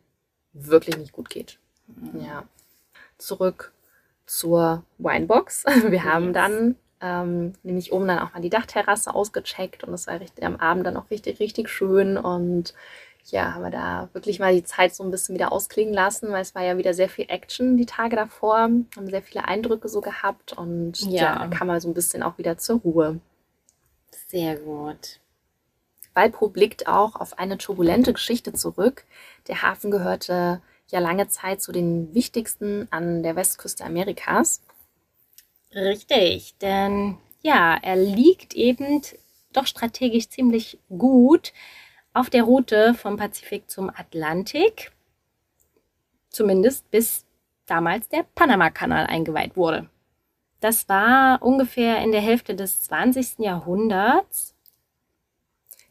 wirklich 0.52 0.98
nicht 0.98 1.12
gut 1.12 1.30
geht. 1.30 1.60
Ja. 2.14 2.44
Zurück 3.18 3.72
zur 4.26 4.84
Winebox. 4.98 5.66
Wir 5.90 6.04
haben 6.04 6.34
dann 6.34 6.76
ähm, 7.02 7.54
nämlich 7.64 7.92
oben 7.92 8.08
dann 8.08 8.20
auch 8.20 8.34
mal 8.34 8.42
die 8.42 8.50
Dachterrasse 8.50 9.14
ausgecheckt 9.14 9.84
und 9.84 9.94
es 9.94 10.08
war 10.08 10.20
richtig, 10.20 10.44
am 10.46 10.58
Abend 10.58 10.86
dann 10.86 10.98
auch 10.98 11.10
richtig, 11.10 11.40
richtig 11.40 11.70
schön 11.70 12.18
und 12.18 12.74
ja, 13.26 13.54
haben 13.54 13.64
wir 13.64 13.70
da 13.70 14.10
wirklich 14.14 14.40
mal 14.40 14.54
die 14.54 14.64
Zeit 14.64 14.96
so 14.96 15.04
ein 15.04 15.12
bisschen 15.12 15.36
wieder 15.36 15.52
ausklingen 15.52 15.94
lassen, 15.94 16.32
weil 16.32 16.42
es 16.42 16.56
war 16.56 16.64
ja 16.64 16.78
wieder 16.78 16.94
sehr 16.94 17.10
viel 17.10 17.26
Action 17.28 17.78
die 17.78 17.86
Tage 17.86 18.16
davor, 18.16 18.58
haben 18.58 19.10
sehr 19.10 19.22
viele 19.22 19.46
Eindrücke 19.46 19.88
so 19.88 20.02
gehabt 20.02 20.54
und 20.54 21.00
ja, 21.02 21.22
Ja. 21.24 21.40
da 21.40 21.48
kam 21.48 21.68
man 21.68 21.80
so 21.80 21.88
ein 21.90 21.94
bisschen 21.94 22.24
auch 22.24 22.38
wieder 22.38 22.58
zur 22.58 22.80
Ruhe. 22.80 23.20
Sehr 24.28 24.56
gut. 24.58 25.20
Valpo 26.14 26.50
blickt 26.50 26.88
auch 26.88 27.16
auf 27.16 27.38
eine 27.38 27.58
turbulente 27.58 28.14
Geschichte 28.14 28.52
zurück. 28.54 29.06
Der 29.48 29.62
Hafen 29.62 29.92
gehörte 29.92 30.62
ja 30.92 31.00
lange 31.00 31.28
Zeit 31.28 31.62
zu 31.62 31.72
den 31.72 32.14
wichtigsten 32.14 32.88
an 32.92 33.24
der 33.24 33.36
Westküste 33.36 33.84
Amerikas. 33.84 34.62
Richtig, 35.74 36.56
denn 36.58 37.18
ja, 37.42 37.78
er 37.82 37.96
liegt 37.96 38.56
eben 38.56 39.02
doch 39.54 39.68
strategisch 39.68 40.30
ziemlich 40.30 40.80
gut 40.90 41.54
auf 42.14 42.30
der 42.30 42.44
Route 42.44 42.94
vom 42.96 43.18
Pazifik 43.18 43.70
zum 43.70 43.90
Atlantik. 43.90 44.92
Zumindest 46.30 46.90
bis 46.92 47.26
damals 47.66 48.10
der 48.10 48.24
Panamakanal 48.36 49.06
eingeweiht 49.06 49.56
wurde. 49.56 49.90
Das 50.60 50.90
war 50.90 51.42
ungefähr 51.42 52.04
in 52.04 52.12
der 52.12 52.22
Hälfte 52.22 52.56
des 52.56 52.84
20. 52.84 53.40
Jahrhunderts. 53.40 54.56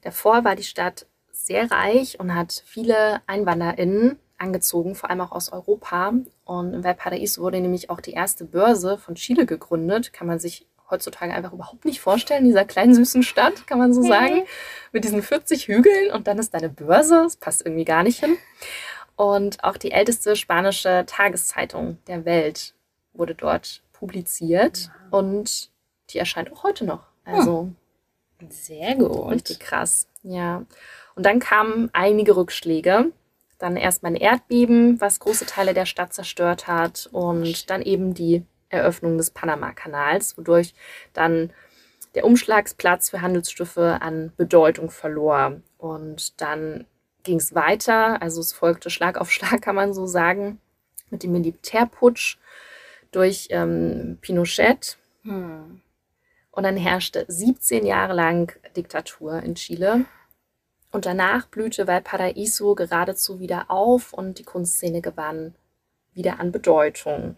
Davor 0.02 0.44
war 0.44 0.56
die 0.56 0.64
Stadt 0.64 1.06
sehr 1.30 1.70
reich 1.70 2.20
und 2.20 2.34
hat 2.34 2.62
viele 2.66 3.22
EinwanderInnen 3.26 4.18
angezogen, 4.38 4.94
vor 4.94 5.10
allem 5.10 5.20
auch 5.20 5.32
aus 5.32 5.52
Europa. 5.52 6.12
Und 6.44 6.74
in 6.74 6.84
Valparaiso 6.84 7.42
wurde 7.42 7.60
nämlich 7.60 7.90
auch 7.90 8.00
die 8.00 8.12
erste 8.12 8.44
Börse 8.44 8.98
von 8.98 9.14
Chile 9.14 9.46
gegründet. 9.46 10.12
Kann 10.12 10.26
man 10.26 10.38
sich 10.38 10.66
heutzutage 10.90 11.34
einfach 11.34 11.52
überhaupt 11.52 11.84
nicht 11.84 12.00
vorstellen, 12.00 12.44
in 12.44 12.48
dieser 12.48 12.64
kleinen 12.64 12.94
süßen 12.94 13.22
Stadt, 13.22 13.66
kann 13.66 13.78
man 13.78 13.92
so 13.92 14.02
sagen. 14.02 14.44
Mit 14.92 15.04
diesen 15.04 15.22
40 15.22 15.68
Hügeln 15.68 16.12
und 16.12 16.26
dann 16.26 16.38
ist 16.38 16.54
da 16.54 16.58
eine 16.58 16.70
Börse. 16.70 17.22
Das 17.24 17.36
passt 17.36 17.64
irgendwie 17.64 17.84
gar 17.84 18.02
nicht 18.02 18.20
hin. 18.20 18.36
Und 19.16 19.64
auch 19.64 19.76
die 19.76 19.90
älteste 19.90 20.36
spanische 20.36 21.04
Tageszeitung 21.06 21.98
der 22.06 22.24
Welt 22.24 22.74
wurde 23.12 23.34
dort 23.34 23.82
publiziert. 23.92 24.90
Und 25.10 25.70
die 26.10 26.18
erscheint 26.18 26.52
auch 26.52 26.62
heute 26.62 26.84
noch. 26.84 27.02
Also 27.24 27.72
Sehr 28.48 28.94
gut. 28.94 29.32
Richtig 29.32 29.58
krass, 29.60 30.06
ja. 30.22 30.64
Und 31.16 31.26
dann 31.26 31.40
kamen 31.40 31.90
einige 31.92 32.36
Rückschläge. 32.36 33.10
Dann 33.58 33.76
erstmal 33.76 34.12
ein 34.12 34.16
Erdbeben, 34.16 35.00
was 35.00 35.20
große 35.20 35.46
Teile 35.46 35.74
der 35.74 35.86
Stadt 35.86 36.12
zerstört 36.12 36.66
hat. 36.66 37.08
Und 37.12 37.70
dann 37.70 37.82
eben 37.82 38.14
die 38.14 38.44
Eröffnung 38.68 39.18
des 39.18 39.30
Panama-Kanals, 39.30 40.38
wodurch 40.38 40.74
dann 41.12 41.50
der 42.14 42.24
Umschlagsplatz 42.24 43.10
für 43.10 43.20
Handelsschiffe 43.20 43.98
an 44.00 44.32
Bedeutung 44.36 44.90
verlor. 44.90 45.60
Und 45.76 46.40
dann 46.40 46.86
ging 47.22 47.38
es 47.38 47.54
weiter, 47.54 48.22
also 48.22 48.40
es 48.40 48.52
folgte 48.52 48.90
Schlag 48.90 49.18
auf 49.18 49.30
Schlag, 49.30 49.62
kann 49.62 49.74
man 49.74 49.92
so 49.92 50.06
sagen, 50.06 50.60
mit 51.10 51.22
dem 51.22 51.32
Militärputsch 51.32 52.38
durch 53.10 53.48
ähm, 53.50 54.18
Pinochet. 54.20 54.98
Hm. 55.22 55.80
Und 56.50 56.62
dann 56.62 56.76
herrschte 56.76 57.24
17 57.28 57.86
Jahre 57.86 58.14
lang 58.14 58.52
Diktatur 58.76 59.42
in 59.42 59.54
Chile. 59.54 60.06
Und 60.90 61.06
danach 61.06 61.46
blühte 61.46 61.86
Valparaiso 61.86 62.74
geradezu 62.74 63.40
wieder 63.40 63.70
auf 63.70 64.12
und 64.12 64.38
die 64.38 64.44
Kunstszene 64.44 65.02
gewann 65.02 65.54
wieder 66.14 66.40
an 66.40 66.50
Bedeutung. 66.50 67.36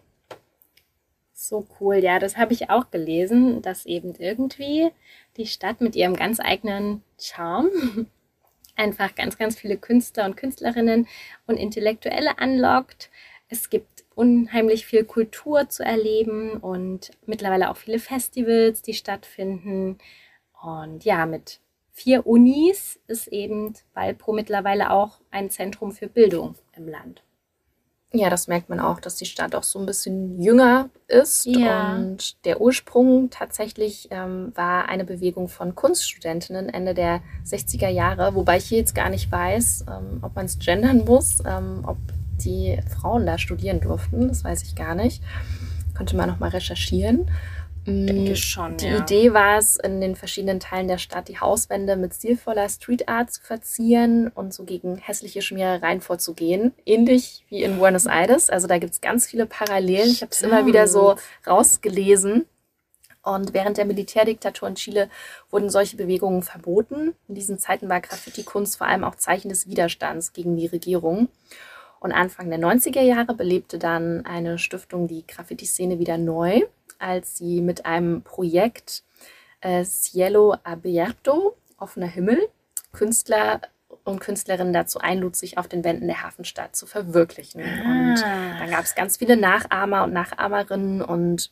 So 1.33 1.67
cool, 1.79 1.95
ja, 1.95 2.19
das 2.19 2.37
habe 2.37 2.53
ich 2.53 2.69
auch 2.69 2.91
gelesen, 2.91 3.61
dass 3.61 3.85
eben 3.85 4.13
irgendwie 4.15 4.91
die 5.37 5.47
Stadt 5.47 5.81
mit 5.81 5.95
ihrem 5.95 6.15
ganz 6.15 6.39
eigenen 6.39 7.03
Charme 7.19 8.07
einfach 8.75 9.15
ganz, 9.15 9.37
ganz 9.37 9.57
viele 9.59 9.77
Künstler 9.77 10.25
und 10.25 10.37
Künstlerinnen 10.37 11.07
und 11.47 11.57
Intellektuelle 11.57 12.37
anlockt. 12.39 13.09
Es 13.49 13.69
gibt 13.69 14.05
unheimlich 14.15 14.85
viel 14.85 15.03
Kultur 15.03 15.67
zu 15.67 15.83
erleben 15.83 16.53
und 16.53 17.11
mittlerweile 17.25 17.69
auch 17.69 17.77
viele 17.77 17.99
Festivals, 17.99 18.81
die 18.81 18.93
stattfinden. 18.93 19.97
Und 20.61 21.03
ja, 21.03 21.25
mit 21.25 21.59
vier 21.93 22.25
Unis 22.25 22.99
ist 23.07 23.27
eben 23.27 23.73
Valpo 23.93 24.33
mittlerweile 24.33 24.91
auch 24.91 25.19
ein 25.29 25.49
Zentrum 25.49 25.91
für 25.91 26.07
Bildung 26.07 26.55
im 26.75 26.87
Land. 26.87 27.23
Ja, 28.13 28.29
das 28.29 28.47
merkt 28.47 28.67
man 28.67 28.81
auch, 28.81 28.99
dass 28.99 29.15
die 29.15 29.25
Stadt 29.25 29.55
auch 29.55 29.63
so 29.63 29.79
ein 29.79 29.85
bisschen 29.85 30.41
jünger 30.41 30.89
ist. 31.07 31.45
Ja. 31.45 31.95
Und 31.95 32.43
der 32.45 32.59
Ursprung 32.59 33.29
tatsächlich 33.29 34.09
ähm, 34.11 34.51
war 34.53 34.89
eine 34.89 35.05
Bewegung 35.05 35.47
von 35.47 35.75
Kunststudentinnen 35.75 36.67
Ende 36.67 36.93
der 36.93 37.21
60er 37.45 37.87
Jahre, 37.87 38.35
wobei 38.35 38.57
ich 38.57 38.65
hier 38.65 38.79
jetzt 38.79 38.95
gar 38.95 39.09
nicht 39.09 39.31
weiß, 39.31 39.85
ähm, 39.87 40.19
ob 40.23 40.35
man 40.35 40.45
es 40.45 40.59
gendern 40.59 41.05
muss, 41.05 41.39
ähm, 41.45 41.83
ob 41.87 41.97
die 42.43 42.77
Frauen 42.99 43.25
da 43.25 43.37
studieren 43.37 43.79
durften. 43.79 44.27
Das 44.27 44.43
weiß 44.43 44.63
ich 44.63 44.75
gar 44.75 44.95
nicht. 44.95 45.23
Könnte 45.93 46.17
man 46.17 46.27
nochmal 46.27 46.49
recherchieren. 46.49 47.31
Denke 47.87 48.31
mm, 48.31 48.35
schon, 48.35 48.77
die 48.77 48.87
ja. 48.87 48.99
Idee 48.99 49.33
war 49.33 49.57
es, 49.57 49.77
in 49.77 50.01
den 50.01 50.15
verschiedenen 50.15 50.59
Teilen 50.59 50.87
der 50.87 50.99
Stadt 50.99 51.27
die 51.27 51.39
Hauswände 51.39 51.95
mit 51.95 52.13
stilvoller 52.13 52.69
Street 52.69 53.09
Art 53.09 53.33
zu 53.33 53.41
verzieren 53.41 54.27
und 54.27 54.53
so 54.53 54.65
gegen 54.65 54.97
hässliche 54.97 55.41
Schmierereien 55.41 56.01
vorzugehen. 56.01 56.73
Ähnlich 56.85 57.43
wie 57.49 57.63
in 57.63 57.79
Buenos 57.79 58.05
Aires. 58.05 58.51
Also 58.51 58.67
da 58.67 58.77
gibt 58.77 58.93
es 58.93 59.01
ganz 59.01 59.25
viele 59.25 59.47
Parallelen. 59.47 60.09
Ich 60.09 60.21
habe 60.21 60.31
es 60.31 60.41
immer 60.41 60.67
wieder 60.67 60.87
so 60.87 61.15
rausgelesen. 61.47 62.45
Und 63.23 63.53
während 63.53 63.77
der 63.77 63.85
Militärdiktatur 63.85 64.67
in 64.67 64.75
Chile 64.75 65.09
wurden 65.49 65.69
solche 65.69 65.95
Bewegungen 65.95 66.43
verboten. 66.43 67.15
In 67.27 67.35
diesen 67.35 67.59
Zeiten 67.59 67.89
war 67.89 68.01
Graffiti-Kunst 68.01 68.77
vor 68.77 68.87
allem 68.87 69.03
auch 69.03 69.15
Zeichen 69.15 69.49
des 69.49 69.67
Widerstands 69.67 70.33
gegen 70.33 70.55
die 70.55 70.67
Regierung. 70.67 71.29
Und 72.01 72.11
Anfang 72.11 72.49
der 72.49 72.59
90er 72.59 73.01
Jahre 73.01 73.33
belebte 73.33 73.79
dann 73.79 74.25
eine 74.25 74.57
Stiftung 74.57 75.07
die 75.07 75.25
Graffiti-Szene 75.25 75.99
wieder 75.99 76.17
neu 76.17 76.63
als 77.01 77.37
sie 77.37 77.61
mit 77.61 77.85
einem 77.85 78.21
Projekt 78.21 79.03
äh, 79.61 79.83
Cielo 79.83 80.55
Abierto, 80.63 81.57
offener 81.77 82.07
Himmel, 82.07 82.39
Künstler 82.93 83.61
und 84.03 84.19
Künstlerinnen 84.19 84.73
dazu 84.73 84.99
einlud, 84.99 85.35
sich 85.35 85.57
auf 85.57 85.67
den 85.67 85.83
Wänden 85.83 86.07
der 86.07 86.23
Hafenstadt 86.23 86.75
zu 86.75 86.85
verwirklichen. 86.85 87.61
Ah. 87.61 88.11
Und 88.11 88.21
dann 88.21 88.69
gab 88.69 88.83
es 88.83 88.95
ganz 88.95 89.17
viele 89.17 89.37
Nachahmer 89.37 90.03
und 90.03 90.13
Nachahmerinnen 90.13 91.01
und 91.01 91.51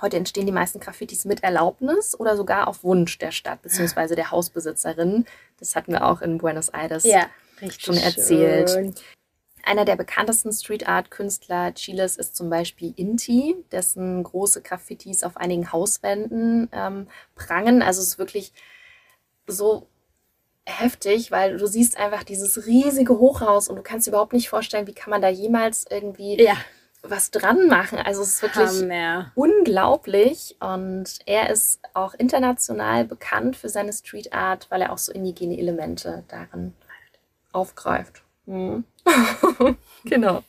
heute 0.00 0.16
entstehen 0.16 0.46
die 0.46 0.52
meisten 0.52 0.80
Graffitis 0.80 1.24
mit 1.24 1.42
Erlaubnis 1.42 2.18
oder 2.18 2.36
sogar 2.36 2.68
auf 2.68 2.84
Wunsch 2.84 3.18
der 3.18 3.30
Stadt 3.30 3.62
bzw. 3.62 4.14
der 4.14 4.30
Hausbesitzerin. 4.30 5.26
Das 5.58 5.76
hatten 5.76 5.92
wir 5.92 6.06
auch 6.06 6.22
in 6.22 6.38
Buenos 6.38 6.68
Aires 6.68 7.04
ja, 7.04 7.26
schon 7.78 7.96
erzählt. 7.96 8.70
Schön. 8.70 8.94
Einer 9.64 9.84
der 9.84 9.96
bekanntesten 9.96 10.52
Street 10.52 10.88
Art 10.88 11.10
Künstler 11.10 11.72
Chiles 11.74 12.16
ist 12.16 12.36
zum 12.36 12.50
Beispiel 12.50 12.92
Inti, 12.96 13.56
dessen 13.70 14.22
große 14.22 14.62
Graffitis 14.62 15.22
auf 15.22 15.36
einigen 15.36 15.72
Hauswänden 15.72 16.68
ähm, 16.72 17.06
prangen. 17.36 17.80
Also 17.80 18.00
es 18.00 18.08
ist 18.08 18.18
wirklich 18.18 18.52
so 19.46 19.86
heftig, 20.64 21.30
weil 21.30 21.58
du 21.58 21.66
siehst 21.66 21.96
einfach 21.96 22.24
dieses 22.24 22.66
riesige 22.66 23.18
Hochhaus 23.18 23.68
und 23.68 23.76
du 23.76 23.82
kannst 23.82 24.06
dir 24.06 24.10
überhaupt 24.10 24.32
nicht 24.32 24.48
vorstellen, 24.48 24.86
wie 24.86 24.94
kann 24.94 25.10
man 25.10 25.22
da 25.22 25.28
jemals 25.28 25.86
irgendwie 25.88 26.42
ja. 26.42 26.56
was 27.02 27.30
dran 27.30 27.66
machen. 27.66 27.98
Also 27.98 28.22
es 28.22 28.34
ist 28.34 28.42
wirklich 28.42 28.82
Hammer. 28.82 29.32
unglaublich 29.34 30.56
und 30.60 31.18
er 31.26 31.50
ist 31.50 31.80
auch 31.94 32.14
international 32.14 33.04
bekannt 33.04 33.56
für 33.56 33.68
seine 33.68 33.92
Street 33.92 34.32
Art, 34.32 34.70
weil 34.70 34.82
er 34.82 34.92
auch 34.92 34.98
so 34.98 35.12
indigene 35.12 35.58
Elemente 35.58 36.24
darin 36.28 36.74
aufgreift. 37.52 38.22
Mhm. 38.46 38.84
genau. 40.04 40.42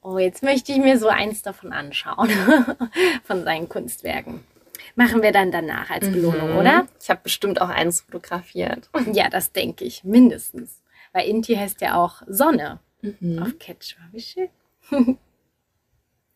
Oh, 0.00 0.18
jetzt 0.18 0.42
möchte 0.42 0.72
ich 0.72 0.78
mir 0.78 0.98
so 0.98 1.08
eins 1.08 1.42
davon 1.42 1.72
anschauen, 1.72 2.28
von 3.24 3.44
seinen 3.44 3.68
Kunstwerken. 3.68 4.44
Machen 4.96 5.22
wir 5.22 5.32
dann 5.32 5.52
danach 5.52 5.90
als 5.90 6.10
Belohnung, 6.10 6.52
mhm. 6.52 6.58
oder? 6.58 6.88
Ich 7.00 7.08
habe 7.08 7.20
bestimmt 7.22 7.60
auch 7.60 7.68
eins 7.68 8.02
fotografiert. 8.02 8.90
Ja, 9.12 9.28
das 9.28 9.52
denke 9.52 9.84
ich, 9.84 10.04
mindestens. 10.04 10.82
Weil 11.12 11.28
Inti 11.28 11.54
heißt 11.54 11.80
ja 11.80 11.96
auch 11.96 12.22
Sonne 12.26 12.80
mhm. 13.00 13.42
auf 13.42 13.58
Quechua. 13.58 14.02
Wie 14.10 14.20
schön. 14.20 15.18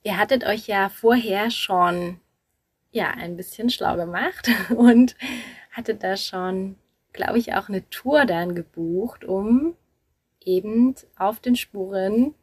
Ihr 0.02 0.16
hattet 0.16 0.44
euch 0.44 0.68
ja 0.68 0.88
vorher 0.88 1.50
schon 1.50 2.20
ja, 2.96 3.10
ein 3.10 3.36
bisschen 3.36 3.68
schlau 3.68 3.96
gemacht 3.96 4.48
und 4.70 5.16
hattet 5.70 6.02
da 6.02 6.16
schon, 6.16 6.76
glaube 7.12 7.38
ich, 7.38 7.54
auch 7.54 7.68
eine 7.68 7.88
Tour 7.90 8.24
dann 8.24 8.54
gebucht, 8.54 9.24
um 9.24 9.74
eben 10.46 10.94
auf 11.18 11.40
den 11.40 11.56
Spuren 11.56 12.34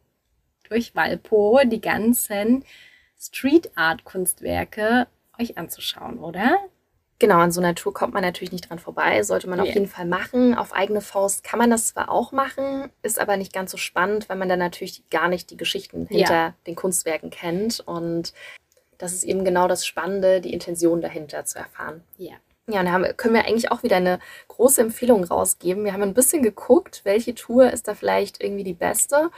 durch 0.70 0.95
Walpo 0.95 1.60
die 1.66 1.82
ganzen 1.82 2.64
Street 3.20 3.72
Art 3.76 4.04
Kunstwerke 4.04 5.08
euch 5.39 5.58
anzuschauen, 5.58 6.20
oder? 6.20 6.58
Genau, 7.20 7.38
an 7.38 7.51
so 7.51 7.62
einer 7.62 7.74
Tour 7.74 7.93
kommt 7.93 8.14
man 8.14 8.24
natürlich 8.24 8.51
nicht 8.51 8.70
dran 8.70 8.80
vorbei, 8.80 9.24
sollte 9.24 9.47
man 9.47 9.60
yeah. 9.60 9.68
auf 9.68 9.74
jeden 9.74 9.88
Fall 9.88 10.06
machen. 10.06 10.56
Auf 10.56 10.74
eigene 10.74 10.99
Faust 10.99 11.43
kann 11.43 11.58
man 11.58 11.70
das 11.70 11.88
zwar 11.88 12.10
auch 12.10 12.32
machen, 12.34 12.89
ist 13.01 13.20
aber 13.20 13.38
nicht 13.38 13.54
ganz 13.54 13.72
so 13.72 13.78
spannend, 13.78 14.28
weil 14.28 14.36
man 14.36 14.49
dann 14.49 14.60
natürlich 14.60 15.10
gar 15.10 15.30
nicht 15.30 15.49
die 15.49 15.58
Geschichten 15.58 16.06
hinter 16.08 16.34
ja. 16.34 16.54
den 16.68 16.76
Kunstwerken 16.76 17.30
kennt. 17.30 17.80
Und 17.80 18.34
das 18.97 19.14
ist 19.14 19.24
eben 19.24 19.45
genau 19.45 19.68
das 19.70 19.86
Spannende, 19.86 20.41
die 20.41 20.54
Intention 20.54 21.01
dahinter 21.01 21.45
zu 21.45 21.60
erfahren. 21.60 22.04
Ja. 22.18 22.34
Ja, 22.70 22.80
und 22.80 22.86
da 22.86 22.91
haben, 22.93 23.05
können 23.18 23.34
wir 23.34 23.45
eigentlich 23.45 23.72
auch 23.72 23.84
wieder 23.84 23.97
eine 23.97 24.20
große 24.47 24.82
Empfehlung 24.82 25.24
rausgeben. 25.24 25.84
Wir 25.84 25.93
haben 25.93 26.03
ein 26.03 26.14
bisschen 26.14 26.43
geguckt, 26.43 27.01
welche 27.03 27.36
Tour 27.36 27.72
ist 27.72 27.88
da 27.88 27.95
vielleicht 27.95 28.41
irgendwie 28.41 28.64
die 28.64 28.74
beste 28.74 29.32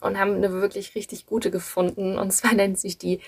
und 0.00 0.18
haben 0.18 0.36
eine 0.36 0.50
wirklich 0.52 0.94
richtig 0.94 1.26
gute 1.26 1.50
gefunden. 1.50 2.18
Und 2.18 2.30
zwar 2.32 2.52
nennt 2.54 2.78
sich 2.78 2.96
die 2.96 3.20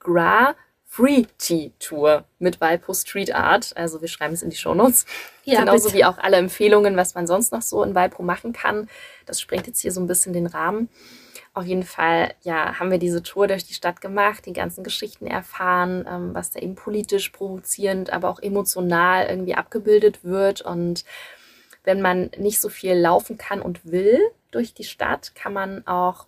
Gra 0.00 0.56
Free 0.90 1.26
Tea 1.36 1.72
Tour 1.78 2.24
mit 2.38 2.60
Valpo 2.60 2.94
Street 2.94 3.34
Art. 3.34 3.76
Also 3.76 4.00
wir 4.00 4.08
schreiben 4.08 4.32
es 4.32 4.42
in 4.42 4.50
die 4.50 4.56
Shownotes. 4.56 5.04
Ja, 5.44 5.60
Genauso 5.60 5.88
bitte. 5.88 5.98
wie 5.98 6.04
auch 6.06 6.16
alle 6.18 6.38
Empfehlungen, 6.38 6.96
was 6.96 7.14
man 7.14 7.26
sonst 7.26 7.52
noch 7.52 7.62
so 7.62 7.82
in 7.84 7.94
Valpo 7.94 8.22
machen 8.22 8.52
kann. 8.52 8.88
Das 9.26 9.40
sprengt 9.40 9.66
jetzt 9.66 9.80
hier 9.80 9.92
so 9.92 10.00
ein 10.00 10.06
bisschen 10.06 10.32
den 10.32 10.46
Rahmen. 10.46 10.88
Auf 11.58 11.66
jeden 11.66 11.82
Fall, 11.82 12.34
ja, 12.42 12.78
haben 12.78 12.92
wir 12.92 12.98
diese 12.98 13.20
Tour 13.20 13.48
durch 13.48 13.64
die 13.64 13.74
Stadt 13.74 14.00
gemacht, 14.00 14.46
die 14.46 14.52
ganzen 14.52 14.84
Geschichten 14.84 15.26
erfahren, 15.26 16.06
ähm, 16.08 16.32
was 16.32 16.52
da 16.52 16.60
eben 16.60 16.76
politisch 16.76 17.30
provozierend, 17.30 18.10
aber 18.12 18.28
auch 18.28 18.38
emotional 18.40 19.26
irgendwie 19.26 19.56
abgebildet 19.56 20.22
wird. 20.22 20.60
Und 20.60 21.04
wenn 21.82 22.00
man 22.00 22.30
nicht 22.38 22.60
so 22.60 22.68
viel 22.68 22.94
laufen 22.94 23.38
kann 23.38 23.60
und 23.60 23.90
will 23.90 24.20
durch 24.52 24.72
die 24.72 24.84
Stadt, 24.84 25.34
kann 25.34 25.52
man 25.52 25.84
auch 25.84 26.26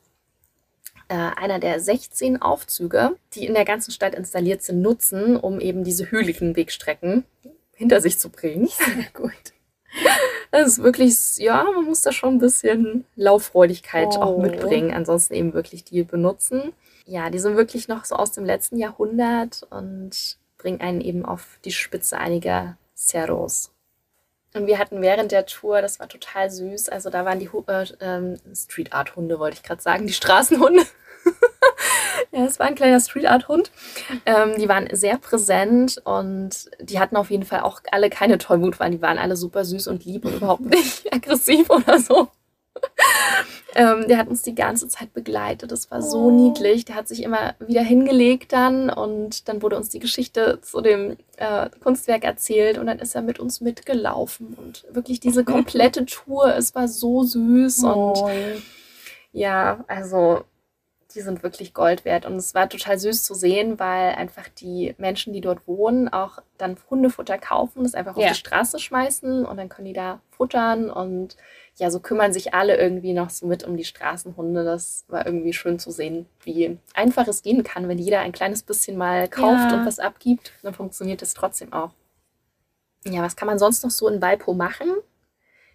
äh, 1.06 1.14
einer 1.14 1.60
der 1.60 1.78
16 1.78 2.42
Aufzüge, 2.42 3.16
die 3.34 3.46
in 3.46 3.54
der 3.54 3.64
ganzen 3.64 3.92
Stadt 3.92 4.16
installiert 4.16 4.62
sind, 4.62 4.82
nutzen, 4.82 5.36
um 5.36 5.60
eben 5.60 5.84
diese 5.84 6.10
hügeligen 6.10 6.56
Wegstrecken 6.56 7.24
hinter 7.72 8.00
sich 8.00 8.18
zu 8.18 8.30
bringen. 8.30 8.66
Sehr 8.66 9.04
gut. 9.14 9.52
Das 10.50 10.66
ist 10.66 10.82
wirklich, 10.82 11.36
ja, 11.38 11.64
man 11.64 11.84
muss 11.84 12.02
da 12.02 12.12
schon 12.12 12.34
ein 12.34 12.38
bisschen 12.38 13.04
Lauffreudigkeit 13.16 14.08
oh. 14.12 14.22
auch 14.22 14.38
mitbringen. 14.38 14.92
Ansonsten 14.92 15.34
eben 15.34 15.52
wirklich 15.52 15.84
die 15.84 16.02
benutzen. 16.02 16.72
Ja, 17.06 17.30
die 17.30 17.38
sind 17.38 17.56
wirklich 17.56 17.88
noch 17.88 18.04
so 18.04 18.16
aus 18.16 18.32
dem 18.32 18.44
letzten 18.44 18.76
Jahrhundert 18.76 19.66
und 19.70 20.36
bringen 20.58 20.80
einen 20.80 21.00
eben 21.00 21.24
auf 21.24 21.58
die 21.64 21.72
Spitze 21.72 22.18
einiger 22.18 22.76
Cerros. 22.96 23.72
Und 24.52 24.66
wir 24.66 24.78
hatten 24.78 25.00
während 25.00 25.30
der 25.30 25.46
Tour, 25.46 25.80
das 25.80 26.00
war 26.00 26.08
total 26.08 26.50
süß, 26.50 26.88
also 26.88 27.08
da 27.08 27.24
waren 27.24 27.38
die 27.38 27.48
äh, 27.68 27.86
ähm, 28.00 28.36
Street 28.52 28.92
Art 28.92 29.14
Hunde, 29.14 29.38
wollte 29.38 29.56
ich 29.56 29.62
gerade 29.62 29.80
sagen, 29.80 30.06
die 30.06 30.12
Straßenhunde. 30.12 30.82
Ja, 32.32 32.44
es 32.44 32.58
war 32.58 32.66
ein 32.66 32.74
kleiner 32.74 33.00
Street 33.00 33.26
Art 33.26 33.48
Hund. 33.48 33.70
Ähm, 34.24 34.54
die 34.58 34.68
waren 34.68 34.88
sehr 34.92 35.18
präsent 35.18 36.00
und 36.04 36.70
die 36.80 37.00
hatten 37.00 37.16
auf 37.16 37.30
jeden 37.30 37.44
Fall 37.44 37.60
auch 37.60 37.80
alle 37.90 38.08
keine 38.08 38.38
Tollwut, 38.38 38.78
weil 38.78 38.92
die 38.92 39.02
waren 39.02 39.18
alle 39.18 39.36
super 39.36 39.64
süß 39.64 39.88
und 39.88 40.04
lieb 40.04 40.24
und 40.24 40.36
überhaupt 40.36 40.64
nicht 40.64 41.12
aggressiv 41.12 41.68
oder 41.70 41.98
so. 41.98 42.28
ähm, 43.74 44.06
der 44.08 44.16
hat 44.16 44.28
uns 44.28 44.42
die 44.42 44.54
ganze 44.54 44.86
Zeit 44.86 45.12
begleitet. 45.12 45.72
Das 45.72 45.90
war 45.90 46.02
so 46.02 46.26
oh. 46.26 46.30
niedlich. 46.30 46.84
Der 46.84 46.94
hat 46.94 47.08
sich 47.08 47.24
immer 47.24 47.54
wieder 47.58 47.82
hingelegt 47.82 48.52
dann 48.52 48.90
und 48.90 49.48
dann 49.48 49.60
wurde 49.60 49.76
uns 49.76 49.88
die 49.88 49.98
Geschichte 49.98 50.60
zu 50.62 50.80
dem 50.80 51.16
äh, 51.36 51.68
Kunstwerk 51.82 52.22
erzählt 52.22 52.78
und 52.78 52.86
dann 52.86 53.00
ist 53.00 53.16
er 53.16 53.22
mit 53.22 53.40
uns 53.40 53.60
mitgelaufen 53.60 54.54
und 54.54 54.84
wirklich 54.90 55.18
diese 55.18 55.44
komplette 55.44 56.06
Tour. 56.06 56.54
Es 56.54 56.76
war 56.76 56.86
so 56.86 57.24
süß 57.24 57.82
oh. 57.82 58.12
und 58.12 58.62
ja, 59.32 59.84
also 59.88 60.44
die 61.14 61.20
sind 61.20 61.42
wirklich 61.42 61.74
Gold 61.74 62.04
wert. 62.04 62.26
Und 62.26 62.36
es 62.36 62.54
war 62.54 62.68
total 62.68 62.98
süß 62.98 63.24
zu 63.24 63.34
sehen, 63.34 63.78
weil 63.78 64.14
einfach 64.14 64.48
die 64.48 64.94
Menschen, 64.98 65.32
die 65.32 65.40
dort 65.40 65.66
wohnen, 65.66 66.08
auch 66.08 66.38
dann 66.58 66.76
Hundefutter 66.88 67.38
kaufen, 67.38 67.82
das 67.82 67.94
einfach 67.94 68.16
ja. 68.16 68.26
auf 68.26 68.32
die 68.32 68.38
Straße 68.38 68.78
schmeißen 68.78 69.44
und 69.44 69.56
dann 69.56 69.68
können 69.68 69.86
die 69.86 69.92
da 69.92 70.20
futtern. 70.30 70.90
Und 70.90 71.36
ja, 71.76 71.90
so 71.90 72.00
kümmern 72.00 72.32
sich 72.32 72.54
alle 72.54 72.76
irgendwie 72.76 73.12
noch 73.12 73.30
so 73.30 73.46
mit 73.46 73.64
um 73.64 73.76
die 73.76 73.84
Straßenhunde. 73.84 74.64
Das 74.64 75.04
war 75.08 75.26
irgendwie 75.26 75.52
schön 75.52 75.78
zu 75.78 75.90
sehen, 75.90 76.26
wie 76.42 76.78
einfach 76.94 77.26
es 77.28 77.42
gehen 77.42 77.64
kann, 77.64 77.88
wenn 77.88 77.98
jeder 77.98 78.20
ein 78.20 78.32
kleines 78.32 78.62
bisschen 78.62 78.96
mal 78.96 79.28
kauft 79.28 79.70
ja. 79.70 79.78
und 79.78 79.86
was 79.86 79.98
abgibt. 79.98 80.52
Dann 80.62 80.74
funktioniert 80.74 81.22
es 81.22 81.34
trotzdem 81.34 81.72
auch. 81.72 81.90
Ja, 83.04 83.22
was 83.22 83.36
kann 83.36 83.46
man 83.46 83.58
sonst 83.58 83.82
noch 83.82 83.90
so 83.90 84.08
in 84.08 84.20
Walpo 84.20 84.52
machen? 84.52 84.88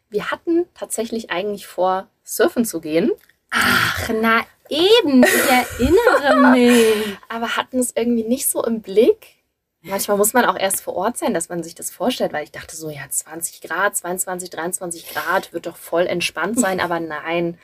Wir 0.10 0.30
hatten 0.30 0.66
tatsächlich 0.76 1.32
eigentlich 1.32 1.66
vor, 1.66 2.08
surfen 2.24 2.66
zu 2.66 2.80
gehen. 2.80 3.12
Ach, 3.50 4.10
na 4.22 4.46
Eben, 4.70 5.24
ich 5.24 5.50
erinnere 5.50 6.52
mich. 6.52 7.18
Aber 7.30 7.56
hatten 7.58 7.80
es 7.80 7.94
irgendwie 7.96 8.24
nicht 8.24 8.48
so 8.48 8.64
im 8.64 8.82
Blick. 8.82 9.36
Manchmal 9.88 10.18
muss 10.18 10.34
man 10.34 10.46
auch 10.46 10.58
erst 10.58 10.82
vor 10.82 10.96
Ort 10.96 11.18
sein, 11.18 11.34
dass 11.34 11.50
man 11.50 11.64
sich 11.64 11.76
das 11.76 11.92
vorstellt, 11.92 12.34
weil 12.34 12.44
ich 12.44 12.52
dachte 12.52 12.76
so, 12.76 12.90
ja, 12.90 13.08
20 13.08 13.62
Grad, 13.62 13.96
22, 13.96 14.50
23 14.50 15.14
Grad 15.14 15.54
wird 15.54 15.68
doch 15.68 15.76
voll 15.76 16.08
entspannt 16.08 16.60
sein, 16.60 16.80
aber 16.80 17.00
nein, 17.00 17.58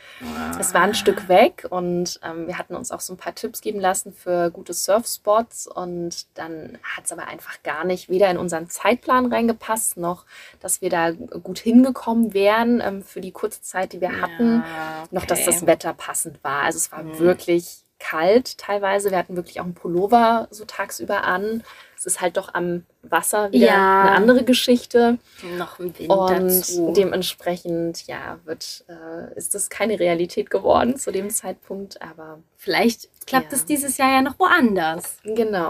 es 0.59 0.73
war 0.73 0.81
ein 0.81 0.93
Stück 0.93 1.27
weg 1.27 1.65
und 1.69 2.19
ähm, 2.23 2.47
wir 2.47 2.57
hatten 2.57 2.75
uns 2.75 2.91
auch 2.91 2.99
so 2.99 3.13
ein 3.13 3.17
paar 3.17 3.33
Tipps 3.35 3.61
geben 3.61 3.79
lassen 3.79 4.13
für 4.13 4.51
gute 4.51 4.73
Surfspots 4.73 5.67
und 5.67 6.27
dann 6.35 6.77
hat 6.83 7.05
es 7.05 7.11
aber 7.11 7.27
einfach 7.27 7.63
gar 7.63 7.83
nicht 7.85 8.09
weder 8.09 8.29
in 8.29 8.37
unseren 8.37 8.69
Zeitplan 8.69 9.31
reingepasst, 9.31 9.97
noch, 9.97 10.25
dass 10.59 10.81
wir 10.81 10.89
da 10.89 11.11
gut 11.11 11.59
hingekommen 11.59 12.33
wären 12.33 12.81
ähm, 12.81 13.03
für 13.03 13.21
die 13.21 13.31
kurze 13.31 13.61
Zeit, 13.61 13.93
die 13.93 14.01
wir 14.01 14.21
hatten, 14.21 14.63
ja, 14.65 15.03
okay. 15.03 15.15
noch, 15.15 15.25
dass 15.25 15.45
das 15.45 15.65
Wetter 15.65 15.93
passend 15.93 16.43
war. 16.43 16.63
Also 16.63 16.77
es 16.77 16.91
war 16.91 17.03
mhm. 17.03 17.19
wirklich 17.19 17.83
kalt 18.01 18.57
teilweise. 18.57 19.11
Wir 19.11 19.17
hatten 19.17 19.35
wirklich 19.35 19.59
auch 19.59 19.65
einen 19.65 19.75
Pullover 19.75 20.47
so 20.51 20.65
tagsüber 20.65 21.23
an. 21.23 21.63
Es 22.01 22.07
ist 22.07 22.21
halt 22.21 22.35
doch 22.37 22.55
am 22.55 22.83
Wasser 23.03 23.51
wieder 23.51 23.67
ja. 23.67 24.01
eine 24.01 24.11
andere 24.13 24.43
Geschichte. 24.43 25.19
Noch 25.59 25.77
ein 25.77 25.95
Wind 25.99 26.09
Und 26.09 26.31
dazu. 26.31 26.93
dementsprechend, 26.97 28.07
ja, 28.07 28.39
wird, 28.43 28.85
äh, 28.87 29.37
ist 29.37 29.53
das 29.53 29.69
keine 29.69 29.99
Realität 29.99 30.49
geworden 30.49 30.95
zu 30.95 31.11
dem 31.11 31.29
Zeitpunkt, 31.29 32.01
aber. 32.01 32.39
Vielleicht 32.57 33.07
klappt 33.27 33.51
ja. 33.51 33.57
es 33.57 33.65
dieses 33.65 33.97
Jahr 33.97 34.13
ja 34.13 34.23
noch 34.23 34.39
woanders. 34.39 35.17
Genau. 35.23 35.69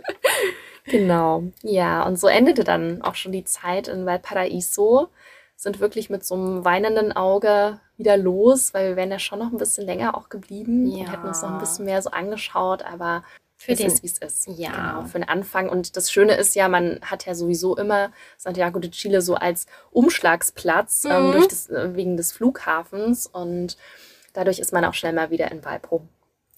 genau. 0.86 1.42
Ja, 1.62 2.04
und 2.04 2.18
so 2.18 2.26
endete 2.26 2.64
dann 2.64 3.02
auch 3.02 3.16
schon 3.16 3.32
die 3.32 3.44
Zeit 3.44 3.86
in 3.86 4.06
Valparaiso. 4.06 5.08
Sind 5.56 5.78
wirklich 5.78 6.08
mit 6.08 6.24
so 6.24 6.36
einem 6.36 6.64
weinenden 6.64 7.12
Auge 7.12 7.80
wieder 7.98 8.16
los, 8.16 8.72
weil 8.72 8.88
wir 8.88 8.96
wären 8.96 9.10
ja 9.10 9.18
schon 9.18 9.40
noch 9.40 9.52
ein 9.52 9.58
bisschen 9.58 9.84
länger 9.84 10.16
auch 10.16 10.30
geblieben 10.30 10.86
ja. 10.86 11.00
und 11.00 11.12
hätten 11.12 11.26
uns 11.26 11.42
noch 11.42 11.50
ein 11.50 11.58
bisschen 11.58 11.84
mehr 11.84 12.00
so 12.00 12.10
angeschaut, 12.10 12.82
aber 12.82 13.24
für 13.58 13.74
den, 13.74 13.88
ist, 13.88 14.02
wie 14.04 14.06
es 14.06 14.18
ist. 14.18 14.46
Ja. 14.56 14.70
Genau, 14.70 15.04
für 15.06 15.18
den 15.18 15.28
Anfang. 15.28 15.68
Und 15.68 15.96
das 15.96 16.12
Schöne 16.12 16.34
ist 16.34 16.54
ja, 16.54 16.68
man 16.68 17.00
hat 17.02 17.26
ja 17.26 17.34
sowieso 17.34 17.76
immer 17.76 18.12
Santiago 18.36 18.78
de 18.78 18.90
Chile 18.90 19.20
so 19.20 19.34
als 19.34 19.66
Umschlagsplatz 19.90 21.04
ähm, 21.04 21.10
mhm. 21.10 21.16
ähm, 21.16 21.32
durch 21.32 21.48
das, 21.48 21.68
äh, 21.68 21.96
wegen 21.96 22.16
des 22.16 22.32
Flughafens 22.32 23.26
und 23.26 23.76
dadurch 24.32 24.60
ist 24.60 24.72
man 24.72 24.84
auch 24.84 24.94
schnell 24.94 25.12
mal 25.12 25.30
wieder 25.30 25.50
in 25.50 25.64
Valpo. 25.64 26.06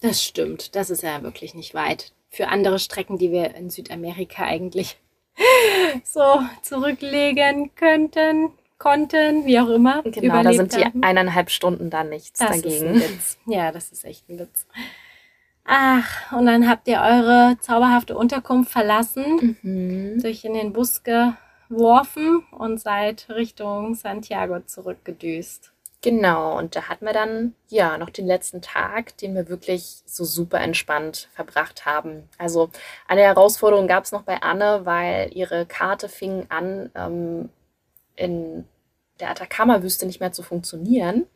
Das 0.01 0.23
stimmt. 0.23 0.75
Das 0.75 0.91
ist 0.91 1.01
ja 1.01 1.23
wirklich 1.23 1.55
nicht 1.55 1.73
weit. 1.73 2.11
Für 2.29 2.47
andere 2.47 2.77
Strecken, 2.77 3.17
die 3.17 3.31
wir 3.31 3.55
in 3.55 3.71
Südamerika 3.71 4.43
eigentlich 4.43 4.97
so 6.03 6.39
zurücklegen 6.61 7.73
könnten, 7.75 8.51
konnten, 8.77 9.45
wie 9.47 9.59
auch 9.59 9.69
immer. 9.69 10.03
Genau, 10.03 10.43
da 10.43 10.53
sind 10.53 10.75
die 10.75 10.85
eineinhalb 11.01 11.49
Stunden 11.49 11.89
dann 11.89 12.09
nichts 12.09 12.39
das 12.39 12.61
dagegen. 12.61 12.95
Ist 12.95 13.03
ein 13.03 13.09
Witz. 13.09 13.37
Ja, 13.47 13.71
das 13.71 13.91
ist 13.91 14.05
echt 14.05 14.29
ein 14.29 14.37
Witz. 14.37 14.67
Ach, 15.63 16.31
und 16.31 16.45
dann 16.47 16.67
habt 16.67 16.87
ihr 16.87 16.99
eure 17.01 17.57
zauberhafte 17.59 18.17
Unterkunft 18.17 18.71
verlassen, 18.71 19.57
mhm. 19.61 20.21
durch 20.21 20.43
in 20.43 20.53
den 20.53 20.73
Bus 20.73 21.03
geworfen 21.03 22.43
und 22.51 22.79
seid 22.79 23.27
Richtung 23.29 23.95
Santiago 23.95 24.59
zurückgedüst. 24.61 25.71
Genau, 26.03 26.57
und 26.57 26.75
da 26.75 26.89
hatten 26.89 27.05
wir 27.05 27.13
dann 27.13 27.53
ja 27.69 27.95
noch 27.99 28.09
den 28.09 28.25
letzten 28.25 28.63
Tag, 28.63 29.15
den 29.17 29.35
wir 29.35 29.49
wirklich 29.49 30.01
so 30.05 30.23
super 30.23 30.59
entspannt 30.59 31.29
verbracht 31.33 31.85
haben. 31.85 32.27
Also 32.39 32.71
eine 33.07 33.21
Herausforderung 33.21 33.87
gab 33.87 34.05
es 34.05 34.11
noch 34.11 34.23
bei 34.23 34.41
Anne, 34.41 34.81
weil 34.83 35.29
ihre 35.31 35.67
Karte 35.67 36.09
fing 36.09 36.47
an, 36.49 36.89
ähm, 36.95 37.49
in 38.15 38.65
der 39.19 39.29
Atacama-Wüste 39.29 40.07
nicht 40.07 40.19
mehr 40.19 40.31
zu 40.31 40.41
funktionieren. 40.41 41.27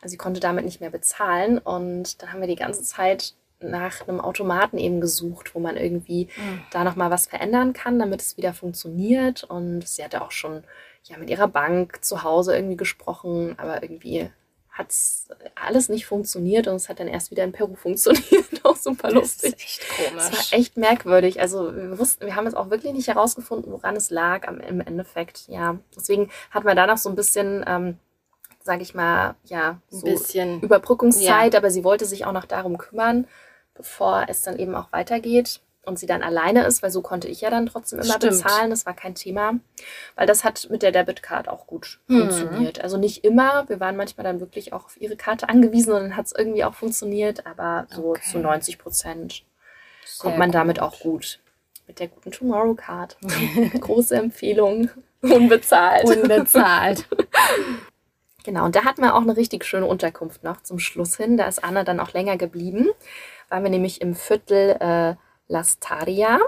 Also 0.00 0.12
sie 0.12 0.18
konnte 0.18 0.38
damit 0.38 0.64
nicht 0.64 0.80
mehr 0.80 0.90
bezahlen 0.90 1.58
und 1.58 2.22
dann 2.22 2.32
haben 2.32 2.40
wir 2.40 2.48
die 2.48 2.54
ganze 2.54 2.84
Zeit 2.84 3.34
nach 3.62 4.06
einem 4.06 4.20
Automaten 4.20 4.78
eben 4.78 5.00
gesucht, 5.00 5.54
wo 5.54 5.60
man 5.60 5.76
irgendwie 5.76 6.28
mhm. 6.36 6.60
da 6.70 6.84
nochmal 6.84 7.10
was 7.10 7.26
verändern 7.26 7.72
kann, 7.72 7.98
damit 7.98 8.20
es 8.20 8.36
wieder 8.36 8.54
funktioniert. 8.54 9.44
Und 9.44 9.86
sie 9.86 10.04
hatte 10.04 10.22
auch 10.22 10.30
schon 10.30 10.64
ja 11.04 11.16
mit 11.18 11.30
ihrer 11.30 11.48
Bank 11.48 12.04
zu 12.04 12.22
Hause 12.22 12.54
irgendwie 12.54 12.76
gesprochen, 12.76 13.54
aber 13.58 13.82
irgendwie 13.82 14.30
hat 14.70 14.90
es 14.90 15.28
alles 15.54 15.90
nicht 15.90 16.06
funktioniert 16.06 16.66
und 16.66 16.76
es 16.76 16.88
hat 16.88 16.98
dann 16.98 17.08
erst 17.08 17.30
wieder 17.30 17.44
in 17.44 17.52
Peru 17.52 17.74
funktioniert. 17.76 18.64
auch 18.64 18.76
super 18.76 19.10
lustig. 19.10 19.52
Das 19.52 19.60
ist 19.60 19.64
echt 19.64 19.88
komisch. 19.96 20.24
Es 20.30 20.52
war 20.52 20.58
echt 20.58 20.76
merkwürdig. 20.76 21.40
Also 21.40 21.74
wir 21.76 21.98
wussten, 21.98 22.26
wir 22.26 22.36
haben 22.36 22.46
es 22.46 22.54
auch 22.54 22.70
wirklich 22.70 22.92
nicht 22.92 23.08
herausgefunden, 23.08 23.72
woran 23.72 23.96
es 23.96 24.10
lag 24.10 24.46
am, 24.48 24.60
im 24.60 24.80
Endeffekt. 24.80 25.48
Ja, 25.48 25.78
deswegen 25.94 26.30
hatten 26.50 26.66
wir 26.66 26.74
da 26.74 26.86
noch 26.86 26.98
so 26.98 27.08
ein 27.08 27.16
bisschen 27.16 27.64
ähm, 27.66 27.98
sage 28.64 28.82
ich 28.82 28.94
mal, 28.94 29.34
ja, 29.44 29.78
so 29.90 30.06
ein 30.06 30.12
bisschen 30.12 30.60
Überbrückungszeit, 30.60 31.54
ja. 31.54 31.58
aber 31.58 31.70
sie 31.70 31.84
wollte 31.84 32.04
sich 32.04 32.24
auch 32.24 32.32
noch 32.32 32.44
darum 32.44 32.78
kümmern 32.78 33.26
bevor 33.74 34.26
es 34.28 34.42
dann 34.42 34.58
eben 34.58 34.74
auch 34.74 34.92
weitergeht 34.92 35.60
und 35.84 35.98
sie 35.98 36.06
dann 36.06 36.22
alleine 36.22 36.64
ist, 36.64 36.82
weil 36.82 36.90
so 36.90 37.02
konnte 37.02 37.28
ich 37.28 37.40
ja 37.40 37.50
dann 37.50 37.66
trotzdem 37.66 37.98
immer 37.98 38.14
Stimmt. 38.14 38.32
bezahlen, 38.32 38.70
das 38.70 38.86
war 38.86 38.94
kein 38.94 39.14
Thema, 39.14 39.54
weil 40.14 40.26
das 40.26 40.44
hat 40.44 40.68
mit 40.70 40.82
der 40.82 40.92
Debitcard 40.92 41.48
auch 41.48 41.66
gut 41.66 41.98
mhm. 42.06 42.20
funktioniert. 42.20 42.80
Also 42.80 42.98
nicht 42.98 43.24
immer, 43.24 43.68
wir 43.68 43.80
waren 43.80 43.96
manchmal 43.96 44.24
dann 44.24 44.40
wirklich 44.40 44.72
auch 44.72 44.84
auf 44.84 45.00
ihre 45.00 45.16
Karte 45.16 45.48
angewiesen 45.48 45.92
und 45.92 46.02
dann 46.02 46.16
hat 46.16 46.26
es 46.26 46.32
irgendwie 46.32 46.64
auch 46.64 46.74
funktioniert, 46.74 47.46
aber 47.46 47.86
so 47.90 48.10
okay. 48.10 48.22
zu 48.30 48.38
90 48.38 48.78
Prozent 48.78 49.44
kommt 50.18 50.38
man 50.38 50.50
gut. 50.50 50.54
damit 50.54 50.80
auch 50.80 51.00
gut. 51.00 51.40
Mit 51.88 51.98
der 51.98 52.08
guten 52.08 52.30
Tomorrow 52.30 52.74
Card. 52.74 53.16
Große 53.80 54.14
Empfehlung. 54.14 54.88
Unbezahlt. 55.20 56.04
Unbezahlt. 56.04 57.08
genau, 58.44 58.64
und 58.64 58.76
da 58.76 58.84
hatten 58.84 59.02
wir 59.02 59.16
auch 59.16 59.22
eine 59.22 59.36
richtig 59.36 59.64
schöne 59.64 59.86
Unterkunft 59.86 60.44
noch 60.44 60.62
zum 60.62 60.78
Schluss 60.78 61.16
hin. 61.16 61.36
Da 61.36 61.46
ist 61.46 61.64
Anna 61.64 61.82
dann 61.82 61.98
auch 61.98 62.12
länger 62.12 62.36
geblieben 62.36 62.88
waren 63.52 63.64
wir 63.64 63.70
nämlich 63.70 64.00
im 64.00 64.14
Viertel 64.14 64.76
äh, 64.80 65.14
Las 65.46 65.78
Taria. 65.78 66.40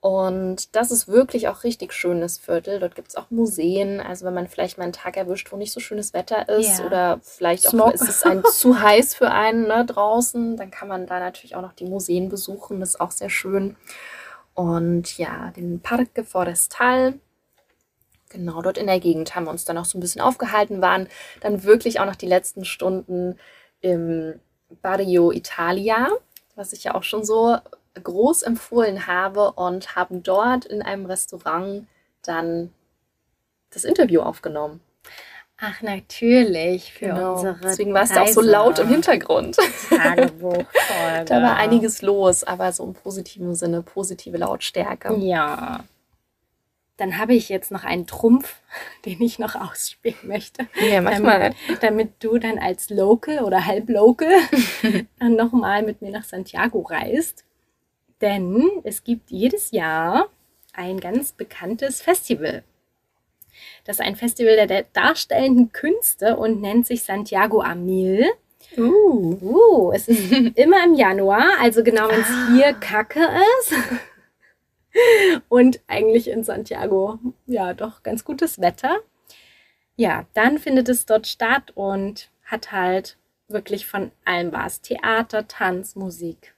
Und 0.00 0.74
das 0.74 0.90
ist 0.90 1.06
wirklich 1.06 1.48
auch 1.48 1.62
richtig 1.62 1.92
schönes 1.92 2.36
Viertel. 2.36 2.80
Dort 2.80 2.96
gibt 2.96 3.08
es 3.08 3.16
auch 3.16 3.30
Museen. 3.30 4.00
Also 4.00 4.26
wenn 4.26 4.34
man 4.34 4.48
vielleicht 4.48 4.76
mal 4.76 4.84
einen 4.84 4.92
Tag 4.92 5.16
erwischt, 5.16 5.52
wo 5.52 5.56
nicht 5.56 5.72
so 5.72 5.78
schönes 5.78 6.14
Wetter 6.14 6.48
ist 6.48 6.80
ja. 6.80 6.86
oder 6.86 7.20
vielleicht 7.22 7.68
Smog. 7.68 7.86
auch 7.86 7.92
ist 7.92 8.08
es 8.08 8.24
ein 8.24 8.42
zu 8.52 8.80
heiß 8.80 9.14
für 9.14 9.30
einen 9.30 9.68
ne, 9.68 9.84
draußen, 9.86 10.56
dann 10.56 10.72
kann 10.72 10.88
man 10.88 11.06
da 11.06 11.20
natürlich 11.20 11.54
auch 11.54 11.62
noch 11.62 11.72
die 11.72 11.86
Museen 11.86 12.28
besuchen. 12.28 12.80
Das 12.80 12.90
ist 12.90 13.00
auch 13.00 13.12
sehr 13.12 13.30
schön. 13.30 13.76
Und 14.54 15.16
ja, 15.18 15.52
den 15.56 15.80
Parque 15.80 16.24
Forestal. 16.24 17.14
Genau, 18.30 18.62
dort 18.62 18.78
in 18.78 18.88
der 18.88 18.98
Gegend 18.98 19.36
haben 19.36 19.44
wir 19.44 19.52
uns 19.52 19.64
dann 19.64 19.78
auch 19.78 19.84
so 19.84 19.96
ein 19.96 20.00
bisschen 20.00 20.20
aufgehalten, 20.20 20.82
waren 20.82 21.08
dann 21.40 21.62
wirklich 21.62 22.00
auch 22.00 22.06
noch 22.06 22.16
die 22.16 22.26
letzten 22.26 22.64
Stunden 22.64 23.38
im 23.80 24.40
Barrio 24.82 25.32
Italia, 25.32 26.08
was 26.54 26.72
ich 26.72 26.84
ja 26.84 26.94
auch 26.94 27.02
schon 27.02 27.24
so 27.24 27.58
groß 28.02 28.42
empfohlen 28.42 29.06
habe 29.06 29.52
und 29.52 29.96
haben 29.96 30.22
dort 30.22 30.64
in 30.64 30.82
einem 30.82 31.06
Restaurant 31.06 31.86
dann 32.22 32.72
das 33.70 33.84
Interview 33.84 34.20
aufgenommen. 34.20 34.80
Ach, 35.58 35.80
natürlich, 35.80 36.92
für 36.92 37.06
genau. 37.06 37.34
unsere. 37.34 37.58
Deswegen 37.62 37.94
war 37.94 38.02
es 38.02 38.10
ja 38.10 38.22
auch 38.22 38.28
so 38.28 38.42
laut 38.42 38.78
im 38.78 38.88
Hintergrund. 38.88 39.56
Da 41.26 41.42
war 41.42 41.56
einiges 41.56 42.02
los, 42.02 42.44
aber 42.44 42.72
so 42.72 42.84
im 42.84 42.92
positiven 42.92 43.54
Sinne, 43.54 43.82
positive 43.82 44.36
Lautstärke. 44.36 45.14
Ja. 45.16 45.80
Dann 46.98 47.18
habe 47.18 47.34
ich 47.34 47.48
jetzt 47.50 47.70
noch 47.70 47.84
einen 47.84 48.06
Trumpf, 48.06 48.60
den 49.04 49.20
ich 49.20 49.38
noch 49.38 49.54
ausspielen 49.54 50.16
möchte. 50.22 50.66
Ja, 50.80 51.00
manchmal. 51.02 51.40
Damit, 51.40 51.82
damit 51.82 52.12
du 52.20 52.38
dann 52.38 52.58
als 52.58 52.90
Local 52.90 53.44
oder 53.44 53.66
Halb-Local 53.66 54.32
dann 55.18 55.36
nochmal 55.36 55.82
mit 55.82 56.00
mir 56.02 56.10
nach 56.10 56.24
Santiago 56.24 56.80
reist. 56.80 57.44
Denn 58.20 58.62
es 58.84 59.04
gibt 59.04 59.30
jedes 59.30 59.72
Jahr 59.72 60.28
ein 60.72 61.00
ganz 61.00 61.32
bekanntes 61.32 62.00
Festival. 62.00 62.62
Das 63.84 63.96
ist 64.00 64.04
ein 64.04 64.16
Festival 64.16 64.66
der 64.66 64.84
darstellenden 64.92 65.72
Künste 65.72 66.36
und 66.36 66.60
nennt 66.60 66.86
sich 66.86 67.02
Santiago 67.02 67.60
Amil. 67.62 68.26
Uh. 68.76 69.38
Uh, 69.40 69.92
es 69.92 70.08
ist 70.08 70.32
immer 70.56 70.84
im 70.84 70.94
Januar, 70.94 71.44
also 71.60 71.82
genau 71.82 72.08
wenn 72.08 72.20
es 72.20 72.26
Ah. 72.28 72.48
hier 72.54 72.72
Kacke 72.74 73.20
ist. 73.60 73.74
Und 75.48 75.80
eigentlich 75.86 76.28
in 76.28 76.44
Santiago, 76.44 77.18
ja, 77.46 77.74
doch 77.74 78.02
ganz 78.02 78.24
gutes 78.24 78.60
Wetter. 78.60 78.98
Ja, 79.96 80.26
dann 80.34 80.58
findet 80.58 80.88
es 80.88 81.06
dort 81.06 81.26
statt 81.26 81.72
und 81.74 82.30
hat 82.44 82.70
halt 82.70 83.16
wirklich 83.48 83.86
von 83.86 84.10
allem 84.24 84.52
was. 84.52 84.82
Theater, 84.82 85.48
Tanz, 85.48 85.96
Musik. 85.96 86.54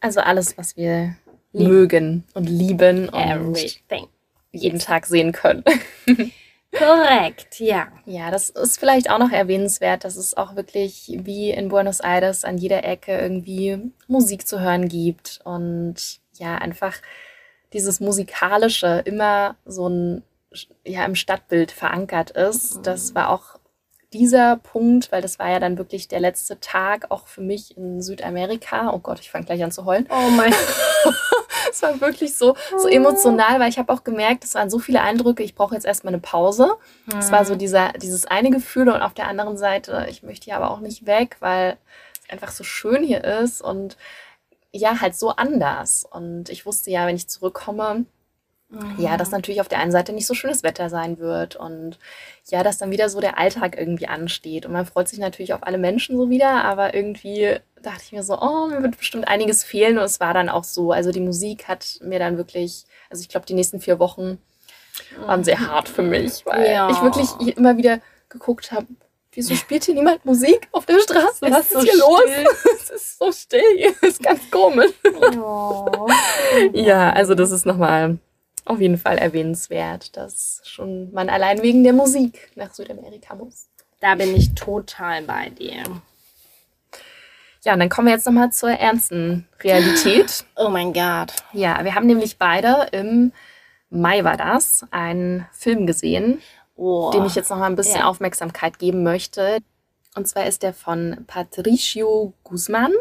Also 0.00 0.20
alles, 0.20 0.56
was 0.56 0.76
wir 0.76 1.16
Lieben. 1.52 1.70
mögen 1.70 2.24
und 2.34 2.48
lieben 2.48 3.08
und 3.08 3.20
Everything. 3.20 4.06
jeden 4.52 4.78
Tag 4.78 5.06
sehen 5.06 5.32
können. 5.32 5.64
Korrekt, 6.72 7.58
ja. 7.58 7.88
Ja, 8.06 8.30
das 8.30 8.50
ist 8.50 8.78
vielleicht 8.78 9.10
auch 9.10 9.18
noch 9.18 9.32
erwähnenswert, 9.32 10.04
dass 10.04 10.16
es 10.16 10.36
auch 10.36 10.54
wirklich 10.54 11.10
wie 11.24 11.50
in 11.50 11.68
Buenos 11.68 11.98
Aires 11.98 12.44
an 12.44 12.58
jeder 12.58 12.84
Ecke 12.84 13.18
irgendwie 13.18 13.90
Musik 14.06 14.46
zu 14.46 14.60
hören 14.60 14.88
gibt 14.88 15.40
und 15.42 16.20
ja, 16.34 16.56
einfach 16.56 16.96
dieses 17.72 18.00
Musikalische 18.00 19.02
immer 19.04 19.56
so 19.64 19.88
ein, 19.88 20.22
ja, 20.84 21.04
im 21.04 21.14
Stadtbild 21.14 21.70
verankert 21.70 22.30
ist. 22.30 22.80
Das 22.82 23.14
war 23.14 23.30
auch 23.30 23.58
dieser 24.12 24.56
Punkt, 24.56 25.12
weil 25.12 25.22
das 25.22 25.38
war 25.38 25.50
ja 25.50 25.60
dann 25.60 25.78
wirklich 25.78 26.08
der 26.08 26.20
letzte 26.20 26.58
Tag 26.58 27.10
auch 27.10 27.28
für 27.28 27.42
mich 27.42 27.76
in 27.76 28.02
Südamerika. 28.02 28.92
Oh 28.92 28.98
Gott, 28.98 29.20
ich 29.20 29.30
fange 29.30 29.44
gleich 29.44 29.62
an 29.62 29.70
zu 29.70 29.84
heulen. 29.84 30.08
Oh 30.10 30.30
mein 30.30 30.52
Es 31.70 31.82
war 31.82 32.00
wirklich 32.00 32.36
so, 32.36 32.56
so 32.76 32.88
emotional, 32.88 33.60
weil 33.60 33.68
ich 33.68 33.78
habe 33.78 33.92
auch 33.92 34.02
gemerkt, 34.02 34.42
es 34.44 34.54
waren 34.54 34.70
so 34.70 34.80
viele 34.80 35.02
Eindrücke, 35.02 35.42
ich 35.42 35.54
brauche 35.54 35.74
jetzt 35.74 35.86
erstmal 35.86 36.12
eine 36.12 36.20
Pause. 36.20 36.76
Es 37.16 37.30
war 37.30 37.44
so 37.44 37.54
dieser, 37.54 37.92
dieses 37.92 38.26
eine 38.26 38.50
Gefühl 38.50 38.88
und 38.88 39.02
auf 39.02 39.14
der 39.14 39.28
anderen 39.28 39.56
Seite, 39.56 40.06
ich 40.10 40.22
möchte 40.22 40.46
hier 40.46 40.56
aber 40.56 40.70
auch 40.70 40.80
nicht 40.80 41.06
weg, 41.06 41.36
weil 41.38 41.76
es 42.24 42.30
einfach 42.30 42.50
so 42.50 42.64
schön 42.64 43.04
hier 43.04 43.22
ist 43.22 43.62
und 43.62 43.96
ja, 44.72 45.00
halt 45.00 45.14
so 45.16 45.30
anders. 45.30 46.04
Und 46.10 46.48
ich 46.48 46.66
wusste 46.66 46.90
ja, 46.90 47.06
wenn 47.06 47.16
ich 47.16 47.28
zurückkomme, 47.28 48.04
ja, 48.98 49.16
dass 49.16 49.32
natürlich 49.32 49.60
auf 49.60 49.66
der 49.66 49.80
einen 49.80 49.90
Seite 49.90 50.12
nicht 50.12 50.28
so 50.28 50.34
schönes 50.34 50.62
Wetter 50.62 50.88
sein 50.90 51.18
wird 51.18 51.56
und 51.56 51.98
ja, 52.46 52.62
dass 52.62 52.78
dann 52.78 52.92
wieder 52.92 53.08
so 53.08 53.20
der 53.20 53.36
Alltag 53.36 53.76
irgendwie 53.76 54.06
ansteht. 54.06 54.64
Und 54.64 54.70
man 54.72 54.86
freut 54.86 55.08
sich 55.08 55.18
natürlich 55.18 55.52
auf 55.54 55.64
alle 55.64 55.76
Menschen 55.76 56.16
so 56.16 56.30
wieder, 56.30 56.62
aber 56.64 56.94
irgendwie 56.94 57.56
dachte 57.82 58.02
ich 58.04 58.12
mir 58.12 58.22
so, 58.22 58.40
oh, 58.40 58.68
mir 58.68 58.80
wird 58.80 58.96
bestimmt 58.96 59.26
einiges 59.26 59.64
fehlen 59.64 59.98
und 59.98 60.04
es 60.04 60.20
war 60.20 60.34
dann 60.34 60.48
auch 60.48 60.62
so. 60.62 60.92
Also 60.92 61.10
die 61.10 61.18
Musik 61.20 61.66
hat 61.66 61.98
mir 62.00 62.20
dann 62.20 62.36
wirklich, 62.36 62.84
also 63.10 63.20
ich 63.22 63.28
glaube, 63.28 63.44
die 63.44 63.54
nächsten 63.54 63.80
vier 63.80 63.98
Wochen 63.98 64.38
waren 65.26 65.42
sehr 65.42 65.58
hart 65.66 65.88
für 65.88 66.02
mich, 66.02 66.46
weil 66.46 66.70
Ja. 66.70 66.88
ich 66.90 67.02
wirklich 67.02 67.56
immer 67.56 67.76
wieder 67.76 67.98
geguckt 68.28 68.70
habe, 68.70 68.86
wieso 69.32 69.54
spielt 69.54 69.84
hier 69.84 69.94
niemand 69.94 70.24
Musik 70.24 70.68
auf 70.72 70.86
der 70.86 71.00
Straße? 71.00 71.42
Was 71.42 71.66
ist 71.66 71.66
ist 71.66 71.72
so 71.72 71.80
hier 71.80 71.96
los? 71.98 72.20
still. 72.22 72.46
Es 72.80 72.90
ist 72.90 73.18
so 73.18 73.32
still 73.32 73.62
hier, 73.76 73.90
es 74.02 74.08
ist 74.08 74.22
ganz 74.22 74.50
komisch. 74.50 74.92
Oh. 75.38 76.08
Ja, 76.72 77.10
also 77.10 77.34
das 77.34 77.50
ist 77.50 77.66
nochmal 77.66 78.18
auf 78.64 78.80
jeden 78.80 78.98
Fall 78.98 79.18
erwähnenswert, 79.18 80.16
dass 80.16 80.60
schon 80.64 81.12
man 81.12 81.28
allein 81.28 81.62
wegen 81.62 81.84
der 81.84 81.92
Musik 81.92 82.50
nach 82.56 82.72
Südamerika 82.72 83.34
muss. 83.34 83.68
Da 84.00 84.14
bin 84.14 84.34
ich 84.34 84.54
total 84.54 85.22
bei 85.22 85.50
dir. 85.50 85.82
Ja, 87.62 87.74
und 87.74 87.80
dann 87.80 87.90
kommen 87.90 88.06
wir 88.06 88.14
jetzt 88.14 88.26
nochmal 88.26 88.52
zur 88.52 88.70
ernsten 88.70 89.46
Realität. 89.62 90.44
Oh 90.56 90.70
mein 90.70 90.94
Gott. 90.94 91.34
Ja, 91.52 91.84
wir 91.84 91.94
haben 91.94 92.06
nämlich 92.06 92.38
beide 92.38 92.88
im 92.92 93.32
Mai 93.90 94.24
war 94.24 94.36
das, 94.36 94.86
einen 94.92 95.46
Film 95.52 95.86
gesehen, 95.86 96.40
Oh. 96.76 97.10
dem 97.10 97.24
ich 97.26 97.34
jetzt 97.34 97.50
nochmal 97.50 97.70
ein 97.70 97.76
bisschen 97.76 98.00
Ja. 98.00 98.06
Aufmerksamkeit 98.08 98.78
geben 98.78 99.02
möchte. 99.02 99.58
Und 100.16 100.26
zwar 100.26 100.46
ist 100.46 100.62
der 100.62 100.72
von 100.74 101.24
Patricio 101.26 102.32
Guzman, 102.42 102.92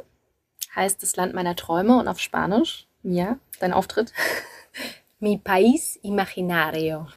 heißt 0.76 1.02
Das 1.02 1.16
Land 1.16 1.34
meiner 1.34 1.56
Träume 1.56 1.98
und 1.98 2.08
auf 2.08 2.20
Spanisch. 2.20 2.88
Ja, 3.04 3.38
dein 3.60 3.74
Auftritt. 3.74 4.14
Mi 5.20 5.40
país 5.44 5.98
imaginario. 6.02 7.08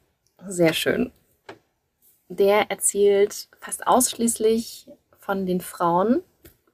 Sehr 0.47 0.73
schön. 0.73 1.11
Der 2.27 2.71
erzählt 2.71 3.47
fast 3.61 3.85
ausschließlich 3.85 4.87
von 5.19 5.45
den 5.45 5.61
Frauen 5.61 6.21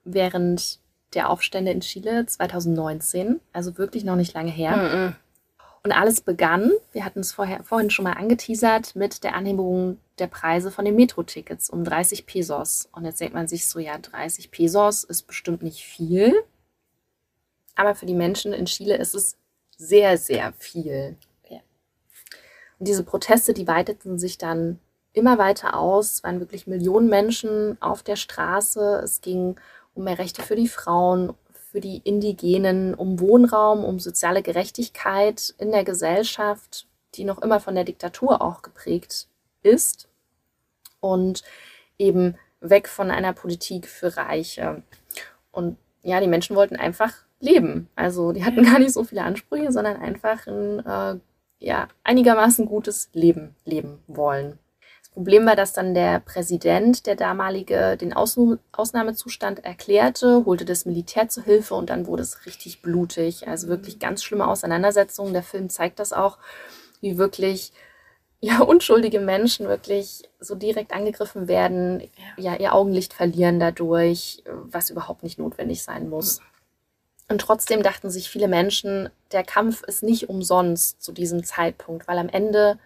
während 0.03 0.79
der 1.13 1.29
Aufstände 1.29 1.71
in 1.71 1.81
Chile 1.81 2.25
2019, 2.25 3.41
also 3.53 3.77
wirklich 3.77 4.03
noch 4.03 4.15
nicht 4.15 4.33
lange 4.33 4.51
her. 4.51 4.77
Mhm. 4.77 5.15
Und 5.83 5.91
alles 5.91 6.21
begann, 6.21 6.71
wir 6.91 7.05
hatten 7.05 7.19
es 7.19 7.31
vorher, 7.31 7.63
vorhin 7.63 7.89
schon 7.89 8.03
mal 8.03 8.13
angeteasert, 8.13 8.95
mit 8.95 9.23
der 9.23 9.35
Anhebung 9.35 9.97
der 10.17 10.27
Preise 10.27 10.71
von 10.71 10.83
den 10.85 10.95
Metro-Tickets 10.95 11.69
um 11.69 11.83
30 11.83 12.25
Pesos. 12.25 12.89
Und 12.91 13.05
jetzt 13.05 13.21
denkt 13.21 13.33
man 13.33 13.47
sich 13.47 13.67
so, 13.67 13.79
ja, 13.79 13.97
30 13.97 14.51
Pesos 14.51 15.03
ist 15.03 15.23
bestimmt 15.23 15.63
nicht 15.63 15.83
viel. 15.83 16.35
Aber 17.75 17.95
für 17.95 18.05
die 18.05 18.13
Menschen 18.13 18.51
in 18.51 18.65
Chile 18.65 18.97
ist 18.97 19.15
es 19.15 19.37
sehr, 19.77 20.17
sehr 20.17 20.51
viel. 20.57 21.15
Ja. 21.49 21.59
Und 22.77 22.87
diese 22.87 23.03
Proteste, 23.03 23.53
die 23.53 23.67
weiteten 23.67 24.19
sich 24.19 24.37
dann 24.37 24.79
immer 25.13 25.37
weiter 25.37 25.77
aus. 25.77 26.15
Es 26.15 26.23
waren 26.23 26.41
wirklich 26.41 26.67
Millionen 26.67 27.07
Menschen 27.07 27.81
auf 27.81 28.03
der 28.03 28.17
Straße. 28.17 29.01
Es 29.03 29.21
ging 29.21 29.55
um 29.93 30.03
mehr 30.03 30.19
Rechte 30.19 30.41
für 30.41 30.55
die 30.55 30.67
Frauen, 30.67 31.33
für 31.71 31.81
die 31.81 31.97
Indigenen, 31.97 32.93
um 32.93 33.19
Wohnraum, 33.19 33.83
um 33.83 33.99
soziale 33.99 34.41
Gerechtigkeit 34.41 35.53
in 35.57 35.71
der 35.71 35.83
Gesellschaft, 35.83 36.87
die 37.15 37.23
noch 37.23 37.41
immer 37.41 37.59
von 37.59 37.75
der 37.75 37.83
Diktatur 37.83 38.41
auch 38.41 38.61
geprägt 38.61 39.27
ist. 39.61 40.07
Und 40.99 41.43
eben 41.97 42.35
weg 42.61 42.87
von 42.87 43.11
einer 43.11 43.33
Politik 43.33 43.87
für 43.87 44.17
Reiche. 44.17 44.83
Und 45.51 45.77
ja, 46.03 46.19
die 46.19 46.27
Menschen 46.27 46.55
wollten 46.55 46.75
einfach 46.75 47.13
leben. 47.39 47.89
Also 47.95 48.31
die 48.31 48.43
hatten 48.43 48.63
gar 48.71 48.79
nicht 48.79 48.93
so 48.93 49.03
viele 49.03 49.23
Ansprüche, 49.23 49.71
sondern 49.71 49.97
einfach 49.97 50.47
ein 50.47 50.85
äh, 50.85 51.19
ja, 51.59 51.87
einigermaßen 52.03 52.65
gutes 52.65 53.09
Leben 53.13 53.55
leben 53.65 53.99
wollen. 54.07 54.57
Das 55.09 55.15
Problem 55.15 55.45
war, 55.45 55.55
dass 55.55 55.73
dann 55.73 55.93
der 55.93 56.19
Präsident, 56.19 57.05
der 57.07 57.15
damalige, 57.15 57.97
den 57.97 58.13
Ausnahmezustand 58.13 59.65
erklärte, 59.65 60.45
holte 60.45 60.65
das 60.65 60.85
Militär 60.85 61.27
zu 61.29 61.43
Hilfe 61.43 61.73
und 61.75 61.89
dann 61.89 62.05
wurde 62.05 62.21
es 62.21 62.45
richtig 62.45 62.81
blutig. 62.81 63.47
Also 63.47 63.67
wirklich 63.67 63.99
ganz 63.99 64.23
schlimme 64.23 64.47
Auseinandersetzungen. 64.47 65.33
Der 65.33 65.43
Film 65.43 65.69
zeigt 65.69 65.99
das 65.99 66.13
auch, 66.13 66.37
wie 67.01 67.17
wirklich 67.17 67.73
ja, 68.39 68.59
unschuldige 68.61 69.19
Menschen 69.19 69.67
wirklich 69.67 70.23
so 70.39 70.55
direkt 70.55 70.93
angegriffen 70.93 71.47
werden, 71.47 72.09
ja, 72.37 72.55
ihr 72.55 72.73
Augenlicht 72.73 73.13
verlieren 73.13 73.59
dadurch, 73.59 74.43
was 74.45 74.89
überhaupt 74.89 75.23
nicht 75.23 75.39
notwendig 75.39 75.83
sein 75.83 76.09
muss. 76.09 76.39
Und 77.27 77.41
trotzdem 77.41 77.83
dachten 77.83 78.09
sich 78.09 78.29
viele 78.29 78.47
Menschen, 78.47 79.09
der 79.31 79.43
Kampf 79.43 79.83
ist 79.83 80.01
nicht 80.01 80.29
umsonst 80.29 81.01
zu 81.01 81.11
diesem 81.11 81.43
Zeitpunkt, 81.43 82.07
weil 82.07 82.17
am 82.17 82.29
Ende 82.29 82.79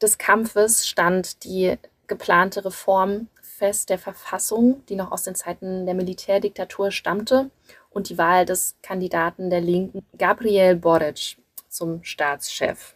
des 0.00 0.18
Kampfes 0.18 0.86
stand 0.86 1.44
die 1.44 1.76
geplante 2.06 2.64
Reform 2.64 3.28
fest 3.42 3.90
der 3.90 3.98
Verfassung, 3.98 4.84
die 4.86 4.96
noch 4.96 5.10
aus 5.10 5.24
den 5.24 5.34
Zeiten 5.34 5.84
der 5.84 5.94
Militärdiktatur 5.94 6.90
stammte, 6.90 7.50
und 7.90 8.08
die 8.08 8.18
Wahl 8.18 8.44
des 8.44 8.76
Kandidaten 8.82 9.50
der 9.50 9.60
Linken, 9.60 10.06
Gabriel 10.16 10.76
Boric, 10.76 11.38
zum 11.68 12.04
Staatschef. 12.04 12.94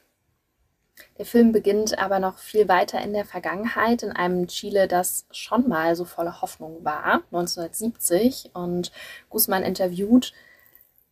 Der 1.19 1.27
Film 1.27 1.53
beginnt 1.53 1.99
aber 1.99 2.19
noch 2.19 2.39
viel 2.39 2.69
weiter 2.69 3.01
in 3.01 3.13
der 3.13 3.25
Vergangenheit, 3.25 4.03
in 4.03 4.13
einem 4.13 4.47
Chile, 4.47 4.89
das 4.89 5.27
schon 5.31 5.69
mal 5.69 5.97
so 5.97 6.05
voller 6.05 6.41
Hoffnung 6.41 6.85
war, 6.85 7.23
1970. 7.33 8.51
Und 8.55 8.93
Guzman 9.29 9.63
interviewt 9.63 10.33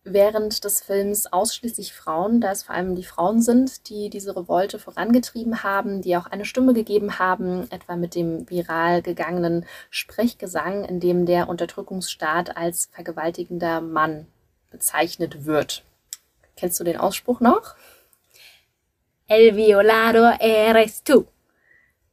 während 0.05 0.65
des 0.65 0.81
Films 0.81 1.27
ausschließlich 1.33 1.93
Frauen, 1.93 2.41
da 2.41 2.53
es 2.53 2.63
vor 2.63 2.75
allem 2.75 2.95
die 2.95 3.05
Frauen 3.05 3.43
sind, 3.43 3.89
die 3.89 4.09
diese 4.09 4.35
Revolte 4.35 4.79
vorangetrieben 4.79 5.63
haben, 5.63 6.01
die 6.03 6.17
auch 6.17 6.27
eine 6.27 6.45
Stimme 6.45 6.73
gegeben 6.73 7.19
haben, 7.19 7.71
etwa 7.71 7.97
mit 7.97 8.15
dem 8.15 8.49
viral 8.49 9.03
gegangenen 9.03 9.67
Sprechgesang, 9.91 10.85
in 10.85 11.01
dem 11.01 11.27
der 11.27 11.49
Unterdrückungsstaat 11.49 12.57
als 12.57 12.89
vergewaltigender 12.93 13.81
Mann 13.81 14.27
bezeichnet 14.71 15.45
wird. 15.45 15.83
Kennst 16.57 16.81
du 16.81 16.85
den 16.85 16.97
Ausspruch 16.97 17.41
noch? 17.41 17.75
El 19.27 19.55
violador 19.55 20.41
eres 20.41 21.05
tú. 21.05 21.27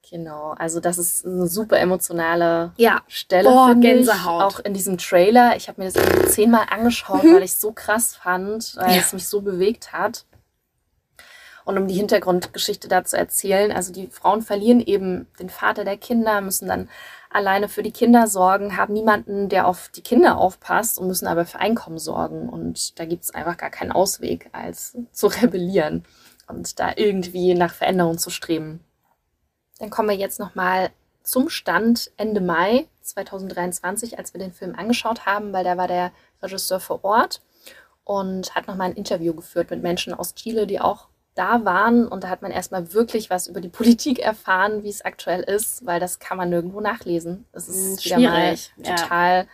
Genau, 0.09 0.51
also 0.57 0.79
das 0.79 0.97
ist 0.97 1.25
eine 1.25 1.47
super 1.47 1.77
emotionale 1.79 2.71
Ja. 2.77 3.01
Stelle, 3.07 3.49
finde 3.67 3.87
ich. 3.87 3.93
Gänsehaut. 3.95 4.41
Auch 4.41 4.59
in 4.59 4.73
diesem 4.73 4.97
Trailer. 4.97 5.55
Ich 5.57 5.67
habe 5.67 5.81
mir 5.83 5.91
das 5.91 6.33
zehnmal 6.33 6.67
angeschaut, 6.69 7.23
weil 7.25 7.43
ich 7.43 7.51
es 7.51 7.61
so 7.61 7.73
krass 7.73 8.15
fand, 8.15 8.75
weil 8.77 8.95
Ja. 8.95 9.01
es 9.01 9.11
mich 9.11 9.27
so 9.27 9.41
bewegt 9.41 9.91
hat. 9.91 10.25
Und 11.65 11.77
um 11.77 11.89
die 11.89 11.95
Hintergrundgeschichte 11.95 12.87
da 12.87 13.03
zu 13.03 13.17
erzählen, 13.17 13.73
also 13.73 13.91
die 13.91 14.07
Frauen 14.07 14.41
verlieren 14.41 14.79
eben 14.79 15.27
den 15.37 15.49
Vater 15.49 15.83
der 15.83 15.97
Kinder, 15.97 16.39
müssen 16.39 16.69
dann 16.69 16.87
alleine 17.29 17.67
für 17.67 17.83
die 17.83 17.91
Kinder 17.91 18.27
sorgen, 18.27 18.77
haben 18.77 18.93
niemanden, 18.93 19.49
der 19.49 19.67
auf 19.67 19.89
die 19.93 20.01
Kinder 20.01 20.37
aufpasst 20.37 20.97
und 20.97 21.07
müssen 21.07 21.27
aber 21.27 21.45
für 21.45 21.59
Einkommen 21.59 21.97
sorgen. 21.97 22.47
Und 22.47 22.97
da 22.97 23.03
gibt 23.03 23.25
es 23.25 23.35
einfach 23.35 23.57
gar 23.57 23.69
keinen 23.69 23.91
Ausweg, 23.91 24.47
als 24.53 24.97
zu 25.11 25.27
rebellieren 25.27 26.05
und 26.47 26.79
da 26.79 26.93
irgendwie 26.95 27.53
nach 27.53 27.73
Veränderung 27.73 28.17
zu 28.17 28.29
streben. 28.29 28.79
Dann 29.79 29.89
kommen 29.89 30.09
wir 30.09 30.15
jetzt 30.15 30.39
nochmal 30.39 30.89
zum 31.23 31.49
Stand 31.49 32.11
Ende 32.17 32.41
Mai 32.41 32.87
2023, 33.01 34.17
als 34.17 34.33
wir 34.33 34.39
den 34.39 34.53
Film 34.53 34.75
angeschaut 34.75 35.25
haben, 35.25 35.51
weil 35.53 35.63
da 35.63 35.77
war 35.77 35.87
der 35.87 36.11
Regisseur 36.41 36.79
vor 36.79 37.03
Ort 37.03 37.41
und 38.03 38.55
hat 38.55 38.67
nochmal 38.67 38.89
ein 38.89 38.95
Interview 38.95 39.33
geführt 39.33 39.69
mit 39.69 39.81
Menschen 39.81 40.13
aus 40.13 40.35
Chile, 40.35 40.65
die 40.67 40.79
auch 40.79 41.07
da 41.35 41.65
waren. 41.65 42.07
Und 42.07 42.23
da 42.23 42.29
hat 42.29 42.41
man 42.41 42.51
erstmal 42.51 42.93
wirklich 42.93 43.29
was 43.29 43.47
über 43.47 43.61
die 43.61 43.69
Politik 43.69 44.19
erfahren, 44.19 44.83
wie 44.83 44.89
es 44.89 45.03
aktuell 45.03 45.41
ist, 45.43 45.85
weil 45.85 45.99
das 45.99 46.19
kann 46.19 46.37
man 46.37 46.49
nirgendwo 46.49 46.79
nachlesen. 46.81 47.45
Das 47.51 47.67
ist 47.67 47.99
Hm, 47.99 48.05
wieder 48.05 48.19
mal 48.19 48.57
schwierig, 48.57 48.73
ja. 48.77 48.95
total 48.95 49.47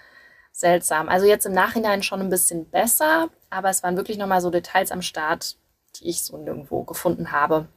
seltsam. 0.52 1.10
Also 1.10 1.26
jetzt 1.26 1.46
im 1.48 1.54
Nachhinein 1.54 2.04
schon 2.04 2.22
ein 2.22 2.30
bisschen 2.30 2.66
besser, 2.70 3.30
aber 3.50 3.70
es 3.70 3.82
waren 3.82 3.98
wirklich 3.98 4.18
nochmal 4.20 4.42
so 4.42 4.52
Details 4.52 4.92
am 4.92 5.02
Start, 5.02 5.58
die 5.96 6.10
ich 6.10 6.24
so 6.24 6.38
nirgendwo 6.38 6.84
gefunden 6.84 7.32
habe. 7.32 7.68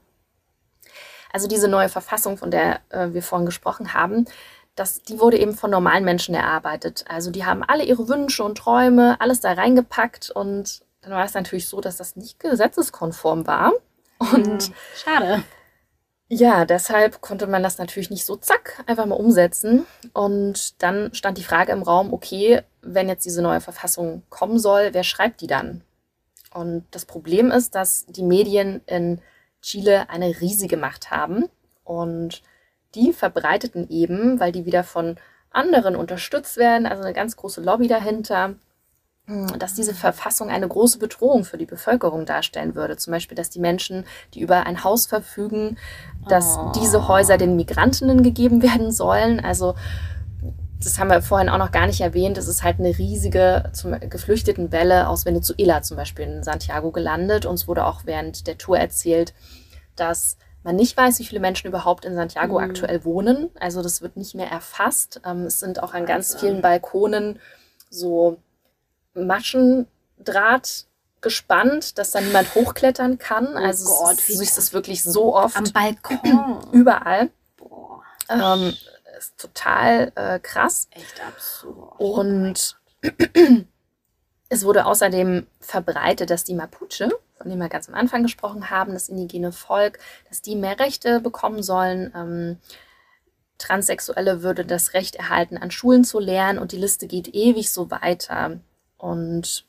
Also 1.32 1.48
diese 1.48 1.68
neue 1.68 1.88
Verfassung, 1.88 2.36
von 2.38 2.50
der 2.50 2.80
äh, 2.90 3.12
wir 3.12 3.22
vorhin 3.22 3.46
gesprochen 3.46 3.94
haben, 3.94 4.26
das, 4.74 5.02
die 5.02 5.18
wurde 5.18 5.38
eben 5.38 5.54
von 5.54 5.70
normalen 5.70 6.04
Menschen 6.04 6.34
erarbeitet. 6.34 7.04
Also 7.08 7.30
die 7.30 7.44
haben 7.44 7.62
alle 7.62 7.84
ihre 7.84 8.08
Wünsche 8.08 8.44
und 8.44 8.58
Träume, 8.58 9.20
alles 9.20 9.40
da 9.40 9.52
reingepackt 9.52 10.30
und 10.30 10.82
dann 11.00 11.12
war 11.12 11.24
es 11.24 11.34
natürlich 11.34 11.68
so, 11.68 11.80
dass 11.80 11.96
das 11.96 12.16
nicht 12.16 12.40
gesetzeskonform 12.40 13.46
war. 13.46 13.72
Und 14.18 14.72
Schade. 14.94 15.44
ja, 16.28 16.64
deshalb 16.64 17.20
konnte 17.20 17.46
man 17.46 17.62
das 17.62 17.78
natürlich 17.78 18.10
nicht 18.10 18.26
so 18.26 18.36
zack 18.36 18.82
einfach 18.86 19.06
mal 19.06 19.14
umsetzen. 19.14 19.86
Und 20.12 20.82
dann 20.82 21.14
stand 21.14 21.38
die 21.38 21.44
Frage 21.44 21.72
im 21.72 21.82
Raum, 21.82 22.12
okay, 22.12 22.62
wenn 22.82 23.08
jetzt 23.08 23.24
diese 23.24 23.40
neue 23.40 23.60
Verfassung 23.60 24.24
kommen 24.30 24.58
soll, 24.58 24.90
wer 24.92 25.04
schreibt 25.04 25.40
die 25.40 25.46
dann? 25.46 25.82
Und 26.52 26.86
das 26.90 27.04
Problem 27.04 27.50
ist, 27.50 27.74
dass 27.74 28.06
die 28.06 28.24
Medien 28.24 28.80
in 28.86 29.20
Chile 29.66 30.08
eine 30.10 30.40
riesige 30.40 30.76
Macht 30.76 31.10
haben 31.10 31.46
und 31.82 32.42
die 32.94 33.12
verbreiteten 33.12 33.88
eben, 33.90 34.38
weil 34.38 34.52
die 34.52 34.64
wieder 34.64 34.84
von 34.84 35.16
anderen 35.50 35.96
unterstützt 35.96 36.56
werden, 36.56 36.86
also 36.86 37.02
eine 37.02 37.12
ganz 37.12 37.36
große 37.36 37.60
Lobby 37.60 37.88
dahinter, 37.88 38.54
mh, 39.26 39.56
dass 39.58 39.74
diese 39.74 39.92
Verfassung 39.92 40.50
eine 40.50 40.68
große 40.68 40.98
Bedrohung 41.00 41.44
für 41.44 41.58
die 41.58 41.66
Bevölkerung 41.66 42.26
darstellen 42.26 42.76
würde. 42.76 42.96
Zum 42.96 43.10
Beispiel, 43.10 43.36
dass 43.36 43.50
die 43.50 43.58
Menschen, 43.58 44.04
die 44.34 44.40
über 44.40 44.66
ein 44.66 44.84
Haus 44.84 45.06
verfügen, 45.06 45.78
dass 46.28 46.56
Oh. 46.58 46.70
diese 46.80 47.08
Häuser 47.08 47.36
den 47.36 47.56
Migrantinnen 47.56 48.22
gegeben 48.22 48.62
werden 48.62 48.92
sollen. 48.92 49.40
Also 49.40 49.74
das 50.86 50.98
haben 50.98 51.10
wir 51.10 51.20
vorhin 51.20 51.48
auch 51.48 51.58
noch 51.58 51.72
gar 51.72 51.86
nicht 51.86 52.00
erwähnt. 52.00 52.38
Es 52.38 52.46
ist 52.48 52.62
halt 52.62 52.78
eine 52.78 52.96
riesige 52.96 53.70
zum 53.72 53.98
Geflüchtetenwelle 53.98 55.08
aus 55.08 55.26
Venezuela 55.26 55.82
zum 55.82 55.96
Beispiel 55.96 56.24
in 56.26 56.42
Santiago 56.44 56.92
gelandet. 56.92 57.44
Uns 57.44 57.66
wurde 57.68 57.84
auch 57.84 58.02
während 58.04 58.46
der 58.46 58.56
Tour 58.56 58.78
erzählt, 58.78 59.34
dass 59.96 60.36
man 60.62 60.76
nicht 60.76 60.96
weiß, 60.96 61.18
wie 61.18 61.24
viele 61.24 61.40
Menschen 61.40 61.68
überhaupt 61.68 62.04
in 62.04 62.14
Santiago 62.14 62.58
Mhm. 62.58 62.64
aktuell 62.70 63.04
wohnen. 63.04 63.50
Also 63.60 63.82
das 63.82 64.00
wird 64.02 64.16
nicht 64.16 64.34
mehr 64.34 64.48
erfasst. 64.50 65.20
Ähm, 65.24 65.42
es 65.44 65.60
sind 65.60 65.82
auch 65.82 65.92
an 65.94 66.06
ganz 66.06 66.34
vielen 66.38 66.60
Balkonen 66.62 67.38
so 67.90 68.38
Maschendraht 69.14 70.84
gespannt, 71.20 71.98
dass 71.98 72.12
da 72.12 72.20
niemand 72.20 72.54
hochklettern 72.54 73.18
kann. 73.18 73.48
Oh 73.54 73.58
also 73.58 73.86
Gott, 74.04 74.18
es, 74.18 74.28
wie 74.28 74.42
ist- 74.42 74.58
es 74.58 74.72
wirklich 74.72 75.02
so 75.02 75.34
oft 75.34 75.56
Am 75.56 75.64
Balkon. 75.72 76.60
überall. 76.72 77.30
Boah, 77.56 78.02
Ähm, 78.28 78.74
ist 79.16 79.38
total 79.38 80.12
äh, 80.14 80.38
krass. 80.38 80.88
echt 80.90 81.22
absurd. 81.26 81.98
Und 81.98 82.76
es 84.48 84.64
wurde 84.64 84.86
außerdem 84.86 85.46
verbreitet, 85.60 86.30
dass 86.30 86.44
die 86.44 86.54
Mapuche, 86.54 87.10
von 87.36 87.48
denen 87.48 87.60
wir 87.60 87.68
ganz 87.68 87.88
am 87.88 87.94
Anfang 87.94 88.22
gesprochen 88.22 88.70
haben, 88.70 88.92
das 88.92 89.08
indigene 89.08 89.52
Volk, 89.52 89.98
dass 90.28 90.42
die 90.42 90.56
mehr 90.56 90.78
Rechte 90.78 91.20
bekommen 91.20 91.62
sollen. 91.62 92.12
Ähm, 92.14 92.58
Transsexuelle 93.58 94.42
würde 94.42 94.64
das 94.64 94.92
Recht 94.92 95.16
erhalten, 95.16 95.56
an 95.56 95.70
Schulen 95.70 96.04
zu 96.04 96.20
lernen 96.20 96.58
und 96.58 96.72
die 96.72 96.76
Liste 96.76 97.06
geht 97.06 97.28
ewig 97.28 97.72
so 97.72 97.90
weiter. 97.90 98.60
Und 98.98 99.65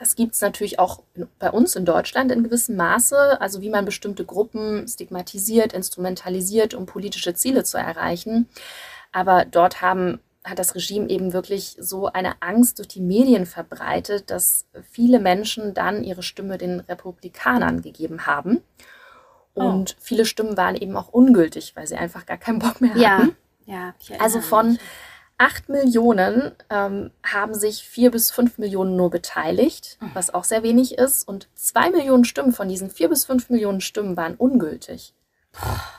das 0.00 0.16
gibt 0.16 0.34
es 0.34 0.40
natürlich 0.40 0.78
auch 0.78 1.02
in, 1.14 1.28
bei 1.38 1.50
uns 1.50 1.76
in 1.76 1.84
Deutschland 1.84 2.32
in 2.32 2.42
gewissem 2.42 2.74
Maße, 2.74 3.38
also 3.38 3.60
wie 3.60 3.68
man 3.68 3.84
bestimmte 3.84 4.24
Gruppen 4.24 4.88
stigmatisiert, 4.88 5.74
instrumentalisiert, 5.74 6.72
um 6.72 6.86
politische 6.86 7.34
Ziele 7.34 7.64
zu 7.64 7.76
erreichen. 7.76 8.48
Aber 9.12 9.44
dort 9.44 9.82
haben, 9.82 10.20
hat 10.42 10.58
das 10.58 10.74
Regime 10.74 11.10
eben 11.10 11.34
wirklich 11.34 11.76
so 11.78 12.06
eine 12.06 12.40
Angst 12.40 12.78
durch 12.78 12.88
die 12.88 13.02
Medien 13.02 13.44
verbreitet, 13.44 14.30
dass 14.30 14.64
viele 14.90 15.20
Menschen 15.20 15.74
dann 15.74 16.02
ihre 16.02 16.22
Stimme 16.22 16.56
den 16.56 16.80
Republikanern 16.80 17.82
gegeben 17.82 18.24
haben. 18.24 18.62
Und 19.52 19.96
viele 20.00 20.24
Stimmen 20.24 20.56
waren 20.56 20.76
eben 20.76 20.96
auch 20.96 21.08
ungültig, 21.08 21.76
weil 21.76 21.86
sie 21.86 21.96
einfach 21.96 22.24
gar 22.24 22.38
keinen 22.38 22.60
Bock 22.60 22.80
mehr 22.80 22.94
hatten. 22.94 23.02
Ja, 23.02 23.28
ja. 23.66 23.94
ich 24.00 24.18
Also 24.18 24.40
von 24.40 24.72
mich. 24.72 24.80
8 25.40 25.70
Millionen 25.70 26.52
ähm, 26.68 27.12
haben 27.24 27.54
sich 27.54 27.82
4 27.82 28.10
bis 28.10 28.30
5 28.30 28.58
Millionen 28.58 28.94
nur 28.96 29.08
beteiligt, 29.08 29.96
was 30.12 30.34
auch 30.34 30.44
sehr 30.44 30.62
wenig 30.62 30.98
ist. 30.98 31.26
Und 31.26 31.48
2 31.54 31.92
Millionen 31.92 32.26
Stimmen 32.26 32.52
von 32.52 32.68
diesen 32.68 32.90
4 32.90 33.08
bis 33.08 33.24
5 33.24 33.48
Millionen 33.48 33.80
Stimmen 33.80 34.18
waren 34.18 34.34
ungültig. 34.34 35.14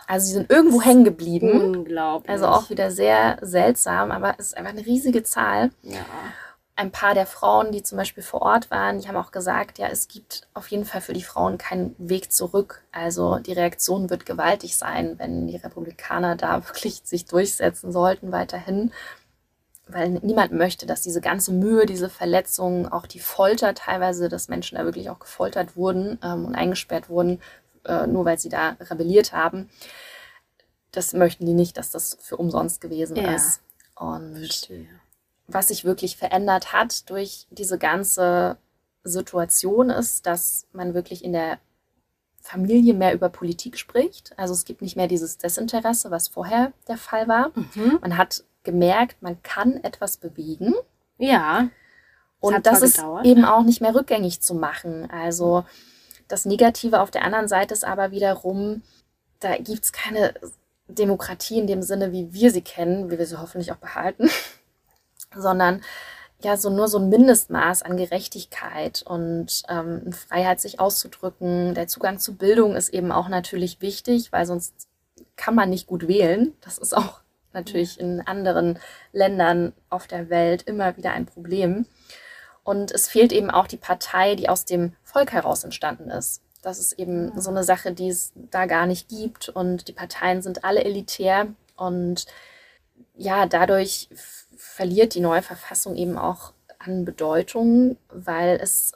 Also 0.05 0.27
sie 0.27 0.33
sind 0.33 0.51
irgendwo 0.51 0.83
hängen 0.83 1.03
geblieben. 1.03 1.75
Unglaublich. 1.75 2.29
Also 2.29 2.45
auch 2.45 2.69
wieder 2.69 2.91
sehr 2.91 3.39
seltsam, 3.41 4.11
aber 4.11 4.35
es 4.37 4.47
ist 4.47 4.57
einfach 4.57 4.73
eine 4.73 4.85
riesige 4.85 5.23
Zahl. 5.23 5.71
Ja. 5.81 6.05
Ein 6.75 6.91
paar 6.91 7.15
der 7.15 7.25
Frauen, 7.25 7.71
die 7.71 7.83
zum 7.83 7.97
Beispiel 7.97 8.23
vor 8.23 8.43
Ort 8.43 8.69
waren, 8.69 8.99
die 8.99 9.07
haben 9.07 9.17
auch 9.17 9.31
gesagt, 9.31 9.77
ja, 9.77 9.87
es 9.87 10.07
gibt 10.07 10.47
auf 10.53 10.67
jeden 10.67 10.85
Fall 10.85 11.01
für 11.01 11.13
die 11.13 11.23
Frauen 11.23 11.57
keinen 11.57 11.95
Weg 11.97 12.31
zurück. 12.31 12.83
Also 12.91 13.39
die 13.39 13.53
Reaktion 13.53 14.09
wird 14.09 14.25
gewaltig 14.25 14.77
sein, 14.77 15.15
wenn 15.17 15.47
die 15.47 15.57
Republikaner 15.57 16.35
da 16.35 16.63
wirklich 16.67 17.01
sich 17.03 17.25
durchsetzen 17.25 17.91
sollten 17.91 18.31
weiterhin. 18.31 18.91
Weil 19.93 20.09
niemand 20.21 20.51
möchte, 20.53 20.85
dass 20.85 21.01
diese 21.01 21.21
ganze 21.21 21.51
Mühe, 21.51 21.85
diese 21.85 22.09
Verletzungen, 22.09 22.87
auch 22.87 23.05
die 23.05 23.19
Folter 23.19 23.73
teilweise, 23.73 24.29
dass 24.29 24.47
Menschen 24.47 24.77
da 24.77 24.85
wirklich 24.85 25.09
auch 25.09 25.19
gefoltert 25.19 25.75
wurden 25.75 26.17
ähm, 26.23 26.45
und 26.45 26.55
eingesperrt 26.55 27.09
wurden, 27.09 27.41
äh, 27.85 28.07
nur 28.07 28.25
weil 28.25 28.39
sie 28.39 28.49
da 28.49 28.77
rebelliert 28.79 29.33
haben. 29.33 29.69
Das 30.91 31.13
möchten 31.13 31.45
die 31.45 31.53
nicht, 31.53 31.77
dass 31.77 31.89
das 31.91 32.17
für 32.21 32.37
umsonst 32.37 32.81
gewesen 32.81 33.15
Ja. 33.17 33.35
ist. 33.35 33.61
Und 33.95 34.37
Verstehe. 34.37 34.87
was 35.47 35.67
sich 35.69 35.83
wirklich 35.85 36.17
verändert 36.17 36.73
hat 36.73 37.09
durch 37.09 37.47
diese 37.51 37.77
ganze 37.77 38.57
Situation 39.03 39.89
ist, 39.89 40.25
dass 40.25 40.67
man 40.73 40.93
wirklich 40.93 41.23
in 41.23 41.33
der 41.33 41.59
Familie 42.41 42.93
mehr 42.93 43.13
über 43.13 43.29
Politik 43.29 43.77
spricht. 43.77 44.37
Also 44.37 44.53
es 44.53 44.65
gibt 44.65 44.81
nicht 44.81 44.95
mehr 44.95 45.07
dieses 45.07 45.37
Desinteresse, 45.37 46.09
was 46.11 46.27
vorher 46.27 46.71
der 46.87 46.97
Fall 46.97 47.27
war. 47.27 47.51
Mhm. 47.55 47.99
Man 48.01 48.17
hat 48.17 48.43
gemerkt, 48.63 49.21
man 49.21 49.41
kann 49.43 49.83
etwas 49.83 50.17
bewegen 50.17 50.73
Ja. 51.17 51.69
und 52.39 52.65
das 52.65 52.81
ist 52.81 52.97
gedauert. 52.97 53.25
eben 53.25 53.45
auch 53.45 53.63
nicht 53.63 53.81
mehr 53.81 53.95
rückgängig 53.95 54.41
zu 54.41 54.53
machen. 54.55 55.09
Also 55.11 55.65
das 56.27 56.45
Negative 56.45 56.99
auf 57.01 57.11
der 57.11 57.23
anderen 57.23 57.47
Seite 57.47 57.73
ist 57.73 57.83
aber 57.83 58.11
wiederum, 58.11 58.83
da 59.39 59.55
gibt 59.57 59.83
es 59.83 59.91
keine 59.91 60.33
Demokratie 60.87 61.59
in 61.59 61.67
dem 61.67 61.81
Sinne, 61.81 62.11
wie 62.11 62.33
wir 62.33 62.51
sie 62.51 62.61
kennen, 62.61 63.09
wie 63.09 63.17
wir 63.17 63.25
sie 63.25 63.39
hoffentlich 63.39 63.71
auch 63.71 63.77
behalten, 63.77 64.29
sondern 65.35 65.81
ja, 66.43 66.57
so 66.57 66.69
nur 66.71 66.87
so 66.87 66.97
ein 66.97 67.09
Mindestmaß 67.09 67.83
an 67.83 67.97
Gerechtigkeit 67.97 69.03
und 69.03 69.61
ähm, 69.69 70.11
Freiheit, 70.11 70.59
sich 70.59 70.79
auszudrücken. 70.79 71.75
Der 71.75 71.87
Zugang 71.87 72.17
zu 72.17 72.35
Bildung 72.35 72.75
ist 72.75 72.89
eben 72.89 73.11
auch 73.11 73.29
natürlich 73.29 73.79
wichtig, 73.81 74.31
weil 74.31 74.47
sonst 74.47 74.87
kann 75.35 75.53
man 75.53 75.69
nicht 75.69 75.85
gut 75.85 76.07
wählen. 76.07 76.53
Das 76.61 76.79
ist 76.79 76.97
auch 76.97 77.20
natürlich 77.53 77.99
in 77.99 78.21
anderen 78.21 78.79
Ländern 79.11 79.73
auf 79.89 80.07
der 80.07 80.29
Welt 80.29 80.63
immer 80.63 80.97
wieder 80.97 81.11
ein 81.11 81.25
Problem. 81.25 81.85
Und 82.63 82.91
es 82.91 83.07
fehlt 83.07 83.31
eben 83.31 83.49
auch 83.49 83.67
die 83.67 83.77
Partei, 83.77 84.35
die 84.35 84.49
aus 84.49 84.65
dem 84.65 84.93
Volk 85.03 85.31
heraus 85.31 85.63
entstanden 85.63 86.09
ist. 86.09 86.41
Das 86.61 86.79
ist 86.79 86.93
eben 86.93 87.39
so 87.39 87.49
eine 87.49 87.63
Sache, 87.63 87.91
die 87.91 88.09
es 88.09 88.33
da 88.35 88.65
gar 88.67 88.85
nicht 88.85 89.09
gibt. 89.09 89.49
Und 89.49 89.87
die 89.87 89.93
Parteien 89.93 90.41
sind 90.41 90.63
alle 90.63 90.83
elitär. 90.83 91.47
Und 91.75 92.27
ja, 93.15 93.47
dadurch 93.47 94.09
verliert 94.55 95.15
die 95.15 95.21
neue 95.21 95.41
Verfassung 95.41 95.95
eben 95.95 96.17
auch 96.17 96.53
an 96.77 97.03
Bedeutung, 97.05 97.97
weil 98.09 98.59
es 98.61 98.93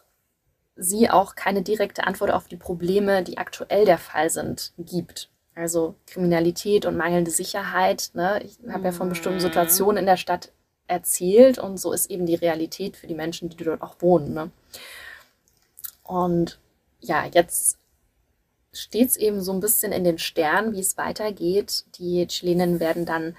sie 0.75 1.09
auch 1.09 1.35
keine 1.35 1.61
direkte 1.61 2.05
Antwort 2.05 2.31
auf 2.31 2.47
die 2.47 2.57
Probleme, 2.57 3.23
die 3.23 3.37
aktuell 3.37 3.85
der 3.85 3.97
Fall 3.97 4.29
sind, 4.29 4.73
gibt. 4.77 5.29
Also 5.55 5.95
Kriminalität 6.05 6.85
und 6.85 6.97
mangelnde 6.97 7.31
Sicherheit. 7.31 8.11
Ne? 8.13 8.41
Ich 8.43 8.57
habe 8.69 8.85
ja 8.85 8.91
von 8.91 9.07
bestimmten 9.09 9.39
Situationen 9.39 9.97
in 9.97 10.05
der 10.05 10.17
Stadt 10.17 10.51
erzählt 10.87 11.57
und 11.57 11.77
so 11.79 11.93
ist 11.93 12.11
eben 12.11 12.25
die 12.25 12.35
Realität 12.35 12.97
für 12.97 13.07
die 13.07 13.15
Menschen, 13.15 13.49
die 13.49 13.57
dort 13.63 13.81
auch 13.81 13.95
wohnen. 14.01 14.33
Ne? 14.33 14.51
Und 16.03 16.59
ja, 16.99 17.25
jetzt 17.25 17.77
steht 18.73 19.09
es 19.09 19.17
eben 19.17 19.41
so 19.41 19.53
ein 19.53 19.61
bisschen 19.61 19.91
in 19.91 20.03
den 20.03 20.17
Sternen, 20.19 20.73
wie 20.73 20.79
es 20.81 20.97
weitergeht. 20.97 21.85
Die 21.97 22.27
Chilenen 22.27 22.79
werden 22.79 23.05
dann 23.05 23.35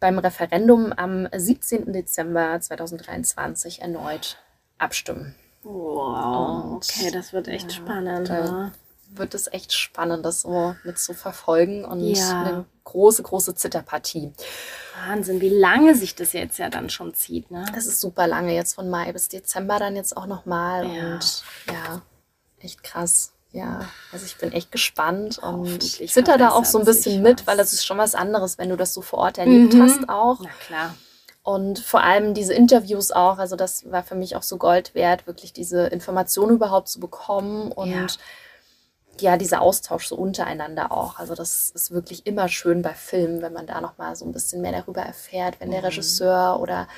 beim 0.00 0.18
Referendum 0.18 0.92
am 0.94 1.28
17. 1.36 1.92
Dezember 1.92 2.58
2023 2.58 3.82
erneut 3.82 4.38
abstimmen. 4.78 5.34
Wow. 5.62 6.64
Und- 6.64 6.76
Okay, 6.76 7.10
das 7.12 7.34
wird 7.34 7.48
echt 7.48 7.72
spannend. 7.72 8.30
da- 8.30 8.50
ne? 8.50 8.72
Wird 9.14 9.34
es 9.34 9.52
echt 9.52 9.72
spannend, 9.72 10.24
das 10.24 10.42
so 10.42 10.76
mit 10.84 10.98
zu 10.98 11.14
verfolgen 11.14 11.84
und 11.84 12.00
Ja. 12.00 12.40
eine 12.40 12.64
große, 12.84 13.22
große 13.22 13.54
Zitterpartie. 13.54 14.32
Wahnsinn, 15.06 15.40
wie 15.40 15.48
lange 15.48 15.94
sich 15.94 16.14
das 16.14 16.32
jetzt 16.32 16.58
ja 16.58 16.68
dann 16.70 16.90
schon 16.90 17.14
zieht, 17.14 17.50
ne? 17.50 17.64
Es 17.76 17.86
ist 17.86 18.00
super 18.00 18.26
lange 18.26 18.54
jetzt 18.54 18.74
von 18.74 18.88
Mai 18.90 19.12
bis 19.12 19.28
Dezember 19.28 19.78
dann 19.78 19.96
jetzt 19.96 20.16
auch 20.16 20.26
nochmal 20.26 20.84
Ja. 20.84 20.90
und 21.14 21.42
ja, 21.68 22.02
echt 22.60 22.82
krass. 22.82 23.32
Ja, 23.52 23.80
also 24.12 24.24
ich 24.26 24.36
bin 24.36 24.52
echt 24.52 24.70
gespannt 24.70 25.38
und 25.38 25.82
zitter 26.08 26.38
da 26.38 26.50
auch 26.50 26.64
so 26.64 26.78
ein 26.78 26.84
bisschen 26.84 27.20
mit, 27.20 27.48
weil 27.48 27.56
das 27.56 27.72
ist 27.72 27.84
schon 27.84 27.98
was 27.98 28.14
anderes, 28.14 28.58
wenn 28.58 28.68
du 28.68 28.76
das 28.76 28.94
so 28.94 29.02
vor 29.02 29.18
Ort 29.18 29.38
erlebt 29.38 29.74
Mhm. 29.74 29.82
hast 29.82 30.08
auch. 30.08 30.38
Na 30.40 30.50
klar. 30.64 30.94
Und 31.42 31.80
vor 31.80 32.04
allem 32.04 32.32
diese 32.34 32.52
Interviews 32.54 33.10
auch, 33.10 33.38
also 33.38 33.56
das 33.56 33.90
war 33.90 34.04
für 34.04 34.14
mich 34.14 34.36
auch 34.36 34.44
so 34.44 34.56
Gold 34.56 34.94
wert, 34.94 35.26
wirklich 35.26 35.52
diese 35.52 35.86
Informationen 35.88 36.52
überhaupt 36.56 36.88
zu 36.88 37.00
bekommen 37.00 37.72
und 37.72 37.90
Ja. 37.90 38.06
Ja, 39.20 39.36
dieser 39.36 39.60
Austausch 39.62 40.06
so 40.06 40.16
untereinander 40.16 40.92
auch. 40.92 41.18
Also 41.18 41.34
das 41.34 41.70
ist 41.70 41.90
wirklich 41.90 42.26
immer 42.26 42.48
schön 42.48 42.82
bei 42.82 42.94
Filmen, 42.94 43.42
wenn 43.42 43.52
man 43.52 43.66
da 43.66 43.80
nochmal 43.80 44.16
so 44.16 44.24
ein 44.24 44.32
bisschen 44.32 44.60
mehr 44.62 44.72
darüber 44.72 45.02
erfährt, 45.02 45.60
wenn 45.60 45.70
der 45.70 45.80
Mhm. 45.80 45.86
Regisseur 45.86 46.60
oder 46.60 46.88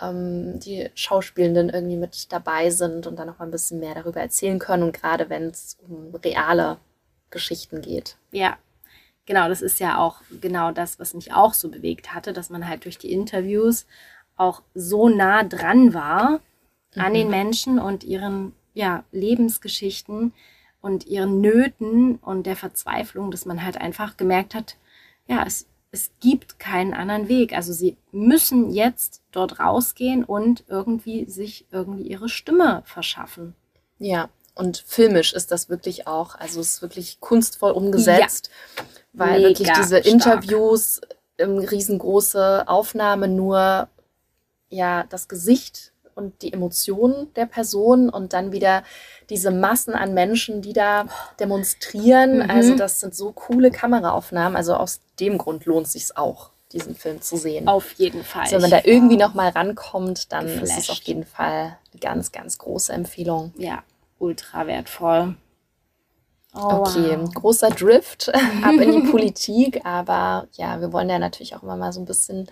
ähm, 0.00 0.58
die 0.60 0.90
Schauspielenden 0.94 1.68
irgendwie 1.70 1.96
mit 1.96 2.32
dabei 2.32 2.70
sind 2.70 3.06
und 3.06 3.16
dann 3.18 3.26
nochmal 3.26 3.48
ein 3.48 3.52
bisschen 3.52 3.80
mehr 3.80 3.94
darüber 3.94 4.20
erzählen 4.20 4.58
können 4.58 4.82
und 4.84 4.92
gerade 4.92 5.28
wenn 5.30 5.44
es 5.48 5.76
um 5.88 6.14
reale 6.14 6.78
Geschichten 7.30 7.80
geht. 7.82 8.16
Ja, 8.32 8.58
genau, 9.26 9.48
das 9.48 9.62
ist 9.62 9.80
ja 9.80 9.98
auch 9.98 10.22
genau 10.40 10.72
das, 10.72 10.98
was 10.98 11.14
mich 11.14 11.32
auch 11.32 11.54
so 11.54 11.68
bewegt 11.70 12.14
hatte, 12.14 12.32
dass 12.32 12.50
man 12.50 12.68
halt 12.68 12.84
durch 12.84 12.98
die 12.98 13.12
Interviews 13.12 13.86
auch 14.36 14.62
so 14.74 15.08
nah 15.08 15.44
dran 15.44 15.94
war 15.94 16.40
an 16.96 17.14
den 17.14 17.30
Menschen 17.30 17.78
und 17.78 18.04
ihren 18.04 18.54
ja, 18.74 19.04
Lebensgeschichten 19.12 20.32
und 20.80 21.06
ihren 21.06 21.40
Nöten 21.40 22.16
und 22.16 22.44
der 22.44 22.56
Verzweiflung, 22.56 23.30
dass 23.30 23.44
man 23.44 23.64
halt 23.64 23.78
einfach 23.78 24.16
gemerkt 24.16 24.54
hat, 24.54 24.76
ja, 25.26 25.44
es, 25.46 25.66
es 25.92 26.10
gibt 26.20 26.58
keinen 26.58 26.94
anderen 26.94 27.28
Weg. 27.28 27.54
Also 27.54 27.72
sie 27.72 27.96
müssen 28.12 28.70
jetzt 28.70 29.22
dort 29.32 29.60
rausgehen 29.60 30.24
und 30.24 30.64
irgendwie 30.68 31.26
sich 31.26 31.66
irgendwie 31.70 32.02
ihre 32.02 32.28
Stimme 32.28 32.82
verschaffen. 32.86 33.54
Ja, 33.98 34.28
und 34.54 34.78
filmisch 34.86 35.32
ist 35.32 35.52
das 35.52 35.68
wirklich 35.68 36.06
auch, 36.06 36.34
also 36.34 36.60
es 36.60 36.74
ist 36.74 36.82
wirklich 36.82 37.20
kunstvoll 37.20 37.72
umgesetzt, 37.72 38.50
weil 39.12 39.38
Mega 39.38 39.48
wirklich 39.48 39.72
diese 39.72 39.98
stark. 39.98 40.06
Interviews, 40.06 41.00
ähm, 41.38 41.58
riesengroße 41.58 42.66
Aufnahme, 42.66 43.28
nur 43.28 43.88
ja 44.68 45.04
das 45.04 45.28
Gesicht 45.28 45.92
und 46.20 46.42
die 46.42 46.52
Emotionen 46.52 47.32
der 47.34 47.46
Person 47.46 48.08
und 48.10 48.32
dann 48.32 48.52
wieder 48.52 48.84
diese 49.30 49.50
Massen 49.50 49.94
an 49.94 50.12
Menschen, 50.14 50.60
die 50.62 50.72
da 50.72 51.06
demonstrieren. 51.38 52.44
Mhm. 52.44 52.50
Also 52.50 52.74
das 52.76 53.00
sind 53.00 53.14
so 53.14 53.32
coole 53.32 53.70
Kameraaufnahmen. 53.70 54.56
Also 54.56 54.74
aus 54.74 55.00
dem 55.18 55.38
Grund 55.38 55.64
lohnt 55.66 55.86
es 55.86 55.92
sich 55.94 56.16
auch, 56.16 56.50
diesen 56.72 56.94
Film 56.94 57.20
zu 57.22 57.36
sehen. 57.36 57.66
Auf 57.68 57.92
jeden 57.92 58.22
Fall. 58.24 58.42
also 58.42 58.56
wenn 58.56 58.62
man 58.62 58.70
da 58.70 58.80
irgendwie 58.84 59.16
noch 59.16 59.34
mal 59.34 59.48
rankommt, 59.48 60.32
dann 60.32 60.46
ist 60.46 60.54
es 60.54 60.60
geflasht. 60.60 60.90
auf 60.90 61.02
jeden 61.02 61.24
Fall 61.24 61.78
eine 61.92 62.00
ganz, 62.00 62.32
ganz 62.32 62.58
große 62.58 62.92
Empfehlung. 62.92 63.52
Ja, 63.56 63.82
ultra 64.18 64.66
wertvoll. 64.66 65.36
Oh, 66.54 66.82
Okay, 66.84 67.16
wow. 67.20 67.32
großer 67.34 67.70
Drift 67.70 68.32
ab 68.62 68.74
in 68.74 68.90
die 68.90 69.08
Politik, 69.10 69.84
aber 69.84 70.48
ja, 70.54 70.80
wir 70.80 70.92
wollen 70.92 71.08
ja 71.08 71.18
natürlich 71.20 71.54
auch 71.54 71.62
immer 71.62 71.76
mal 71.76 71.92
so 71.92 72.00
ein 72.00 72.06
bisschen 72.06 72.48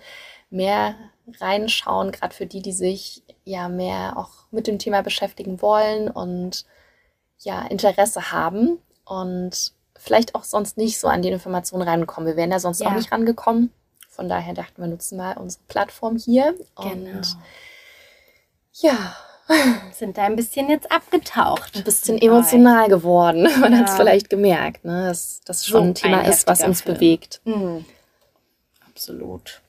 mehr 0.49 0.95
reinschauen, 1.39 2.11
gerade 2.11 2.33
für 2.35 2.45
die, 2.45 2.61
die 2.61 2.71
sich 2.73 3.23
ja 3.45 3.69
mehr 3.69 4.17
auch 4.17 4.29
mit 4.51 4.67
dem 4.67 4.79
Thema 4.79 5.01
beschäftigen 5.01 5.61
wollen 5.61 6.09
und 6.09 6.65
ja 7.39 7.61
Interesse 7.67 8.31
haben 8.31 8.77
und 9.05 9.73
vielleicht 9.97 10.35
auch 10.35 10.43
sonst 10.43 10.77
nicht 10.77 10.99
so 10.99 11.07
an 11.07 11.21
die 11.21 11.29
Informationen 11.29 11.87
rankommen. 11.87 12.27
Wir 12.27 12.35
wären 12.35 12.51
ja 12.51 12.59
sonst 12.59 12.79
Ja. 12.81 12.87
auch 12.89 12.93
nicht 12.95 13.11
rangekommen. 13.11 13.71
Von 14.09 14.27
daher 14.29 14.53
dachten 14.53 14.81
wir, 14.81 14.87
nutzen 14.87 15.17
mal 15.17 15.37
unsere 15.37 15.63
Plattform 15.67 16.17
hier 16.17 16.55
und 16.75 17.05
Genau. 17.05 17.21
ja, 18.73 19.15
Sind 19.93 20.15
da 20.19 20.25
ein 20.25 20.35
bisschen 20.35 20.69
jetzt 20.69 20.91
abgetaucht. 20.91 21.75
ein 21.75 21.83
bisschen 21.83 22.19
emotional 22.21 22.87
geworden. 22.87 23.43
Man 23.59 23.75
hat 23.75 23.85
es 23.85 23.91
Ja. 23.93 23.97
vielleicht 23.97 24.29
gemerkt, 24.29 24.85
ne? 24.85 25.07
dass 25.07 25.41
das 25.43 25.63
So 25.63 25.71
schon 25.71 25.87
ein 25.87 25.95
Thema 25.95 26.19
ein 26.19 26.29
ist, 26.29 26.45
was 26.45 26.61
uns 26.61 26.81
Film. 26.81 26.95
bewegt. 26.95 27.41
Mhm. 27.45 27.83
Absolut. 28.87 29.61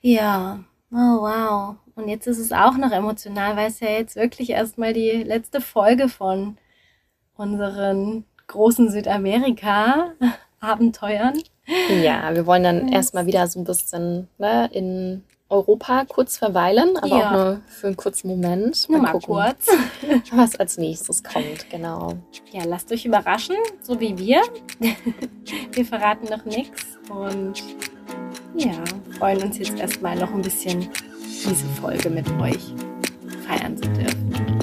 Ja, 0.00 0.60
oh 0.96 1.20
wow. 1.20 1.76
Und 1.94 2.08
jetzt 2.08 2.26
ist 2.26 2.38
es 2.38 2.50
auch 2.52 2.76
noch 2.76 2.90
emotional, 2.90 3.56
weil 3.56 3.68
es 3.68 3.78
ja 3.80 3.90
jetzt 3.90 4.16
wirklich 4.16 4.50
erstmal 4.50 4.92
die 4.92 5.22
letzte 5.22 5.60
Folge 5.60 6.08
von 6.08 6.56
unseren 7.36 8.24
großen 8.48 8.90
Südamerika-Abenteuern. 8.90 11.40
Ja, 12.02 12.34
wir 12.34 12.46
wollen 12.46 12.62
dann 12.62 12.88
erstmal 12.88 13.26
wieder 13.26 13.46
so 13.46 13.60
ein 13.60 13.64
bisschen 13.64 14.28
ne, 14.38 14.68
in 14.72 15.22
Europa 15.48 16.04
kurz 16.08 16.38
verweilen, 16.38 16.96
aber 16.96 17.06
Ja. 17.08 17.28
auch 17.28 17.32
nur 17.32 17.60
für 17.66 17.86
einen 17.88 17.96
kurzen 17.96 18.28
Moment. 18.28 18.88
Nur 18.88 19.00
mal 19.00 19.12
gucken, 19.12 19.34
kurz. 19.34 19.66
was 20.32 20.56
als 20.56 20.76
nächstes 20.76 21.22
kommt. 21.22 21.68
Genau. 21.70 22.14
Ja, 22.52 22.64
lasst 22.64 22.90
euch 22.92 23.04
überraschen, 23.06 23.56
so 23.80 23.98
wie 24.00 24.16
wir. 24.18 24.42
Wir 25.72 25.84
verraten 25.84 26.26
noch 26.28 26.44
nichts 26.44 26.98
und 27.10 27.62
ja, 28.56 28.72
freuen 29.18 29.42
uns 29.42 29.58
jetzt 29.58 29.78
erstmal 29.78 30.16
noch 30.16 30.32
ein 30.32 30.42
bisschen 30.42 30.88
diese 31.22 31.66
Folge 31.80 32.10
mit 32.10 32.26
euch 32.40 32.74
feiern 33.46 33.76
zu 33.76 33.88
dürfen. 33.90 34.60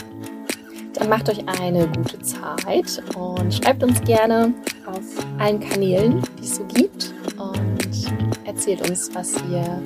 Dann 0.94 1.10
macht 1.10 1.30
euch 1.30 1.44
eine 1.60 1.88
gute 1.88 2.20
Zeit 2.20 3.02
und 3.16 3.54
schreibt 3.54 3.84
uns 3.84 4.02
gerne 4.02 4.54
auf 4.86 5.02
allen 5.40 5.60
Kanälen, 5.60 6.22
die 6.40 6.44
es 6.44 6.58
so 6.58 6.66
gibt. 6.66 7.14
Und 7.38 8.12
erzählt 8.46 8.88
uns, 8.90 9.10
was 9.14 9.36
ihr 9.52 9.82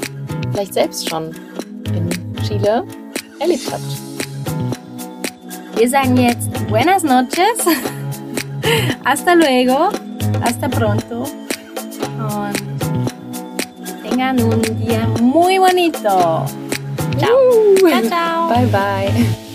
vielleicht 0.51 0.74
selbst 0.74 1.10
schon 1.10 1.32
in 1.93 2.10
Chile 2.45 2.84
erlebt 3.39 3.72
habt. 3.72 4.18
Wir 5.78 5.89
sagen 5.89 6.18
jetzt 6.18 6.49
buenas 6.68 7.03
noches, 7.03 7.66
hasta 9.05 9.34
luego, 9.34 9.89
hasta 10.41 10.68
pronto 10.68 11.24
und 12.18 12.66
tengan 14.18 14.41
un 14.41 14.61
día 14.80 15.07
muy 15.22 15.59
bonito. 15.59 16.09
Ciao. 17.20 17.38
Ciao, 17.88 18.01
ciao. 18.09 18.49
Bye, 18.49 18.65
bye. 18.65 19.47